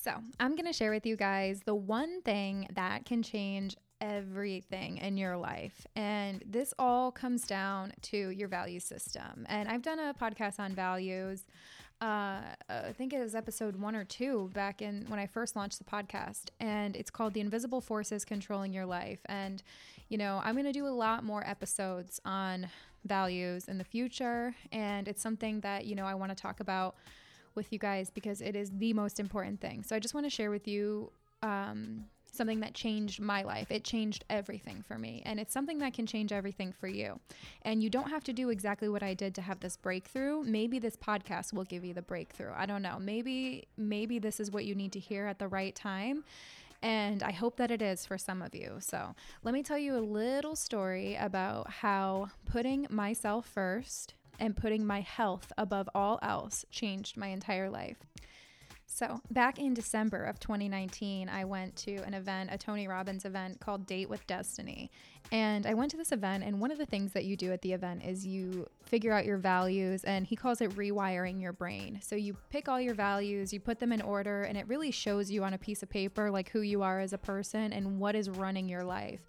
So, 0.00 0.12
I'm 0.38 0.54
going 0.54 0.66
to 0.66 0.72
share 0.72 0.92
with 0.92 1.06
you 1.06 1.16
guys 1.16 1.60
the 1.64 1.74
one 1.74 2.22
thing 2.22 2.68
that 2.74 3.04
can 3.04 3.20
change 3.20 3.76
everything 4.00 4.98
in 4.98 5.16
your 5.16 5.36
life. 5.36 5.88
And 5.96 6.40
this 6.46 6.72
all 6.78 7.10
comes 7.10 7.48
down 7.48 7.92
to 8.02 8.30
your 8.30 8.46
value 8.46 8.78
system. 8.78 9.44
And 9.48 9.68
I've 9.68 9.82
done 9.82 9.98
a 9.98 10.14
podcast 10.14 10.60
on 10.60 10.72
values. 10.72 11.46
Uh, 12.00 12.42
I 12.68 12.92
think 12.96 13.12
it 13.12 13.18
was 13.18 13.34
episode 13.34 13.74
one 13.74 13.96
or 13.96 14.04
two 14.04 14.52
back 14.54 14.82
in 14.82 15.04
when 15.08 15.18
I 15.18 15.26
first 15.26 15.56
launched 15.56 15.78
the 15.78 15.84
podcast, 15.84 16.50
and 16.60 16.94
it's 16.94 17.10
called 17.10 17.34
The 17.34 17.40
Invisible 17.40 17.80
Forces 17.80 18.24
Controlling 18.24 18.72
Your 18.72 18.86
Life. 18.86 19.18
And 19.26 19.64
you 20.08 20.16
know, 20.16 20.40
I'm 20.44 20.54
going 20.54 20.64
to 20.64 20.72
do 20.72 20.86
a 20.86 20.88
lot 20.88 21.24
more 21.24 21.44
episodes 21.44 22.20
on 22.24 22.68
values 23.04 23.66
in 23.66 23.78
the 23.78 23.84
future. 23.84 24.54
And 24.72 25.08
it's 25.08 25.22
something 25.22 25.60
that, 25.60 25.86
you 25.86 25.94
know, 25.94 26.06
I 26.06 26.14
want 26.14 26.30
to 26.30 26.40
talk 26.40 26.60
about 26.60 26.96
with 27.58 27.72
you 27.72 27.78
guys 27.78 28.08
because 28.08 28.40
it 28.40 28.56
is 28.56 28.70
the 28.78 28.94
most 28.94 29.20
important 29.20 29.60
thing. 29.60 29.82
So 29.82 29.94
I 29.94 29.98
just 29.98 30.14
want 30.14 30.24
to 30.24 30.30
share 30.30 30.50
with 30.50 30.66
you 30.66 31.12
um, 31.42 32.04
something 32.32 32.60
that 32.60 32.72
changed 32.72 33.20
my 33.20 33.42
life. 33.42 33.70
It 33.70 33.84
changed 33.84 34.24
everything 34.30 34.82
for 34.86 34.98
me. 34.98 35.22
And 35.26 35.38
it's 35.38 35.52
something 35.52 35.78
that 35.78 35.92
can 35.92 36.06
change 36.06 36.32
everything 36.32 36.72
for 36.72 36.88
you. 36.88 37.20
And 37.62 37.82
you 37.82 37.90
don't 37.90 38.08
have 38.08 38.24
to 38.24 38.32
do 38.32 38.48
exactly 38.48 38.88
what 38.88 39.02
I 39.02 39.12
did 39.12 39.34
to 39.34 39.42
have 39.42 39.60
this 39.60 39.76
breakthrough. 39.76 40.42
Maybe 40.42 40.78
this 40.78 40.96
podcast 40.96 41.52
will 41.52 41.64
give 41.64 41.84
you 41.84 41.92
the 41.92 42.02
breakthrough. 42.02 42.52
I 42.56 42.64
don't 42.64 42.82
know. 42.82 42.98
Maybe 42.98 43.68
maybe 43.76 44.18
this 44.18 44.40
is 44.40 44.50
what 44.50 44.64
you 44.64 44.74
need 44.74 44.92
to 44.92 45.00
hear 45.00 45.26
at 45.26 45.38
the 45.38 45.48
right 45.48 45.74
time. 45.74 46.24
And 46.80 47.24
I 47.24 47.32
hope 47.32 47.56
that 47.56 47.72
it 47.72 47.82
is 47.82 48.06
for 48.06 48.16
some 48.16 48.40
of 48.40 48.54
you. 48.54 48.76
So, 48.78 49.16
let 49.42 49.52
me 49.52 49.64
tell 49.64 49.78
you 49.78 49.96
a 49.96 49.98
little 49.98 50.54
story 50.54 51.16
about 51.16 51.68
how 51.68 52.30
putting 52.46 52.86
myself 52.88 53.46
first 53.48 54.14
and 54.38 54.56
putting 54.56 54.86
my 54.86 55.00
health 55.00 55.52
above 55.58 55.88
all 55.94 56.18
else 56.22 56.64
changed 56.70 57.16
my 57.16 57.28
entire 57.28 57.70
life. 57.70 57.98
So, 58.90 59.20
back 59.30 59.58
in 59.58 59.74
December 59.74 60.24
of 60.24 60.40
2019, 60.40 61.28
I 61.28 61.44
went 61.44 61.76
to 61.76 61.96
an 61.98 62.14
event, 62.14 62.48
a 62.50 62.58
Tony 62.58 62.88
Robbins 62.88 63.24
event 63.26 63.60
called 63.60 63.86
Date 63.86 64.08
with 64.08 64.26
Destiny. 64.26 64.90
And 65.30 65.66
I 65.66 65.74
went 65.74 65.90
to 65.92 65.96
this 65.96 66.10
event, 66.10 66.42
and 66.42 66.58
one 66.58 66.72
of 66.72 66.78
the 66.78 66.86
things 66.86 67.12
that 67.12 67.24
you 67.24 67.36
do 67.36 67.52
at 67.52 67.60
the 67.60 67.74
event 67.74 68.02
is 68.02 68.26
you 68.26 68.66
figure 68.82 69.12
out 69.12 69.26
your 69.26 69.36
values, 69.36 70.02
and 70.04 70.26
he 70.26 70.34
calls 70.34 70.62
it 70.62 70.70
rewiring 70.70 71.40
your 71.40 71.52
brain. 71.52 72.00
So, 72.02 72.16
you 72.16 72.36
pick 72.50 72.68
all 72.68 72.80
your 72.80 72.94
values, 72.94 73.52
you 73.52 73.60
put 73.60 73.78
them 73.78 73.92
in 73.92 74.00
order, 74.00 74.42
and 74.42 74.56
it 74.56 74.66
really 74.66 74.90
shows 74.90 75.30
you 75.30 75.44
on 75.44 75.52
a 75.52 75.58
piece 75.58 75.82
of 75.82 75.90
paper, 75.90 76.30
like 76.30 76.48
who 76.48 76.62
you 76.62 76.82
are 76.82 76.98
as 76.98 77.12
a 77.12 77.18
person 77.18 77.72
and 77.72 78.00
what 78.00 78.16
is 78.16 78.30
running 78.30 78.68
your 78.68 78.84
life. 78.84 79.20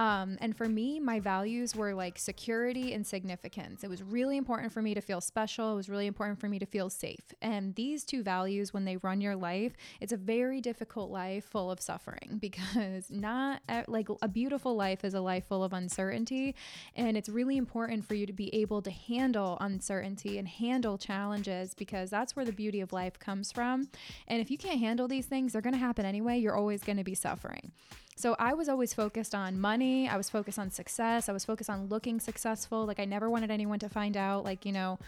Um, 0.00 0.38
and 0.40 0.56
for 0.56 0.66
me, 0.66 0.98
my 0.98 1.20
values 1.20 1.76
were 1.76 1.92
like 1.92 2.18
security 2.18 2.94
and 2.94 3.06
significance. 3.06 3.84
It 3.84 3.90
was 3.90 4.02
really 4.02 4.38
important 4.38 4.72
for 4.72 4.80
me 4.80 4.94
to 4.94 5.02
feel 5.02 5.20
special. 5.20 5.72
It 5.72 5.76
was 5.76 5.90
really 5.90 6.06
important 6.06 6.40
for 6.40 6.48
me 6.48 6.58
to 6.58 6.64
feel 6.64 6.88
safe. 6.88 7.34
And 7.42 7.74
these 7.74 8.02
two 8.02 8.22
values, 8.22 8.72
when 8.72 8.86
they 8.86 8.96
run 8.96 9.20
your 9.20 9.36
life, 9.36 9.74
it's 10.00 10.14
a 10.14 10.16
very 10.16 10.62
difficult 10.62 11.10
life 11.10 11.44
full 11.44 11.70
of 11.70 11.82
suffering 11.82 12.38
because 12.40 13.10
not 13.10 13.60
like 13.88 14.08
a 14.22 14.28
beautiful 14.28 14.74
life 14.74 15.04
is 15.04 15.12
a 15.12 15.20
life 15.20 15.46
full 15.46 15.62
of 15.62 15.74
uncertainty. 15.74 16.54
And 16.96 17.14
it's 17.14 17.28
really 17.28 17.58
important 17.58 18.06
for 18.06 18.14
you 18.14 18.24
to 18.24 18.32
be 18.32 18.54
able 18.54 18.80
to 18.80 18.90
handle 18.90 19.58
uncertainty 19.60 20.38
and 20.38 20.48
handle 20.48 20.96
challenges 20.96 21.74
because 21.74 22.08
that's 22.08 22.34
where 22.34 22.46
the 22.46 22.52
beauty 22.52 22.80
of 22.80 22.94
life 22.94 23.18
comes 23.18 23.52
from. 23.52 23.86
And 24.28 24.40
if 24.40 24.50
you 24.50 24.56
can't 24.56 24.80
handle 24.80 25.08
these 25.08 25.26
things, 25.26 25.52
they're 25.52 25.60
going 25.60 25.74
to 25.74 25.78
happen 25.78 26.06
anyway. 26.06 26.38
You're 26.38 26.56
always 26.56 26.82
going 26.82 26.96
to 26.96 27.04
be 27.04 27.14
suffering. 27.14 27.72
So 28.20 28.36
I 28.38 28.52
was 28.52 28.68
always 28.68 28.92
focused 28.92 29.34
on 29.34 29.58
money. 29.58 30.06
I 30.06 30.18
was 30.18 30.28
focused 30.28 30.58
on 30.58 30.70
success. 30.70 31.30
I 31.30 31.32
was 31.32 31.46
focused 31.46 31.70
on 31.70 31.88
looking 31.88 32.20
successful. 32.20 32.84
Like 32.84 33.00
I 33.00 33.06
never 33.06 33.30
wanted 33.30 33.50
anyone 33.50 33.78
to 33.78 33.88
find 33.88 34.14
out, 34.14 34.44
like, 34.44 34.66
you 34.66 34.72
know, 34.72 34.98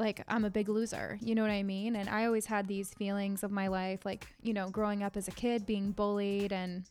like 0.00 0.24
I'm 0.26 0.44
a 0.44 0.50
big 0.50 0.68
loser. 0.68 1.16
You 1.22 1.36
know 1.36 1.42
what 1.42 1.52
I 1.52 1.62
mean? 1.62 1.94
And 1.94 2.08
I 2.08 2.26
always 2.26 2.46
had 2.46 2.66
these 2.66 2.92
feelings 2.92 3.44
of 3.44 3.52
my 3.52 3.68
life, 3.68 4.04
like, 4.04 4.26
you 4.42 4.52
know, 4.52 4.68
growing 4.68 5.04
up 5.04 5.16
as 5.16 5.28
a 5.28 5.30
kid, 5.30 5.64
being 5.64 5.92
bullied 5.92 6.52
and 6.52 6.82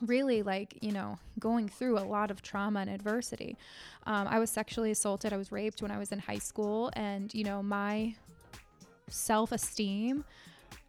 really 0.00 0.42
like 0.42 0.76
you 0.80 0.90
know 0.90 1.16
going 1.38 1.68
through 1.68 1.96
a 1.96 2.02
lot 2.02 2.28
of 2.32 2.42
trauma 2.42 2.80
and 2.80 2.90
adversity 2.90 3.56
um, 4.04 4.26
i 4.26 4.40
was 4.40 4.50
sexually 4.50 4.90
assaulted 4.90 5.32
i 5.32 5.36
was 5.36 5.52
raped 5.52 5.80
when 5.80 5.92
i 5.92 5.98
was 5.98 6.10
in 6.10 6.18
high 6.18 6.40
school 6.40 6.90
and 6.94 7.32
you 7.32 7.44
know 7.44 7.62
my 7.62 8.12
self-esteem 9.06 10.24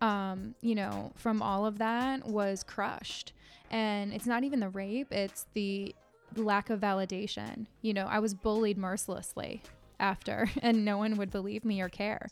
um, 0.01 0.55
you 0.61 0.73
know 0.73 1.11
from 1.15 1.43
all 1.43 1.63
of 1.67 1.77
that 1.77 2.25
was 2.25 2.63
crushed 2.63 3.33
and 3.71 4.13
it's 4.13 4.25
not 4.25 4.43
even 4.43 4.59
the 4.59 4.69
rape, 4.69 5.11
it's 5.11 5.47
the 5.53 5.95
lack 6.35 6.69
of 6.69 6.79
validation. 6.79 7.67
You 7.81 7.93
know, 7.93 8.05
I 8.05 8.19
was 8.19 8.33
bullied 8.33 8.77
mercilessly 8.77 9.61
after 9.99 10.49
and 10.61 10.85
no 10.85 10.97
one 10.97 11.17
would 11.17 11.31
believe 11.31 11.65
me 11.65 11.81
or 11.81 11.89
care. 11.89 12.27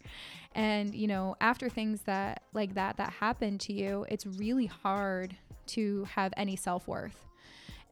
And 0.54 0.94
you 0.94 1.08
know, 1.08 1.36
after 1.42 1.70
things 1.70 2.02
that 2.04 2.44
like 2.54 2.74
that 2.76 2.98
that 2.98 3.14
happen 3.14 3.58
to 3.60 3.74
you, 3.74 4.06
it's 4.10 4.26
really 4.26 4.66
hard 4.66 5.36
to 5.68 6.06
have 6.16 6.34
any 6.36 6.56
self-worth. 6.56 7.26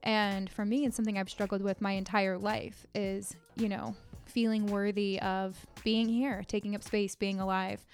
And 0.04 0.50
for 0.50 0.66
me, 0.66 0.86
it's 0.86 0.96
something 0.96 1.18
I've 1.18 1.30
struggled 1.30 1.62
with 1.62 1.82
my 1.82 1.92
entire 1.92 2.38
life 2.38 2.86
is, 2.96 3.36
you 3.60 3.70
know, 3.70 3.96
feeling 4.26 4.68
worthy 4.68 5.20
of 5.22 5.58
being 5.84 6.08
here, 6.08 6.44
taking 6.48 6.76
up 6.76 6.84
space, 6.84 7.16
being 7.16 7.40
alive. 7.40 7.86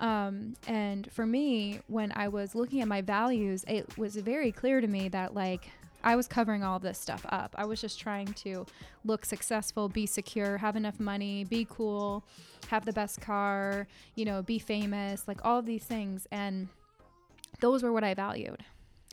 Um, 0.00 0.54
and 0.66 1.10
for 1.10 1.26
me, 1.26 1.80
when 1.88 2.12
I 2.14 2.28
was 2.28 2.54
looking 2.54 2.80
at 2.80 2.88
my 2.88 3.00
values, 3.00 3.64
it 3.66 3.98
was 3.98 4.16
very 4.16 4.52
clear 4.52 4.80
to 4.80 4.86
me 4.86 5.08
that 5.08 5.34
like 5.34 5.70
I 6.04 6.14
was 6.14 6.28
covering 6.28 6.62
all 6.62 6.78
this 6.78 6.98
stuff 6.98 7.26
up. 7.28 7.54
I 7.58 7.64
was 7.64 7.80
just 7.80 7.98
trying 7.98 8.32
to 8.34 8.64
look 9.04 9.24
successful, 9.24 9.88
be 9.88 10.06
secure, 10.06 10.58
have 10.58 10.76
enough 10.76 11.00
money, 11.00 11.44
be 11.44 11.66
cool, 11.68 12.24
have 12.68 12.84
the 12.84 12.92
best 12.92 13.20
car, 13.20 13.88
you 14.14 14.24
know, 14.24 14.42
be 14.42 14.58
famous, 14.58 15.26
like 15.26 15.44
all 15.44 15.60
these 15.60 15.84
things. 15.84 16.26
And 16.30 16.68
those 17.60 17.82
were 17.82 17.92
what 17.92 18.04
I 18.04 18.14
valued. 18.14 18.64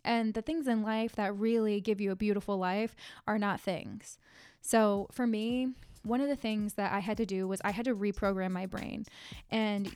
And 0.04 0.36
the 0.36 0.44
things 0.44 0.68
in 0.68 0.84
life 0.84 1.16
that 1.16 1.36
really 1.36 1.82
give 1.82 2.00
you 2.00 2.12
a 2.12 2.16
beautiful 2.16 2.58
life 2.58 2.96
are 3.26 3.40
not 3.40 3.60
things. 3.60 4.20
So 4.62 5.08
for 5.12 5.26
me, 5.26 5.70
one 6.06 6.22
of 6.22 6.30
the 6.30 6.36
things 6.36 6.74
that 6.74 6.92
I 6.92 7.00
had 7.00 7.18
to 7.18 7.26
do 7.26 7.48
was 7.48 7.62
I 7.64 7.72
had 7.72 7.86
to 7.86 7.96
reprogram 7.96 8.52
my 8.52 8.66
brain. 8.66 9.06
And 9.50 9.96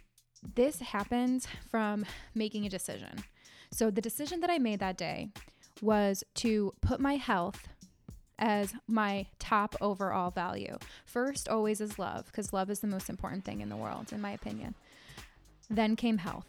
this 0.56 0.80
happens 0.80 1.48
from 1.70 2.06
making 2.34 2.66
a 2.66 2.70
decision. 2.70 3.24
So, 3.72 3.92
the 3.92 4.02
decision 4.02 4.40
that 4.40 4.50
I 4.50 4.58
made 4.58 4.80
that 4.80 4.98
day 4.98 5.30
was 5.82 6.24
to 6.36 6.74
put 6.82 7.00
my 7.00 7.16
health 7.16 7.68
as 8.40 8.74
my 8.88 9.28
top 9.38 9.76
overall 9.82 10.32
value. 10.32 10.78
First, 11.06 11.48
always 11.48 11.82
is 11.82 12.00
love, 12.00 12.26
because 12.26 12.54
love 12.54 12.70
is 12.70 12.80
the 12.80 12.88
most 12.88 13.10
important 13.10 13.44
thing 13.44 13.62
in 13.62 13.70
the 13.70 13.76
world, 13.76 14.12
in 14.12 14.22
my 14.22 14.32
opinion. 14.32 14.74
Then 15.70 15.96
came 15.96 16.18
health. 16.18 16.48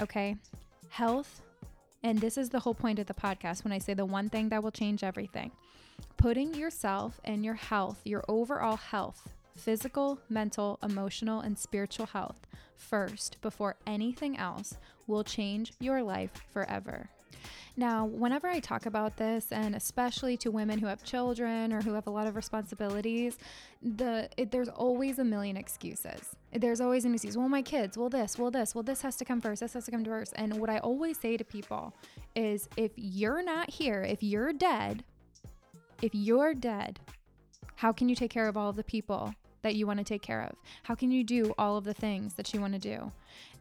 Okay. 0.00 0.36
Health, 0.88 1.42
and 2.02 2.18
this 2.20 2.38
is 2.38 2.50
the 2.50 2.60
whole 2.60 2.74
point 2.74 2.98
of 2.98 3.06
the 3.06 3.14
podcast 3.14 3.64
when 3.64 3.72
I 3.72 3.78
say 3.78 3.94
the 3.94 4.04
one 4.04 4.28
thing 4.28 4.48
that 4.48 4.62
will 4.62 4.70
change 4.70 5.04
everything 5.04 5.50
putting 6.16 6.54
yourself 6.54 7.20
and 7.24 7.44
your 7.44 7.54
health, 7.54 8.00
your 8.04 8.24
overall 8.28 8.76
health, 8.76 9.28
physical, 9.56 10.18
mental, 10.28 10.78
emotional, 10.82 11.40
and 11.40 11.58
spiritual 11.58 12.06
health 12.06 12.46
first 12.76 13.36
before 13.40 13.76
anything 13.86 14.36
else 14.36 14.76
will 15.06 15.24
change 15.24 15.72
your 15.78 16.02
life 16.02 16.32
forever. 16.52 17.10
Now, 17.76 18.04
whenever 18.04 18.48
I 18.48 18.60
talk 18.60 18.84
about 18.84 19.16
this, 19.16 19.50
and 19.50 19.74
especially 19.74 20.36
to 20.38 20.50
women 20.50 20.78
who 20.78 20.86
have 20.86 21.02
children 21.02 21.72
or 21.72 21.80
who 21.80 21.94
have 21.94 22.06
a 22.06 22.10
lot 22.10 22.26
of 22.26 22.36
responsibilities, 22.36 23.38
the 23.80 24.28
it, 24.36 24.50
there's 24.50 24.68
always 24.68 25.18
a 25.18 25.24
million 25.24 25.56
excuses. 25.56 26.36
There's 26.52 26.82
always 26.82 27.06
an 27.06 27.14
excuse. 27.14 27.36
Well, 27.36 27.48
my 27.48 27.62
kids. 27.62 27.96
Well, 27.96 28.10
this. 28.10 28.38
Well, 28.38 28.50
this. 28.50 28.74
Well, 28.74 28.82
this 28.82 29.00
has 29.00 29.16
to 29.16 29.24
come 29.24 29.40
first. 29.40 29.60
This 29.60 29.72
has 29.72 29.86
to 29.86 29.90
come 29.90 30.04
first. 30.04 30.34
And 30.36 30.60
what 30.60 30.68
I 30.68 30.78
always 30.78 31.18
say 31.18 31.38
to 31.38 31.44
people 31.44 31.94
is, 32.36 32.68
if 32.76 32.92
you're 32.96 33.42
not 33.42 33.70
here, 33.70 34.02
if 34.02 34.22
you're 34.22 34.52
dead, 34.52 35.02
if 36.02 36.14
you're 36.14 36.52
dead, 36.52 36.98
how 37.76 37.92
can 37.92 38.08
you 38.08 38.16
take 38.16 38.30
care 38.30 38.48
of 38.48 38.56
all 38.56 38.68
of 38.68 38.76
the 38.76 38.84
people 38.84 39.34
that 39.62 39.76
you 39.76 39.86
want 39.86 39.98
to 39.98 40.04
take 40.04 40.22
care 40.22 40.42
of? 40.42 40.56
How 40.82 40.96
can 40.96 41.10
you 41.12 41.22
do 41.22 41.54
all 41.56 41.76
of 41.76 41.84
the 41.84 41.94
things 41.94 42.34
that 42.34 42.52
you 42.52 42.60
want 42.60 42.74
to 42.74 42.80
do? 42.80 43.12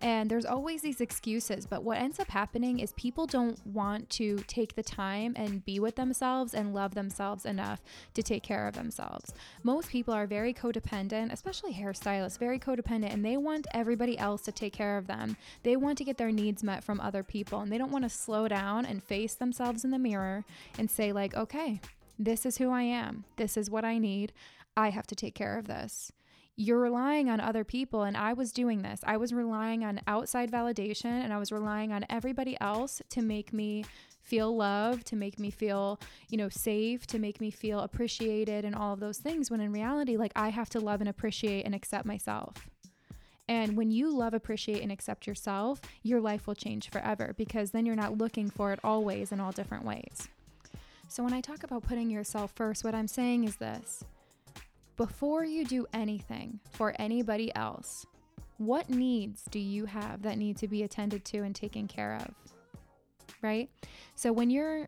And 0.02 0.30
there's 0.30 0.46
always 0.46 0.82
these 0.82 1.00
excuses, 1.00 1.68
but 1.68 1.84
what 1.84 2.00
ends 2.00 2.20
up 2.20 2.30
happening 2.30 2.80
is 2.80 2.92
people 2.94 3.28
don't 3.28 3.64
want 3.68 4.10
to 4.12 4.38
take 4.48 4.76
the 4.76 4.82
time 4.82 5.34
and 5.36 5.64
be 5.64 5.80
with 5.80 5.96
themselves 5.96 6.56
and 6.56 6.74
love 6.74 6.96
themselves 6.96 7.46
enough 7.46 7.82
to 8.16 8.24
take 8.24 8.42
care 8.42 8.68
of 8.68 8.74
themselves. 8.74 9.34
Most 9.62 9.90
people 9.90 10.14
are 10.14 10.26
very 10.26 10.56
codependent, 10.56 11.32
especially 11.32 11.74
hairstylists, 11.74 12.40
very 12.40 12.58
codependent, 12.58 13.14
and 13.14 13.24
they 13.24 13.38
want 13.38 13.68
everybody 13.74 14.18
else 14.18 14.42
to 14.42 14.52
take 14.52 14.74
care 14.74 14.98
of 14.98 15.06
them. 15.06 15.38
They 15.62 15.76
want 15.76 16.00
to 16.00 16.04
get 16.04 16.18
their 16.18 16.32
needs 16.32 16.64
met 16.64 16.84
from 16.84 17.00
other 17.00 17.24
people, 17.24 17.60
and 17.60 17.72
they 17.72 17.78
don't 17.78 17.92
want 17.92 18.06
to 18.06 18.10
slow 18.10 18.48
down 18.48 18.88
and 18.88 19.04
face 19.04 19.36
themselves 19.36 19.86
in 19.86 19.92
the 19.92 20.00
mirror 20.00 20.46
and 20.80 20.90
say, 20.90 21.12
like, 21.12 21.36
okay, 21.36 21.80
this 22.26 22.46
is 22.46 22.58
who 22.58 22.70
I 22.70 22.84
am. 22.84 23.26
This 23.38 23.58
is 23.58 23.70
what 23.70 23.84
I 23.84 23.98
need. 23.98 24.32
I 24.78 24.90
have 24.90 25.08
to 25.08 25.16
take 25.16 25.36
care 25.36 25.58
of 25.58 25.68
this. 25.68 26.12
You're 26.56 26.80
relying 26.80 27.30
on 27.30 27.40
other 27.40 27.64
people, 27.64 28.04
and 28.04 28.16
I 28.16 28.34
was 28.34 28.52
doing 28.52 28.84
this. 28.84 29.02
I 29.04 29.18
was 29.18 29.34
relying 29.34 29.84
on 29.84 30.02
outside 30.06 30.52
validation 30.52 31.06
and 31.06 31.34
I 31.34 31.40
was 31.40 31.52
relying 31.52 31.92
on 31.92 32.06
everybody 32.10 32.56
else 32.62 33.02
to 33.10 33.22
make 33.22 33.52
me 33.52 33.84
feel 34.22 34.56
loved, 34.56 35.08
to 35.08 35.16
make 35.16 35.40
me 35.40 35.50
feel, 35.50 36.00
you 36.30 36.38
know, 36.38 36.50
safe, 36.50 37.08
to 37.08 37.18
make 37.18 37.42
me 37.42 37.50
feel 37.50 37.80
appreciated, 37.80 38.66
and 38.66 38.76
all 38.76 38.94
of 38.94 39.00
those 39.00 39.18
things. 39.18 39.50
When 39.50 39.62
in 39.62 39.72
reality, 39.72 40.18
like 40.18 40.34
I 40.36 40.50
have 40.50 40.70
to 40.72 40.80
love 40.80 41.00
and 41.02 41.10
appreciate 41.10 41.66
and 41.66 41.74
accept 41.74 42.06
myself. 42.06 42.70
And 43.48 43.76
when 43.76 43.90
you 43.90 44.16
love, 44.16 44.36
appreciate, 44.36 44.84
and 44.84 44.92
accept 44.92 45.26
yourself, 45.26 45.82
your 46.04 46.22
life 46.22 46.46
will 46.46 46.56
change 46.56 46.92
forever 46.92 47.34
because 47.36 47.72
then 47.72 47.86
you're 47.86 47.96
not 47.96 48.18
looking 48.18 48.50
for 48.50 48.72
it 48.72 48.80
always 48.84 49.32
in 49.32 49.40
all 49.40 49.52
different 49.52 49.84
ways. 49.84 50.30
So, 51.12 51.24
when 51.24 51.34
I 51.34 51.42
talk 51.42 51.64
about 51.66 51.84
putting 51.84 52.10
yourself 52.10 52.54
first, 52.56 52.86
what 52.86 52.96
I'm 52.96 53.06
saying 53.06 53.44
is 53.44 53.58
this 53.58 54.06
before 54.96 55.44
you 55.44 55.66
do 55.66 55.86
anything 55.92 56.62
for 56.72 56.96
anybody 57.00 57.54
else, 57.54 58.06
what 58.60 58.90
needs 58.90 59.44
do 59.52 59.60
you 59.60 59.84
have 59.84 60.22
that 60.22 60.38
need 60.38 60.56
to 60.56 60.70
be 60.70 60.84
attended 60.84 61.26
to 61.26 61.40
and 61.40 61.54
taken 61.54 61.86
care 61.86 62.16
of? 62.16 62.34
Right? 63.42 63.70
So, 64.16 64.32
when 64.32 64.50
you're 64.50 64.88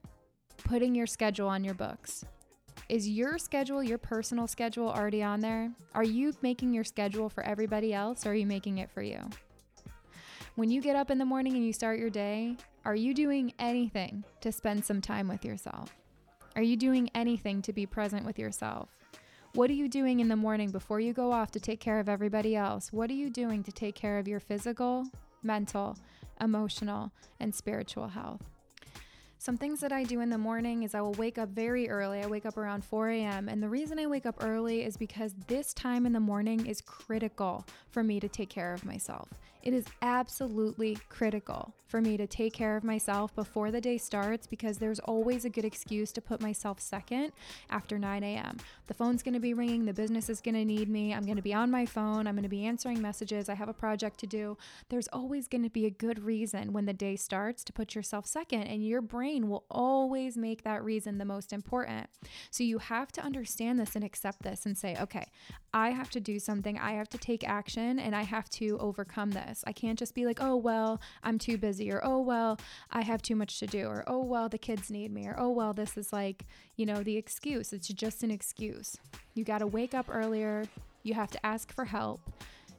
putting 0.64 0.96
your 0.96 1.08
schedule 1.08 1.50
on 1.50 1.62
your 1.66 1.74
books. 1.74 2.24
Is 2.88 3.10
your 3.10 3.38
schedule, 3.38 3.84
your 3.84 3.98
personal 3.98 4.48
schedule, 4.48 4.88
already 4.90 5.24
on 5.24 5.42
there? 5.42 5.74
Are 5.94 6.06
you 6.06 6.32
making 6.42 6.74
your 6.74 6.86
schedule 6.86 7.28
for 7.28 7.44
everybody 7.44 7.94
else 7.94 8.26
or 8.26 8.30
are 8.30 8.36
you 8.36 8.48
making 8.48 8.78
it 8.78 8.90
for 8.90 9.02
you? 9.02 9.20
When 10.56 10.70
you 10.70 10.80
get 10.80 10.96
up 10.96 11.12
in 11.12 11.18
the 11.18 11.26
morning 11.26 11.56
and 11.56 11.66
you 11.66 11.74
start 11.74 12.00
your 12.00 12.10
day, 12.10 12.56
are 12.86 12.96
you 12.96 13.14
doing 13.14 13.54
anything 13.60 14.24
to 14.40 14.54
spend 14.54 14.86
some 14.86 15.02
time 15.02 15.28
with 15.28 15.44
yourself? 15.44 15.94
Are 16.56 16.62
you 16.62 16.78
doing 16.78 17.10
anything 17.16 17.64
to 17.64 17.74
be 17.74 17.88
present 17.88 18.26
with 18.26 18.38
yourself? 18.38 18.90
What 19.54 19.72
are 19.72 19.74
you 19.74 19.88
doing 19.88 20.20
in 20.20 20.28
the 20.28 20.36
morning 20.36 20.70
before 20.70 21.00
you 21.00 21.12
go 21.12 21.32
off 21.32 21.50
to 21.52 21.60
take 21.60 21.80
care 21.80 22.00
of 22.00 22.08
everybody 22.08 22.56
else? 22.56 22.94
What 22.94 23.10
are 23.10 23.16
you 23.16 23.32
doing 23.32 23.64
to 23.64 23.72
take 23.72 23.96
care 23.96 24.20
of 24.20 24.28
your 24.28 24.40
physical, 24.40 25.06
mental, 25.42 25.98
emotional, 26.40 27.12
and 27.40 27.56
spiritual 27.56 28.10
health? 28.10 28.42
Some 29.40 29.58
things 29.58 29.80
that 29.82 29.92
I 29.92 30.04
do 30.04 30.22
in 30.22 30.30
the 30.30 30.38
morning 30.38 30.84
is 30.84 30.94
I 30.94 31.02
will 31.02 31.14
wake 31.14 31.38
up 31.38 31.50
very 31.50 31.90
early. 31.90 32.22
I 32.22 32.28
wake 32.28 32.46
up 32.46 32.56
around 32.56 32.86
4 32.86 33.10
a.m. 33.10 33.50
And 33.50 33.62
the 33.62 33.68
reason 33.68 34.00
I 34.00 34.06
wake 34.06 34.26
up 34.26 34.44
early 34.44 34.84
is 34.84 34.96
because 34.96 35.34
this 35.48 35.74
time 35.74 36.06
in 36.06 36.14
the 36.14 36.20
morning 36.20 36.66
is 36.68 36.82
critical 36.82 37.66
for 37.90 38.04
me 38.04 38.20
to 38.20 38.30
take 38.30 38.50
care 38.50 38.74
of 38.74 38.86
myself. 38.86 39.28
It 39.64 39.74
is 39.74 39.86
absolutely 40.02 40.98
critical 41.08 41.74
for 41.88 42.02
me 42.02 42.18
to 42.18 42.28
take 42.28 42.52
care 42.52 42.76
of 42.76 42.84
myself 42.84 43.34
before 43.34 43.72
the 43.72 43.80
day 43.80 43.98
starts 43.98 44.46
because 44.46 44.78
there's 44.78 45.00
always 45.00 45.46
a 45.46 45.50
good 45.50 45.64
excuse 45.64 46.12
to 46.12 46.22
put 46.22 46.42
myself 46.42 46.82
second 46.82 47.32
after 47.70 47.98
9 47.98 48.24
a.m. 48.24 48.58
The 48.88 48.94
phone's 48.94 49.24
going 49.24 49.36
to 49.36 49.40
be 49.40 49.54
ringing, 49.54 49.86
the 49.86 49.94
business 49.94 50.28
is 50.28 50.42
going 50.42 50.56
to 50.56 50.66
need 50.66 50.90
me, 50.90 51.14
I'm 51.14 51.24
going 51.24 51.38
to 51.38 51.42
be 51.42 51.54
on 51.54 51.72
my 51.72 51.86
phone, 51.86 52.28
I'm 52.28 52.36
going 52.36 52.44
to 52.44 52.50
be 52.50 52.66
answering 52.66 53.02
messages, 53.02 53.48
I 53.48 53.54
have 53.54 53.70
a 53.70 53.74
project 53.74 54.20
to 54.22 54.28
do. 54.28 54.58
There's 54.90 55.08
always 55.14 55.48
going 55.48 55.64
to 55.64 55.70
be 55.70 55.86
a 55.86 55.92
good 55.92 56.20
reason 56.24 56.74
when 56.74 56.86
the 56.86 56.94
day 56.94 57.16
starts 57.16 57.64
to 57.64 57.74
put 57.74 57.96
yourself 57.96 58.26
second, 58.26 58.64
and 58.64 58.86
your 58.86 59.02
brain 59.02 59.48
will 59.48 59.64
always 59.72 60.36
make 60.36 60.64
that 60.64 60.84
reason 60.84 61.20
the 61.20 61.26
most 61.26 61.54
important. 61.54 62.08
So 62.52 62.66
you 62.66 62.80
have 62.80 63.14
to 63.14 63.22
understand 63.22 63.80
this 63.80 63.96
and 63.96 64.04
accept 64.04 64.42
this 64.42 64.66
and 64.66 64.78
say, 64.78 64.98
okay, 65.00 65.28
I 65.74 65.92
have 65.92 66.10
to 66.10 66.20
do 66.20 66.38
something, 66.40 66.78
I 66.78 66.94
have 66.94 67.10
to 67.10 67.18
take 67.18 67.48
action, 67.48 67.98
and 68.00 68.14
I 68.14 68.24
have 68.24 68.50
to 68.52 68.78
overcome 68.80 69.32
this 69.32 69.53
this. 69.54 69.64
I 69.66 69.72
can't 69.72 70.00
just 70.00 70.16
be 70.16 70.26
like, 70.26 70.40
oh, 70.42 70.56
well, 70.56 71.00
I'm 71.24 71.38
too 71.38 71.58
busy, 71.58 71.92
or 71.92 72.02
oh, 72.04 72.20
well, 72.20 72.60
I 72.92 73.02
have 73.02 73.22
too 73.22 73.36
much 73.36 73.60
to 73.60 73.68
do, 73.68 73.86
or 73.88 74.04
oh, 74.08 74.24
well, 74.24 74.50
the 74.50 74.58
kids 74.58 74.90
need 74.90 75.12
me, 75.12 75.28
or 75.28 75.36
oh, 75.38 75.50
well, 75.50 75.74
this 75.74 75.98
is 75.98 76.12
like, 76.12 76.46
you 76.76 76.86
know, 76.86 77.04
the 77.04 77.18
excuse. 77.18 77.74
It's 77.74 77.88
just 77.88 78.24
an 78.24 78.32
excuse. 78.32 78.98
You 79.36 79.44
got 79.44 79.60
to 79.60 79.68
wake 79.68 79.94
up 79.94 80.08
earlier, 80.10 80.66
you 81.04 81.14
have 81.14 81.32
to 81.32 81.46
ask 81.46 81.72
for 81.72 81.86
help. 81.86 82.32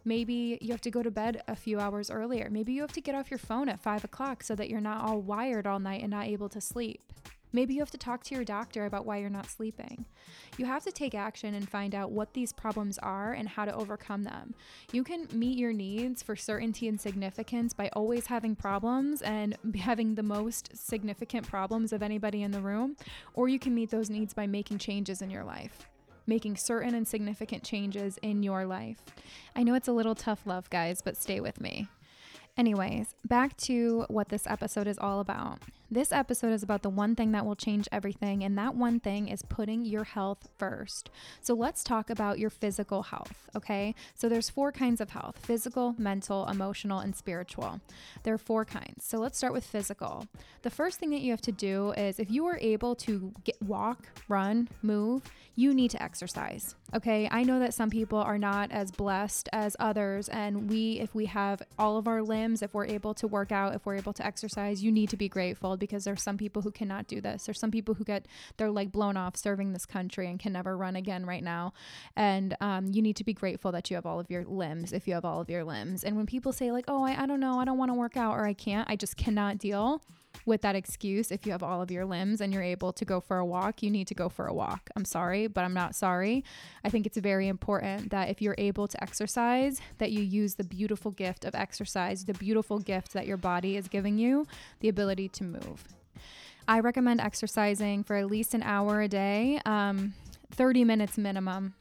Maybe 0.07 0.59
you 0.61 0.71
have 0.71 0.83
to 0.83 0.91
go 0.91 1.03
to 1.03 1.11
bed 1.11 1.43
a 1.49 1.57
few 1.57 1.81
hours 1.81 2.11
earlier. 2.11 2.49
Maybe 2.51 2.75
you 2.75 2.83
have 2.83 2.93
to 2.93 3.01
get 3.01 3.15
off 3.15 3.31
your 3.31 3.39
phone 3.39 3.71
at 3.71 3.81
five 3.81 4.05
o'clock 4.05 4.43
so 4.43 4.55
that 4.55 4.69
you're 4.69 4.81
not 4.81 5.03
all 5.03 5.21
wired 5.21 5.67
all 5.67 5.79
night 5.79 6.03
and 6.03 6.11
not 6.11 6.27
able 6.27 6.51
to 6.51 6.61
sleep. 6.61 7.01
Maybe 7.55 7.75
you 7.75 7.81
have 7.81 7.91
to 7.93 7.99
talk 7.99 8.25
to 8.25 8.35
your 8.35 8.43
doctor 8.43 8.85
about 8.85 9.07
why 9.07 9.19
you're 9.19 9.31
not 9.31 9.49
sleeping. 9.49 10.07
You 10.59 10.67
have 10.67 10.83
to 10.83 10.91
take 10.91 11.15
action 11.15 11.55
and 11.55 11.69
find 11.69 11.95
out 11.95 12.11
what 12.11 12.35
these 12.35 12.53
problems 12.53 12.99
are 12.99 13.33
and 13.33 13.49
how 13.49 13.65
to 13.65 13.73
overcome 13.73 14.25
them. 14.25 14.57
You 14.91 15.05
can 15.05 15.29
meet 15.33 15.57
your 15.57 15.73
needs 15.73 16.21
for 16.21 16.35
certainty 16.35 16.89
and 16.89 17.01
significance 17.01 17.73
by 17.73 17.91
always 17.93 18.27
having 18.27 18.57
problems 18.57 19.23
and 19.23 19.57
having 19.77 20.17
the 20.17 20.25
most 20.25 20.77
significant 20.77 21.49
problems 21.49 21.93
of 21.93 22.03
anybody 22.03 22.43
in 22.43 22.51
the 22.51 22.61
room, 22.61 22.97
or 23.35 23.49
you 23.49 23.61
can 23.61 23.73
meet 23.73 23.91
those 23.91 24.11
needs 24.11 24.35
by 24.35 24.49
making 24.49 24.79
changes 24.79 25.23
in 25.23 25.31
your 25.31 25.45
life 25.45 25.87
making 26.27 26.57
certain 26.57 26.95
and 26.95 27.07
significant 27.07 27.63
changes 27.63 28.19
in 28.23 28.43
your 28.43 28.65
life. 28.65 28.97
I 29.55 29.63
know 29.63 29.75
it's 29.75 29.89
a 29.89 29.93
little 29.93 30.15
tough 30.15 30.47
love, 30.47 30.71
guys, 30.71 31.03
but 31.03 31.19
stay 31.19 31.39
with 31.39 31.61
me. 31.61 31.87
Anyways, 32.57 33.17
back 33.25 33.57
to 33.57 34.07
what 34.09 34.29
this 34.29 34.47
episode 34.47 34.87
is 34.87 34.97
all 34.97 35.19
about. 35.19 35.59
This 35.91 36.13
episode 36.13 36.53
is 36.53 36.63
about 36.63 36.83
the 36.83 36.89
one 36.91 37.15
thing 37.15 37.33
that 37.33 37.45
will 37.45 37.57
change 37.57 37.89
everything, 37.93 38.43
and 38.45 38.57
that 38.57 38.75
one 38.75 39.01
thing 39.01 39.29
is 39.29 39.43
putting 39.43 39.85
your 39.85 40.05
health 40.05 40.49
first. 40.57 41.11
So 41.41 41.55
let's 41.55 41.83
talk 41.83 42.11
about 42.11 42.39
your 42.39 42.51
physical 42.51 43.03
health, 43.05 43.49
okay? 43.57 43.95
So 44.15 44.29
there's 44.29 44.49
four 44.49 44.73
kinds 44.73 45.01
of 45.01 45.11
health 45.11 45.39
physical, 45.43 45.95
mental, 45.99 46.47
emotional, 46.47 47.01
and 47.01 47.15
spiritual. 47.15 47.81
There 48.23 48.35
are 48.35 48.39
four 48.39 48.65
kinds. 48.65 49.05
So 49.05 49.19
let's 49.19 49.37
start 49.37 49.53
with 49.53 49.65
physical. 49.65 50.27
The 50.63 50.71
first 50.71 50.99
thing 50.99 51.11
that 51.11 51.21
you 51.21 51.33
have 51.33 51.43
to 51.43 51.53
do 51.53 51.91
is 51.93 52.19
if 52.19 52.31
you 52.31 52.47
are 52.47 52.59
able 52.61 52.95
to 52.97 53.33
get 53.43 53.61
walk, 53.63 54.09
run, 54.29 54.69
move, 54.83 55.23
you 55.57 55.75
need 55.75 55.91
to 55.93 56.03
exercise. 56.03 56.75
Okay, 56.95 57.29
I 57.31 57.43
know 57.43 57.59
that 57.59 57.75
some 57.75 57.91
people 57.91 58.19
are 58.19 58.39
not 58.39 58.73
as 58.73 58.91
blessed 58.91 59.49
as 59.53 59.77
others, 59.79 60.29
and 60.29 60.69
we, 60.69 61.01
if 61.01 61.15
we 61.15 61.27
have 61.27 61.63
all 61.79 61.97
of 61.97 62.09
our 62.09 62.23
limbs, 62.23 62.44
if 62.63 62.75
we're 62.75 62.87
able 62.87 63.15
to 63.15 63.27
work 63.27 63.53
out, 63.53 63.75
if 63.75 63.87
we're 63.87 63.97
able 63.97 64.13
to 64.13 64.27
exercise, 64.27 64.83
you 64.83 64.93
need 64.93 65.09
to 65.11 65.17
be 65.17 65.29
grateful 65.29 65.77
because 65.77 66.05
there's 66.05 66.23
some 66.23 66.37
people 66.37 66.63
who 66.63 66.71
cannot 66.71 67.07
do 67.07 67.21
this. 67.21 67.45
There's 67.45 67.59
some 67.59 67.71
people 67.71 67.95
who 67.95 68.05
get 68.05 68.27
their 68.57 68.71
leg 68.71 68.93
blown 68.93 69.17
off 69.17 69.37
serving 69.37 69.73
this 69.73 69.87
country 69.87 70.29
and 70.29 70.39
can 70.39 70.53
never 70.53 70.77
run 70.77 70.97
again 70.97 71.27
right 71.27 71.43
now. 71.43 71.73
And 72.17 72.57
um, 72.61 72.87
you 72.93 73.03
need 73.03 73.17
to 73.17 73.25
be 73.25 73.33
grateful 73.33 73.73
that 73.73 73.91
you 73.91 73.97
have 73.97 74.07
all 74.07 74.21
of 74.21 74.31
your 74.31 74.45
limbs 74.45 74.93
if 74.93 75.09
you 75.09 75.15
have 75.15 75.25
all 75.25 75.41
of 75.41 75.49
your 75.49 75.65
limbs. 75.65 76.05
And 76.05 76.17
when 76.17 76.27
people 76.27 76.53
say, 76.53 76.71
like, 76.71 76.85
oh, 76.89 77.05
I, 77.05 77.23
I 77.23 77.27
don't 77.27 77.41
know, 77.41 77.59
I 77.59 77.65
don't 77.65 77.79
want 77.79 77.91
to 77.91 77.95
work 77.95 78.17
out 78.17 78.35
or 78.35 78.47
I 78.47 78.53
can't, 78.53 78.89
I 78.91 78.97
just 78.97 79.17
cannot 79.17 79.59
deal 79.59 80.03
with 80.47 80.63
that 80.63 80.77
excuse 80.77 81.31
if 81.31 81.47
you 81.47 81.53
have 81.53 81.63
all 81.63 81.81
of 81.81 81.91
your 81.91 82.05
limbs 82.05 82.41
and 82.41 82.53
you're 82.53 82.63
able 82.63 82.93
to 82.93 83.05
go 83.05 83.21
for 83.21 83.39
a 83.39 83.45
walk, 83.45 83.83
you 83.83 83.91
need 83.91 84.07
to 84.09 84.15
go 84.15 84.29
for 84.29 84.47
a 84.47 84.55
walk. 84.55 84.91
I'm 84.97 85.05
sorry, 85.05 85.47
but 85.47 85.65
I'm 85.65 85.75
not 85.75 85.95
sorry. 85.95 86.45
I 86.85 86.91
think 86.91 87.07
it's 87.07 87.19
very 87.19 87.49
important 87.49 88.11
that 88.11 88.29
if 88.29 88.43
you're 88.43 88.55
able 88.59 88.89
to 88.89 89.03
exercise, 89.03 89.81
that 89.99 90.13
you 90.13 90.23
use 90.23 90.55
the 90.55 90.65
beautiful 90.65 91.11
gift 91.11 91.45
of 91.45 91.55
exercise, 91.55 92.25
the 92.25 92.35
beautiful 92.35 92.79
gift 92.79 93.13
that 93.13 93.27
your 93.27 93.37
body 93.37 93.77
is 93.77 93.89
giving 93.89 94.19
you, 94.19 94.47
the 94.81 94.89
ability 94.89 95.29
to 95.31 95.45
move. 95.45 95.85
I 96.67 96.81
recommend 96.81 97.21
exercising 97.21 98.05
for 98.05 98.17
at 98.17 98.27
least 98.27 98.55
an 98.55 98.63
hour 98.63 99.03
a 99.03 99.09
day, 99.09 99.61
um, 99.67 100.15
30 100.53 100.85
minutes 100.85 101.19
minimum. 101.19 101.75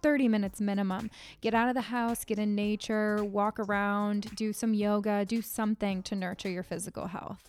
30 0.00 0.28
minutes 0.28 0.60
minimum. 0.60 1.10
Get 1.40 1.54
out 1.54 1.68
of 1.68 1.74
the 1.74 1.80
house, 1.80 2.24
get 2.24 2.38
in 2.38 2.54
nature, 2.54 3.24
walk 3.24 3.58
around, 3.58 4.34
do 4.36 4.52
some 4.52 4.72
yoga, 4.72 5.24
do 5.24 5.42
something 5.42 6.04
to 6.04 6.14
nurture 6.14 6.48
your 6.48 6.62
physical 6.62 7.08
health. 7.08 7.42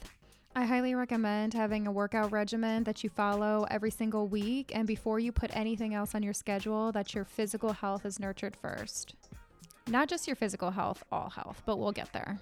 I 0.56 0.66
highly 0.66 0.96
recommend 0.96 1.54
having 1.54 1.86
a 1.88 1.92
workout 1.92 2.32
regimen 2.32 2.84
that 2.86 3.04
you 3.04 3.10
follow 3.10 3.66
every 3.70 3.92
single 3.92 4.28
week, 4.28 4.72
and 4.74 4.88
before 4.88 5.20
you 5.20 5.32
put 5.32 5.56
anything 5.56 5.94
else 5.94 6.16
on 6.16 6.24
your 6.24 6.34
schedule, 6.34 6.92
that 6.92 7.14
your 7.14 7.24
physical 7.24 7.72
health 7.72 8.06
is 8.06 8.20
nurtured 8.20 8.56
first. 8.56 9.16
Not 9.88 10.10
just 10.10 10.28
your 10.28 10.36
physical 10.36 10.72
health, 10.72 11.04
all 11.12 11.30
health, 11.30 11.62
but 11.66 11.78
we'll 11.78 11.92
get 11.92 12.12
there. 12.14 12.40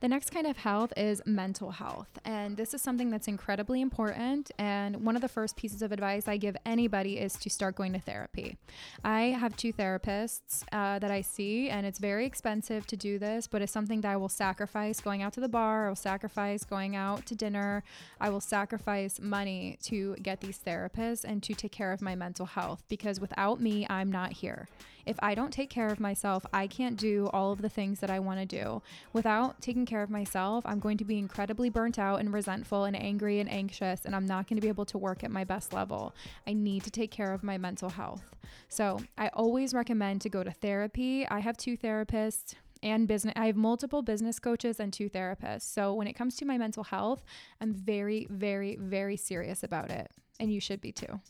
The 0.00 0.08
next 0.08 0.30
kind 0.30 0.46
of 0.46 0.58
health 0.58 0.92
is 0.96 1.22
mental 1.24 1.70
health. 1.70 2.08
And 2.24 2.56
this 2.56 2.74
is 2.74 2.82
something 2.82 3.10
that's 3.10 3.28
incredibly 3.28 3.80
important. 3.80 4.50
And 4.58 5.04
one 5.04 5.16
of 5.16 5.22
the 5.22 5.28
first 5.28 5.56
pieces 5.56 5.82
of 5.82 5.92
advice 5.92 6.28
I 6.28 6.36
give 6.36 6.56
anybody 6.66 7.18
is 7.18 7.34
to 7.34 7.50
start 7.50 7.76
going 7.76 7.92
to 7.94 7.98
therapy. 7.98 8.56
I 9.04 9.36
have 9.38 9.56
two 9.56 9.72
therapists 9.72 10.64
uh, 10.72 10.98
that 10.98 11.10
I 11.10 11.22
see, 11.22 11.70
and 11.70 11.86
it's 11.86 11.98
very 11.98 12.26
expensive 12.26 12.86
to 12.88 12.96
do 12.96 13.18
this, 13.18 13.46
but 13.46 13.62
it's 13.62 13.72
something 13.72 14.02
that 14.02 14.12
I 14.12 14.16
will 14.16 14.28
sacrifice 14.28 15.00
going 15.00 15.22
out 15.22 15.32
to 15.34 15.40
the 15.40 15.48
bar, 15.48 15.86
I 15.86 15.88
will 15.88 15.96
sacrifice 15.96 16.64
going 16.64 16.94
out 16.94 17.26
to 17.26 17.34
dinner, 17.34 17.82
I 18.20 18.28
will 18.30 18.40
sacrifice 18.40 19.20
money 19.20 19.78
to 19.84 20.16
get 20.16 20.40
these 20.40 20.58
therapists 20.58 21.24
and 21.24 21.42
to 21.42 21.54
take 21.54 21.72
care 21.72 21.92
of 21.92 22.02
my 22.02 22.14
mental 22.14 22.46
health 22.46 22.82
because 22.88 23.20
without 23.20 23.60
me, 23.60 23.86
I'm 23.88 24.10
not 24.10 24.32
here. 24.32 24.68
If 25.06 25.16
I 25.22 25.34
don't 25.34 25.52
take 25.52 25.70
care 25.70 25.88
of 25.88 26.00
myself, 26.00 26.44
I 26.52 26.66
can't 26.66 26.96
do 26.96 27.30
all 27.32 27.52
of 27.52 27.62
the 27.62 27.68
things 27.68 28.00
that 28.00 28.10
I 28.10 28.18
want 28.18 28.40
to 28.40 28.46
do. 28.46 28.82
Without 29.12 29.60
taking 29.60 29.86
care 29.86 30.02
of 30.02 30.10
myself, 30.10 30.66
I'm 30.66 30.80
going 30.80 30.98
to 30.98 31.04
be 31.04 31.18
incredibly 31.18 31.70
burnt 31.70 31.98
out 31.98 32.20
and 32.20 32.32
resentful 32.32 32.84
and 32.84 32.96
angry 32.96 33.38
and 33.38 33.50
anxious, 33.50 34.04
and 34.04 34.16
I'm 34.16 34.26
not 34.26 34.48
going 34.48 34.56
to 34.56 34.62
be 34.62 34.68
able 34.68 34.84
to 34.86 34.98
work 34.98 35.22
at 35.22 35.30
my 35.30 35.44
best 35.44 35.72
level. 35.72 36.14
I 36.46 36.52
need 36.52 36.82
to 36.84 36.90
take 36.90 37.10
care 37.10 37.32
of 37.32 37.44
my 37.44 37.56
mental 37.56 37.88
health. 37.88 38.24
So 38.68 39.00
I 39.16 39.28
always 39.28 39.72
recommend 39.72 40.20
to 40.22 40.28
go 40.28 40.42
to 40.42 40.50
therapy. 40.50 41.26
I 41.28 41.38
have 41.40 41.56
two 41.56 41.76
therapists 41.76 42.54
and 42.82 43.08
business 43.08 43.32
I 43.36 43.46
have 43.46 43.56
multiple 43.56 44.02
business 44.02 44.38
coaches 44.38 44.80
and 44.80 44.92
two 44.92 45.08
therapists. 45.08 45.62
So 45.62 45.94
when 45.94 46.06
it 46.06 46.12
comes 46.12 46.36
to 46.36 46.44
my 46.44 46.58
mental 46.58 46.84
health, 46.84 47.24
I'm 47.60 47.72
very 47.72 48.26
very 48.28 48.76
very 48.76 49.16
serious 49.16 49.62
about 49.62 49.90
it 49.90 50.10
and 50.38 50.52
you 50.52 50.60
should 50.60 50.80
be 50.80 50.92
too. 50.92 51.20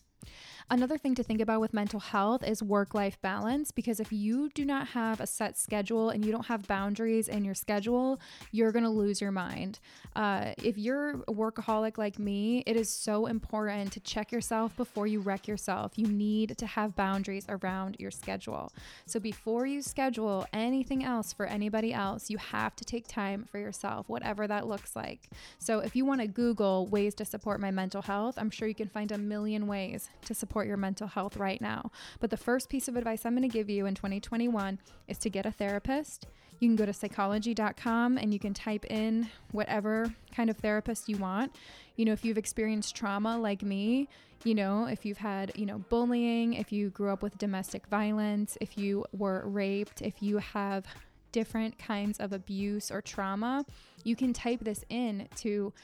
Another 0.69 0.99
thing 0.99 1.15
to 1.15 1.23
think 1.23 1.41
about 1.41 1.61
with 1.61 1.73
mental 1.73 2.01
health 2.01 2.43
is 2.43 2.61
work 2.61 2.93
life 2.93 3.23
balance 3.23 3.71
because 3.71 4.01
if 4.01 4.13
you 4.13 4.51
do 4.53 4.65
not 4.65 4.89
have 4.89 5.21
a 5.21 5.27
set 5.27 5.57
schedule 5.57 6.11
and 6.11 6.25
you 6.25 6.33
don't 6.33 6.47
have 6.47 6.67
boundaries 6.67 7.29
in 7.29 7.45
your 7.45 7.55
schedule, 7.55 8.19
you're 8.51 8.73
going 8.73 8.83
to 8.83 8.91
lose 8.91 9.21
your 9.21 9.31
mind. 9.31 9.79
Uh, 10.17 10.55
if 10.65 10.77
you're 10.77 11.23
a 11.29 11.33
workaholic 11.33 11.99
like 11.99 12.19
me, 12.19 12.65
it 12.67 12.75
is 12.75 12.91
so 12.91 13.27
important 13.27 13.93
to 13.93 14.01
check 14.01 14.33
yourself 14.33 14.77
before 14.77 15.07
you 15.07 15.21
wreck 15.21 15.47
yourself. 15.47 15.93
You 15.95 16.09
need 16.09 16.59
to 16.59 16.67
have 16.67 16.97
boundaries 16.97 17.47
around 17.49 17.97
your 18.01 18.11
schedule. 18.11 18.73
So 19.07 19.21
before 19.21 19.67
you 19.67 19.83
schedule 19.83 20.47
anything 20.53 21.05
else 21.05 21.33
for 21.33 21.47
anybody 21.47 21.95
else, 21.95 22.29
you 22.29 22.39
have 22.39 22.75
to 22.75 22.85
take 22.85 23.07
time 23.07 23.47
for 23.49 23.59
yourself, 23.59 24.09
whatever 24.09 24.49
that 24.49 24.67
looks 24.67 24.97
like. 24.97 25.31
So 25.61 25.79
if 25.79 25.95
you 25.95 26.05
want 26.05 26.23
to 26.23 26.27
Google 26.27 26.89
ways 26.89 27.15
to 27.17 27.25
support 27.25 27.61
my 27.61 27.71
mental 27.71 28.03
health, 28.03 28.35
I'm 28.37 28.51
sure 28.51 28.67
you 28.67 28.75
can 28.75 28.89
find 28.89 29.13
a 29.13 29.19
million 29.19 29.69
ways 29.69 30.11
to 30.25 30.35
support 30.35 30.56
support 30.57 30.69
your 30.69 30.79
mental 30.79 31.07
health 31.07 31.37
right 31.37 31.61
now. 31.61 31.91
But 32.19 32.31
the 32.31 32.39
first 32.39 32.71
piece 32.71 32.89
of 32.89 32.97
advice 32.97 33.27
I'm 33.27 33.37
going 33.37 33.47
to 33.47 33.53
give 33.53 33.69
you 33.69 33.85
in 33.85 33.95
2021 33.95 34.79
is 35.07 35.19
to 35.19 35.29
get 35.29 35.45
a 35.45 35.53
therapist. 35.53 36.27
You 36.61 36.69
can 36.71 36.77
go 36.77 36.87
to 36.87 36.95
psychology.com 36.95 38.17
and 38.17 38.33
you 38.33 38.41
can 38.41 38.55
type 38.55 38.87
in 38.87 39.29
whatever 39.53 40.15
kind 40.35 40.49
of 40.49 40.57
therapist 40.57 41.11
you 41.11 41.19
want. 41.19 41.55
You 41.97 42.07
know, 42.07 42.13
if 42.13 42.25
you've 42.25 42.39
experienced 42.39 42.97
trauma 42.97 43.37
like 43.37 43.63
me, 43.63 44.09
you 44.45 44.55
know, 44.55 44.87
if 44.87 45.05
you've 45.05 45.19
had, 45.19 45.53
you 45.57 45.67
know, 45.67 45.81
bullying, 45.91 46.55
if 46.55 46.73
you 46.73 46.89
grew 46.89 47.11
up 47.11 47.23
with 47.23 47.37
domestic 47.37 47.87
violence, 47.89 48.57
if 48.63 48.79
you 48.79 49.05
were 49.13 49.43
raped, 49.45 50.01
if 50.01 50.23
you 50.23 50.39
have 50.39 50.87
different 51.33 51.79
kinds 51.79 52.19
of 52.19 52.33
abuse 52.33 52.91
or 52.91 53.03
trauma, 53.03 53.67
you 54.05 54.17
can 54.17 54.33
type 54.33 54.61
this 54.61 54.87
in 54.89 55.29
to 55.37 55.75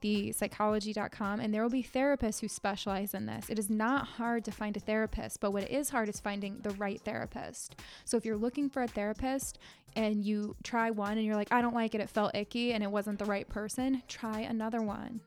the 0.00 0.32
psychology.com 0.32 1.40
and 1.40 1.52
there 1.52 1.62
will 1.62 1.70
be 1.70 1.82
therapists 1.82 2.40
who 2.40 2.48
specialize 2.48 3.14
in 3.14 3.26
this. 3.26 3.48
It 3.48 3.58
is 3.58 3.70
not 3.70 4.06
hard 4.06 4.44
to 4.44 4.50
find 4.50 4.76
a 4.76 4.80
therapist, 4.80 5.40
but 5.40 5.52
what 5.52 5.70
is 5.70 5.90
hard 5.90 6.08
is 6.08 6.20
finding 6.20 6.58
the 6.60 6.70
right 6.70 7.00
therapist. 7.00 7.76
So 8.04 8.16
if 8.16 8.24
you're 8.24 8.36
looking 8.36 8.68
for 8.68 8.82
a 8.82 8.88
therapist 8.88 9.58
and 9.96 10.24
you 10.24 10.56
try 10.62 10.90
one 10.90 11.18
and 11.18 11.26
you're 11.26 11.36
like, 11.36 11.52
I 11.52 11.62
don't 11.62 11.74
like 11.74 11.94
it, 11.94 12.00
it 12.00 12.10
felt 12.10 12.34
icky 12.34 12.72
and 12.72 12.82
it 12.82 12.90
wasn't 12.90 13.18
the 13.18 13.24
right 13.24 13.48
person, 13.48 14.02
try 14.08 14.40
another 14.40 14.82
one. 14.82 15.20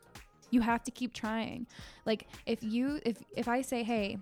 You 0.50 0.62
have 0.62 0.84
to 0.84 0.92
keep 0.92 1.14
trying. 1.14 1.68
Like 2.06 2.28
if 2.46 2.62
you 2.62 3.00
if 3.06 3.18
if 3.36 3.48
I 3.48 3.62
say, 3.62 3.82
"Hey, 3.82 4.20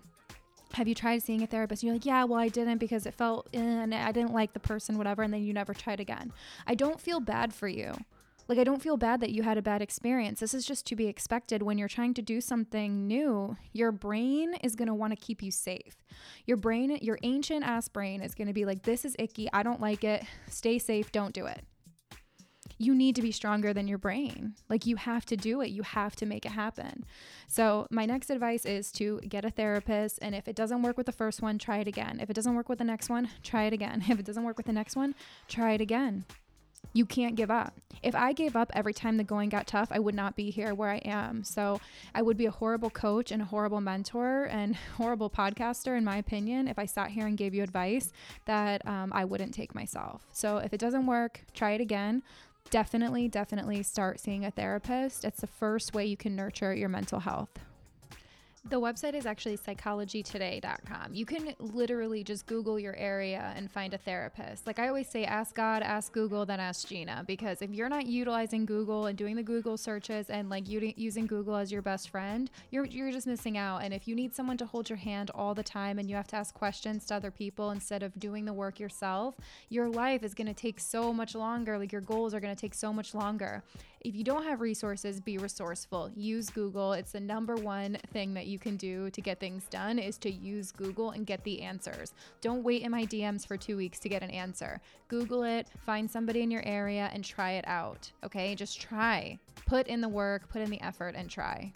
have 0.74 0.88
you 0.88 0.96
tried 0.96 1.22
seeing 1.22 1.44
a 1.44 1.48
therapist? 1.48 1.84
And 1.84 1.88
you're 1.88 1.96
like, 1.96 2.06
yeah, 2.06 2.24
well, 2.24 2.40
I 2.40 2.48
didn't 2.48 2.78
because 2.78 3.06
it 3.06 3.14
felt, 3.14 3.48
eh, 3.54 3.60
and 3.60 3.94
I 3.94 4.12
didn't 4.12 4.34
like 4.34 4.54
the 4.54 4.60
person, 4.60 4.98
whatever. 4.98 5.24
And 5.24 5.34
then 5.34 5.44
you 5.44 5.54
never 5.54 5.74
tried 5.74 6.00
again. 6.00 6.32
I 6.66 6.76
don't 6.76 7.00
feel 7.00 7.20
bad 7.20 7.54
for 7.54 7.68
you. 7.68 7.94
Like, 8.52 8.60
I 8.60 8.66
don't 8.66 8.82
feel 8.82 8.98
bad 8.98 9.22
that 9.22 9.30
you 9.30 9.44
had 9.44 9.58
a 9.58 9.62
bad 9.62 9.82
experience. 9.82 10.42
This 10.42 10.54
is 10.54 10.66
just 10.66 10.86
to 10.88 10.96
be 10.98 11.08
expected 11.08 11.64
when 11.64 11.78
you're 11.78 11.88
trying 11.88 12.14
to 12.16 12.22
do 12.22 12.42
something 12.42 13.08
new. 13.08 13.56
Your 13.72 13.94
brain 13.94 14.56
is 14.56 14.76
going 14.76 14.90
to 14.90 14.94
want 14.94 15.14
to 15.14 15.16
keep 15.16 15.42
you 15.42 15.52
safe. 15.52 15.96
Your 16.46 16.58
brain, 16.58 17.00
your 17.02 17.18
ancient 17.24 17.64
ass 17.64 17.88
brain 17.88 18.22
is 18.22 18.36
going 18.36 18.50
to 18.50 18.54
be 18.54 18.66
like, 18.66 18.84
this 18.84 19.06
is 19.06 19.16
icky. 19.18 19.48
I 19.54 19.64
don't 19.64 19.80
like 19.80 20.04
it. 20.04 20.26
Stay 20.50 20.80
safe. 20.80 21.14
Don't 21.14 21.34
do 21.34 21.46
it 21.46 21.64
you 22.78 22.96
need 22.96 23.16
to 23.16 23.22
be 23.22 23.32
stronger 23.32 23.74
than 23.74 23.88
your 23.88 24.00
brain. 24.00 24.56
Like 24.68 24.88
you 24.88 24.96
have 24.96 25.24
to 25.28 25.38
do 25.38 25.62
it, 25.62 25.70
you 25.70 25.84
have 25.84 26.16
to 26.16 26.26
make 26.26 26.48
it 26.48 26.54
happen. 26.54 27.06
So, 27.48 27.86
my 27.92 28.08
next 28.08 28.32
advice 28.32 28.66
is 28.66 28.92
to 28.94 29.20
get 29.20 29.46
a 29.46 29.52
therapist. 29.52 30.18
And 30.20 30.34
if 30.34 30.48
it 30.48 30.56
doesn't 30.56 30.82
work 30.82 30.98
with 30.98 31.06
the 31.06 31.12
first 31.12 31.44
one, 31.44 31.60
try 31.60 31.78
it 31.78 31.88
again. 31.88 32.20
If 32.20 32.32
it 32.32 32.34
doesn't 32.34 32.56
work 32.56 32.70
with 32.70 32.80
the 32.80 32.84
next 32.84 33.08
one, 33.08 33.30
try 33.44 33.66
it 33.66 33.74
again. 33.74 34.06
If 34.10 34.20
it 34.20 34.26
doesn't 34.26 34.44
work 34.44 34.58
with 34.58 34.66
the 34.66 34.74
next 34.74 34.96
one, 34.96 35.14
try 35.48 35.74
it 35.74 35.82
again. 35.82 36.26
You 36.94 37.06
can't 37.06 37.36
give 37.36 37.52
up. 37.52 37.74
If 38.04 38.16
I 38.16 38.34
gave 38.34 38.56
up 38.56 38.72
every 38.74 38.94
time 38.94 39.18
the 39.18 39.24
going 39.24 39.50
got 39.50 39.68
tough, 39.68 39.90
I 39.92 40.00
would 40.00 40.16
not 40.16 40.36
be 40.36 40.50
here 40.50 40.74
where 40.74 40.90
I 40.90 40.98
am. 40.98 41.44
So 41.44 41.80
I 42.16 42.22
would 42.22 42.38
be 42.38 42.48
a 42.48 42.52
horrible 42.52 42.90
coach 42.90 43.32
and 43.32 43.42
a 43.42 43.46
horrible 43.46 43.82
mentor 43.82 44.46
and 44.46 44.76
horrible 44.98 45.30
podcaster, 45.30 45.98
in 45.98 46.04
my 46.04 46.18
opinion, 46.18 46.68
if 46.68 46.80
I 46.80 46.86
sat 46.86 47.12
here 47.12 47.28
and 47.28 47.38
gave 47.38 47.54
you 47.54 47.64
advice 47.64 48.12
that 48.46 48.86
um, 48.88 49.12
I 49.14 49.26
wouldn't 49.26 49.54
take 49.54 49.76
myself. 49.76 50.24
So 50.32 50.58
if 50.58 50.74
it 50.74 50.80
doesn't 50.80 51.06
work, 51.06 51.42
try 51.54 51.72
it 51.72 51.82
again 51.82 52.24
definitely, 52.70 53.28
definitely 53.28 53.84
start 53.84 54.20
seeing 54.20 54.46
a 54.46 54.52
therapist. 54.52 55.26
It's 55.26 55.42
the 55.42 55.48
first 55.48 55.94
way 55.94 56.06
you 56.06 56.16
can 56.16 56.36
nurture 56.36 56.74
your 56.74 56.90
mental 56.90 57.20
health. 57.20 57.50
The 58.70 58.80
website 58.80 59.16
is 59.16 59.26
actually 59.26 59.58
psychologytoday.com. 59.58 61.16
You 61.16 61.26
can 61.26 61.56
literally 61.58 62.24
just 62.24 62.46
Google 62.46 62.80
your 62.80 62.96
area 62.96 63.52
and 63.56 63.70
find 63.72 63.92
a 63.96 63.98
therapist. 63.98 64.68
Like 64.68 64.78
I 64.78 64.88
always 64.88 65.10
say, 65.10 65.26
ask 65.26 65.56
God, 65.56 65.82
ask 65.82 66.14
Google, 66.14 66.46
then 66.46 66.60
ask 66.60 66.88
Gina. 66.88 67.24
Because 67.26 67.64
if 67.64 67.72
you're 67.72 67.90
not 67.90 68.06
utilizing 68.06 68.68
Google 68.68 69.08
and 69.08 69.18
doing 69.18 69.36
the 69.36 69.42
Google 69.42 69.78
searches 69.78 70.30
and 70.30 70.48
like 70.48 70.66
using 70.70 71.26
Google 71.26 71.56
as 71.56 71.72
your 71.72 71.82
best 71.82 72.10
friend, 72.10 72.52
you're, 72.70 72.86
you're 72.86 73.12
just 73.12 73.26
missing 73.26 73.58
out. 73.58 73.80
And 73.80 73.96
if 73.96 74.08
you 74.08 74.14
need 74.14 74.36
someone 74.36 74.58
to 74.58 74.66
hold 74.68 74.90
your 74.90 74.98
hand 74.98 75.32
all 75.34 75.56
the 75.56 75.64
time 75.64 75.98
and 75.98 76.08
you 76.08 76.16
have 76.16 76.28
to 76.28 76.36
ask 76.36 76.54
questions 76.54 77.08
to 77.08 77.16
other 77.16 77.32
people 77.32 77.72
instead 77.72 78.04
of 78.04 78.18
doing 78.20 78.46
the 78.46 78.54
work 78.54 78.80
yourself, 78.80 79.36
your 79.70 79.90
life 79.90 80.22
is 80.22 80.36
going 80.36 80.48
to 80.48 80.54
take 80.54 80.80
so 80.80 81.12
much 81.12 81.34
longer. 81.34 81.80
Like 81.80 81.92
your 81.92 82.02
goals 82.02 82.36
are 82.36 82.40
going 82.40 82.56
to 82.56 82.62
take 82.62 82.76
so 82.76 82.94
much 82.94 83.16
longer. 83.16 83.64
If 84.04 84.16
you 84.16 84.24
don't 84.24 84.46
have 84.46 84.62
resources, 84.62 85.22
be 85.22 85.38
resourceful. 85.38 86.10
Use 86.16 86.50
Google. 86.50 86.94
It's 86.94 87.12
the 87.12 87.20
number 87.20 87.56
one 87.56 88.00
thing 88.12 88.34
that 88.34 88.48
you 88.48 88.58
can 88.58 88.76
do 88.76 89.12
to 89.12 89.22
get 89.22 89.40
things 89.40 89.66
done 89.70 90.00
is 90.00 90.18
to 90.20 90.32
use 90.32 90.72
Google 90.72 91.12
and 91.12 91.24
get 91.24 91.44
the 91.44 91.62
answers. 91.62 92.16
Don't 92.42 92.64
wait 92.64 92.82
in 92.82 92.90
my 92.90 93.06
DMs 93.06 93.46
for 93.46 93.58
2 93.58 93.78
weeks 93.78 94.00
to 94.00 94.10
get 94.10 94.24
an 94.24 94.32
answer. 94.32 94.82
Google 95.08 95.44
it, 95.44 95.68
find 95.86 96.10
somebody 96.10 96.42
in 96.42 96.50
your 96.50 96.66
area 96.66 97.12
and 97.14 97.24
try 97.24 97.52
it 97.52 97.66
out. 97.68 98.12
Okay? 98.24 98.56
Just 98.56 98.82
try. 98.82 99.38
Put 99.68 99.86
in 99.86 100.02
the 100.02 100.10
work, 100.10 100.50
put 100.50 100.64
in 100.64 100.72
the 100.72 100.82
effort 100.82 101.14
and 101.16 101.30
try. 101.30 101.72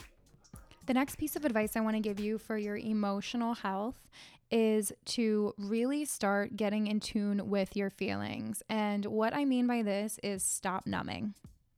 The 0.88 0.95
next 0.95 1.19
piece 1.19 1.36
of 1.36 1.45
advice 1.45 1.76
I 1.76 1.82
want 1.82 1.95
to 1.95 2.01
give 2.01 2.19
you 2.19 2.39
for 2.39 2.57
your 2.57 2.78
emotional 2.78 3.53
health 3.53 3.99
is 4.49 4.91
to 5.05 5.53
really 5.59 6.05
start 6.05 6.57
getting 6.57 6.88
in 6.88 6.99
tune 6.99 7.51
with 7.51 7.76
your 7.76 7.91
feelings. 7.91 8.63
And 8.67 9.05
what 9.05 9.36
I 9.36 9.45
mean 9.45 9.67
by 9.67 9.84
this 9.84 10.19
is 10.23 10.41
stop 10.41 10.88
numbing. 10.88 11.36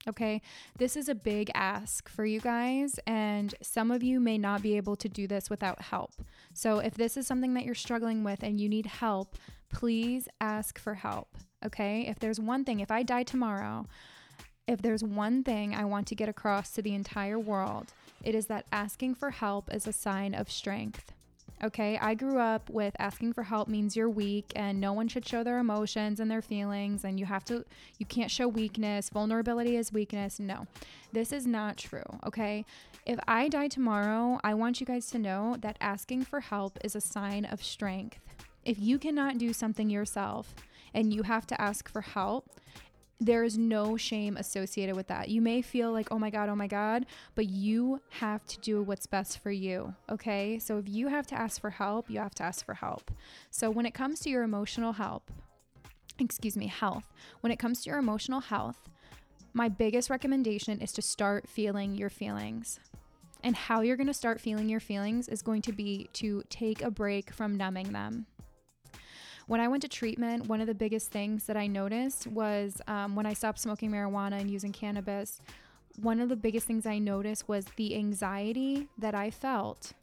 Okay, 0.08 0.42
this 0.78 0.96
is 0.96 1.10
a 1.10 1.16
big 1.16 1.52
ask 1.54 2.08
for 2.08 2.26
you 2.26 2.40
guys, 2.40 2.98
and 3.06 3.54
some 3.62 3.92
of 3.92 4.04
you 4.04 4.22
may 4.22 4.38
not 4.38 4.62
be 4.62 4.78
able 4.78 4.96
to 4.96 5.10
do 5.10 5.28
this 5.28 5.50
without 5.50 5.82
help. 5.82 6.12
So, 6.54 6.80
if 6.80 6.94
this 6.94 7.18
is 7.18 7.28
something 7.28 7.54
that 7.56 7.66
you're 7.66 7.76
struggling 7.76 8.24
with 8.24 8.42
and 8.42 8.60
you 8.60 8.70
need 8.70 8.86
help, 8.86 9.36
please 9.70 10.30
ask 10.40 10.80
for 10.80 10.94
help. 10.94 11.36
Okay, 11.66 12.08
if 12.08 12.20
there's 12.20 12.40
one 12.40 12.64
thing, 12.64 12.80
if 12.80 12.90
I 12.90 13.04
die 13.04 13.24
tomorrow, 13.24 13.86
if 14.66 14.82
there's 14.82 15.04
one 15.04 15.44
thing 15.44 15.76
I 15.76 15.84
want 15.84 16.08
to 16.08 16.16
get 16.16 16.30
across 16.30 16.72
to 16.72 16.82
the 16.82 16.94
entire 16.94 17.40
world, 17.40 17.88
it 18.24 18.34
is 18.34 18.46
that 18.48 18.66
asking 18.72 19.16
for 19.16 19.32
help 19.32 19.74
is 19.74 19.88
a 19.88 19.94
sign 19.94 20.34
of 20.34 20.50
strength. 20.50 21.12
Okay, 21.64 21.98
I 22.00 22.14
grew 22.14 22.38
up 22.38 22.70
with 22.70 22.96
asking 23.00 23.34
for 23.34 23.42
help 23.42 23.68
means 23.68 23.96
you're 23.96 24.10
weak 24.10 24.52
and 24.56 24.80
no 24.80 24.94
one 24.94 25.08
should 25.08 25.28
show 25.28 25.44
their 25.44 25.58
emotions 25.58 26.20
and 26.20 26.30
their 26.30 26.42
feelings 26.42 27.04
and 27.04 27.20
you 27.20 27.26
have 27.26 27.44
to 27.46 27.66
you 27.98 28.06
can't 28.06 28.30
show 28.30 28.48
weakness. 28.48 29.10
Vulnerability 29.10 29.76
is 29.76 29.92
weakness. 29.92 30.40
No. 30.40 30.68
This 31.14 31.32
is 31.32 31.48
not 31.48 31.78
true, 31.78 32.20
okay? 32.28 32.64
If 33.08 33.18
I 33.28 33.48
die 33.48 33.70
tomorrow, 33.70 34.40
I 34.44 34.54
want 34.54 34.80
you 34.80 34.86
guys 34.86 35.10
to 35.12 35.18
know 35.18 35.56
that 35.62 35.78
asking 35.82 36.26
for 36.26 36.42
help 36.42 36.78
is 36.84 36.96
a 36.96 37.02
sign 37.02 37.46
of 37.46 37.64
strength. 37.64 38.20
If 38.64 38.78
you 38.80 39.00
cannot 39.00 39.40
do 39.40 39.52
something 39.52 39.90
yourself 39.90 40.54
and 40.94 41.12
you 41.12 41.24
have 41.24 41.48
to 41.48 41.60
ask 41.60 41.90
for 41.90 42.02
help, 42.02 42.52
there 43.20 43.44
is 43.44 43.58
no 43.58 43.98
shame 43.98 44.38
associated 44.38 44.96
with 44.96 45.08
that. 45.08 45.30
You 45.30 45.42
may 45.42 45.62
feel 45.62 45.92
like, 45.92 46.10
oh 46.12 46.20
my 46.20 46.30
God, 46.30 46.50
oh 46.50 46.56
my 46.56 46.68
God, 46.68 47.06
but 47.36 47.50
you 47.50 48.02
have 48.10 48.46
to 48.46 48.60
do 48.60 48.82
what's 48.84 49.08
best 49.08 49.40
for 49.40 49.52
you. 49.52 49.96
Okay. 50.10 50.60
So 50.60 50.78
if 50.78 50.88
you 50.88 51.08
have 51.08 51.26
to 51.28 51.36
ask 51.36 51.60
for 51.60 51.72
help, 51.72 52.10
you 52.10 52.20
have 52.20 52.36
to 52.36 52.44
ask 52.44 52.64
for 52.64 52.76
help. 52.76 53.12
So 53.50 53.72
when 53.72 53.86
it 53.86 53.94
comes 53.94 54.20
to 54.22 54.30
your 54.30 54.44
emotional 54.44 54.94
help, 54.94 55.32
excuse 56.20 56.56
me, 56.56 56.68
health, 56.68 57.12
when 57.42 57.52
it 57.52 57.60
comes 57.60 57.84
to 57.84 57.90
your 57.90 58.00
emotional 58.00 58.40
health, 58.40 58.88
my 59.54 59.70
biggest 59.70 60.10
recommendation 60.10 60.80
is 60.80 60.92
to 60.94 61.02
start 61.02 61.50
feeling 61.50 61.96
your 61.96 62.10
feelings. 62.10 62.80
And 63.44 63.56
how 63.56 63.82
you're 63.82 63.98
going 63.98 64.08
to 64.08 64.14
start 64.14 64.42
feeling 64.42 64.70
your 64.70 64.80
feelings 64.80 65.28
is 65.28 65.42
going 65.42 65.62
to 65.64 65.72
be 65.72 66.10
to 66.14 66.44
take 66.50 66.82
a 66.82 66.92
break 66.92 67.32
from 67.32 67.56
numbing 67.56 67.92
them. 67.92 68.26
When 69.48 69.62
I 69.62 69.70
went 69.70 69.82
to 69.84 69.88
treatment, 69.88 70.48
one 70.48 70.60
of 70.60 70.68
the 70.68 70.76
biggest 70.76 71.10
things 71.10 71.46
that 71.46 71.56
I 71.56 71.68
noticed 71.68 72.28
was 72.28 72.82
um, 72.88 73.16
when 73.16 73.26
I 73.26 73.34
stopped 73.34 73.60
smoking 73.60 73.90
marijuana 73.90 74.42
and 74.42 74.52
using 74.52 74.74
cannabis, 74.74 75.40
one 76.02 76.20
of 76.20 76.28
the 76.28 76.36
biggest 76.36 76.68
things 76.68 76.86
I 76.86 77.00
noticed 77.00 77.48
was 77.48 77.66
the 77.78 77.96
anxiety 77.96 78.90
that 78.98 79.16
I 79.16 79.32
felt 79.32 79.94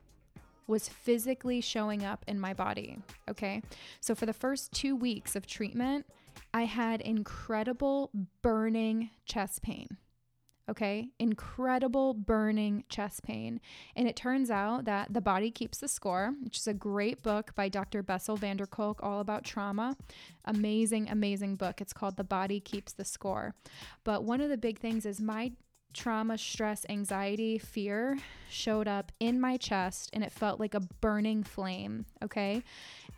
was 0.67 0.89
physically 0.89 1.61
showing 1.61 2.05
up 2.05 2.25
in 2.27 2.41
my 2.41 2.55
body. 2.55 2.99
Okay. 3.29 3.63
So 4.01 4.15
for 4.15 4.25
the 4.25 4.33
first 4.33 4.73
two 4.73 4.97
weeks 4.97 5.37
of 5.37 5.47
treatment, 5.47 6.07
I 6.55 6.65
had 6.65 7.03
incredible 7.03 8.11
burning 8.41 9.11
chest 9.27 9.63
pain. 9.63 9.99
Okay, 10.71 11.09
incredible 11.19 12.15
burning 12.15 12.85
chest 12.89 13.23
pain. 13.23 13.61
And 13.95 14.09
it 14.09 14.17
turns 14.17 14.51
out 14.51 14.87
that 14.87 15.13
The 15.13 15.21
Body 15.21 15.51
Keeps 15.51 15.79
the 15.79 15.89
Score, 15.89 16.33
which 16.43 16.57
is 16.57 16.67
a 16.67 16.73
great 16.73 17.23
book 17.23 17.55
by 17.55 17.69
Dr. 17.69 18.03
Bessel 18.03 18.37
van 18.37 18.57
der 18.57 18.67
Kolk, 18.67 19.01
all 19.03 19.21
about 19.21 19.45
trauma. 19.45 19.95
Amazing, 20.47 21.11
amazing 21.11 21.57
book. 21.57 21.83
It's 21.83 21.93
called 21.93 22.17
The 22.17 22.25
Body 22.25 22.61
Keeps 22.61 22.95
the 22.95 23.05
Score. 23.05 23.55
But 24.05 24.25
one 24.25 24.41
of 24.41 24.49
the 24.49 24.57
big 24.57 24.79
things 24.79 25.05
is 25.05 25.21
my 25.21 25.53
trauma, 25.93 26.37
stress, 26.39 26.85
anxiety, 26.89 27.59
fear 27.59 28.19
showed 28.51 28.89
up 28.89 29.13
in 29.21 29.41
my 29.41 29.57
chest 29.57 30.11
and 30.13 30.25
it 30.25 30.33
felt 30.33 30.61
like 30.61 30.75
a 30.75 30.81
burning 31.01 31.43
flame. 31.43 32.07
Okay. 32.23 32.63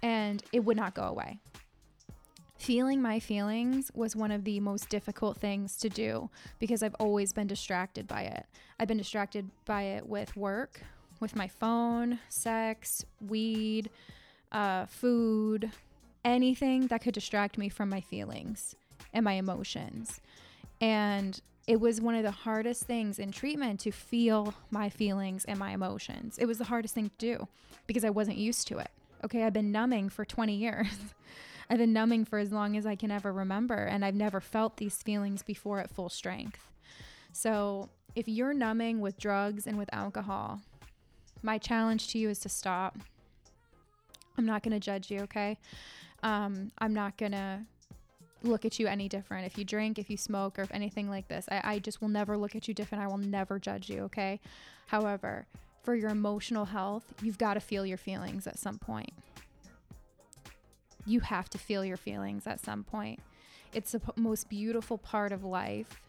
And 0.03 0.43
it 0.53 0.65
would 0.65 0.77
not 0.77 0.95
go 0.95 1.03
away. 1.05 1.39
Feeling 2.59 3.03
my 3.03 3.21
feelings 3.21 3.91
was 3.95 4.17
one 4.17 4.31
of 4.31 4.45
the 4.45 4.61
most 4.61 4.89
difficult 4.89 5.37
things 5.37 5.77
to 5.77 5.89
do 5.89 6.31
because 6.59 6.83
I've 6.83 6.95
always 6.95 7.33
been 7.33 7.47
distracted 7.47 8.09
by 8.09 8.23
it. 8.23 8.47
I've 8.81 8.89
been 8.89 8.97
distracted 8.97 9.51
by 9.67 9.83
it 9.83 10.09
with 10.09 10.37
work, 10.37 10.81
with 11.21 11.37
my 11.37 11.49
phone, 11.49 12.19
sex, 12.29 13.05
weed, 13.21 13.91
uh, 14.53 14.87
food, 14.87 15.71
anything 16.25 16.87
that 16.89 17.03
could 17.03 17.15
distract 17.15 17.59
me 17.59 17.69
from 17.69 17.89
my 17.89 18.01
feelings 18.01 18.75
and 19.13 19.25
my 19.25 19.35
emotions. 19.35 20.21
And 20.81 21.41
it 21.67 21.81
was 21.81 22.01
one 22.01 22.15
of 22.15 22.23
the 22.23 22.31
hardest 22.31 22.85
things 22.85 23.19
in 23.19 23.33
treatment 23.33 23.81
to 23.81 23.91
feel 23.91 24.55
my 24.71 24.89
feelings 24.89 25.45
and 25.45 25.59
my 25.59 25.73
emotions. 25.73 26.39
It 26.39 26.47
was 26.47 26.59
the 26.59 26.65
hardest 26.65 26.95
thing 26.95 27.11
to 27.11 27.17
do 27.19 27.49
because 27.87 28.05
I 28.05 28.11
wasn't 28.11 28.39
used 28.39 28.67
to 28.69 28.79
it. 28.79 28.91
Okay, 29.25 29.43
I've 29.45 29.53
been 29.53 29.73
numbing 29.73 30.09
for 30.09 30.25
20 30.25 30.55
years. 30.55 30.89
I've 31.69 31.79
been 31.79 31.93
numbing 31.93 32.25
for 32.25 32.39
as 32.39 32.53
long 32.53 32.77
as 32.77 32.87
I 32.87 32.95
can 32.95 33.11
ever 33.11 33.33
remember, 33.33 33.75
and 33.75 34.05
I've 34.05 34.14
never 34.14 34.41
felt 34.41 34.77
these 34.77 35.03
feelings 35.03 35.43
before 35.43 35.81
at 35.81 35.91
full 35.91 36.09
strength. 36.09 36.71
So, 37.33 37.89
if 38.14 38.29
you're 38.29 38.55
numbing 38.55 39.01
with 39.01 39.19
drugs 39.19 39.67
and 39.67 39.77
with 39.77 39.93
alcohol, 39.93 40.62
my 41.43 41.59
challenge 41.59 42.09
to 42.09 42.19
you 42.19 42.31
is 42.31 42.39
to 42.41 42.49
stop. 42.49 42.97
I'm 44.39 44.47
not 44.47 44.62
going 44.62 44.73
to 44.73 44.81
judge 44.81 45.11
you, 45.11 45.21
okay? 45.21 45.59
Um, 46.23 46.71
I'm 46.79 46.95
not 46.95 47.17
going 47.19 47.33
to 47.33 47.61
look 48.43 48.64
at 48.64 48.79
you 48.79 48.87
any 48.87 49.09
different. 49.09 49.47
If 49.47 49.59
you 49.59 49.64
drink, 49.64 49.99
if 49.99 50.09
you 50.09 50.17
smoke, 50.17 50.59
or 50.59 50.62
if 50.62 50.73
anything 50.73 51.11
like 51.11 51.29
this, 51.29 51.47
I, 51.51 51.61
I 51.64 51.79
just 51.79 52.01
will 52.01 52.09
never 52.09 52.37
look 52.37 52.55
at 52.55 52.69
you 52.69 52.75
different. 52.75 53.05
I 53.05 53.07
will 53.07 53.19
never 53.19 53.59
judge 53.59 53.91
you, 53.91 54.03
okay? 54.05 54.41
However, 54.87 55.47
for 55.83 55.95
your 55.95 56.11
emotional 56.11 56.67
health, 56.67 57.12
you've 57.23 57.39
got 57.39 57.55
to 57.55 57.61
feel 57.61 57.85
your 57.87 57.99
feelings 57.99 58.47
at 58.47 58.59
some 58.59 58.79
point. 58.79 59.12
You 61.07 61.21
have 61.21 61.49
to 61.51 61.59
feel 61.59 61.85
your 61.85 61.97
feelings 61.97 62.47
at 62.47 62.61
some 62.61 62.85
point. 62.85 63.21
It's 63.73 63.93
the 63.93 64.01
most 64.17 64.49
beautiful 64.49 64.99
part 64.99 65.33
of 65.33 65.45
life 65.45 66.01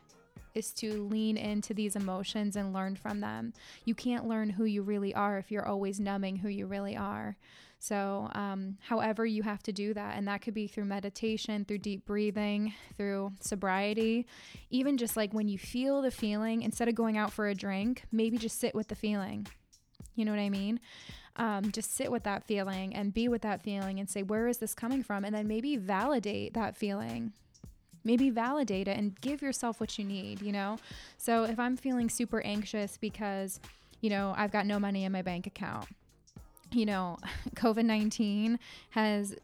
is 0.54 0.72
to 0.72 1.04
lean 1.04 1.38
into 1.38 1.74
these 1.74 1.96
emotions 1.96 2.56
and 2.56 2.74
learn 2.74 2.96
from 2.96 3.22
them. 3.22 3.54
You 3.86 3.94
can't 3.94 4.28
learn 4.28 4.50
who 4.50 4.66
you 4.66 4.82
really 4.82 5.14
are 5.14 5.38
if 5.38 5.52
you're 5.52 5.68
always 5.68 6.00
numbing 6.00 6.38
who 6.38 6.50
you 6.50 6.66
really 6.66 6.98
are. 6.98 7.38
So, 7.80 8.30
um, 8.34 8.78
however, 8.82 9.24
you 9.24 9.44
have 9.44 9.62
to 9.64 9.72
do 9.72 9.94
that. 9.94 10.18
And 10.18 10.28
that 10.28 10.42
could 10.42 10.56
be 10.56 10.66
through 10.66 10.86
meditation, 10.86 11.64
through 11.64 11.78
deep 11.80 12.06
breathing, 12.06 12.74
through 12.98 13.34
sobriety. 13.40 14.26
Even 14.72 14.98
just 14.98 15.16
like 15.16 15.32
when 15.32 15.48
you 15.48 15.60
feel 15.60 16.02
the 16.02 16.10
feeling, 16.10 16.64
instead 16.64 16.88
of 16.88 16.96
going 16.96 17.18
out 17.18 17.32
for 17.32 17.48
a 17.48 17.54
drink, 17.54 18.06
maybe 18.12 18.38
just 18.40 18.60
sit 18.60 18.74
with 18.74 18.88
the 18.88 18.96
feeling. 18.96 19.48
You 20.16 20.26
know 20.26 20.32
what 20.32 20.40
I 20.40 20.50
mean? 20.50 20.80
Um, 21.38 21.72
just 21.72 21.96
sit 21.96 22.12
with 22.12 22.24
that 22.24 22.44
feeling 22.46 22.96
and 22.96 23.14
be 23.14 23.28
with 23.28 23.44
that 23.44 23.62
feeling 23.62 24.00
and 24.00 24.10
say, 24.10 24.24
where 24.24 24.48
is 24.48 24.58
this 24.58 24.74
coming 24.74 25.04
from? 25.04 25.24
And 25.24 25.36
then 25.36 25.48
maybe 25.48 25.78
validate 25.78 26.56
that 26.56 26.76
feeling 26.76 27.32
maybe 28.08 28.30
validate 28.30 28.88
it 28.88 28.98
and 28.98 29.20
give 29.22 29.42
yourself 29.42 29.80
what 29.80 30.00
you 30.00 30.06
need, 30.06 30.42
you 30.42 30.52
know? 30.52 30.78
So 31.18 31.44
if 31.44 31.60
I'm 31.60 31.76
feeling 31.76 32.10
super 32.10 32.42
anxious 32.42 32.98
because, 32.98 33.60
you 34.02 34.10
know, 34.10 34.34
I've 34.36 34.52
got 34.52 34.66
no 34.66 34.80
money 34.80 35.04
in 35.04 35.12
my 35.12 35.22
bank 35.22 35.46
account, 35.46 35.88
you 36.72 36.86
know, 36.86 37.18
COVID 37.56 37.86
19 37.86 38.58
has 38.92 39.36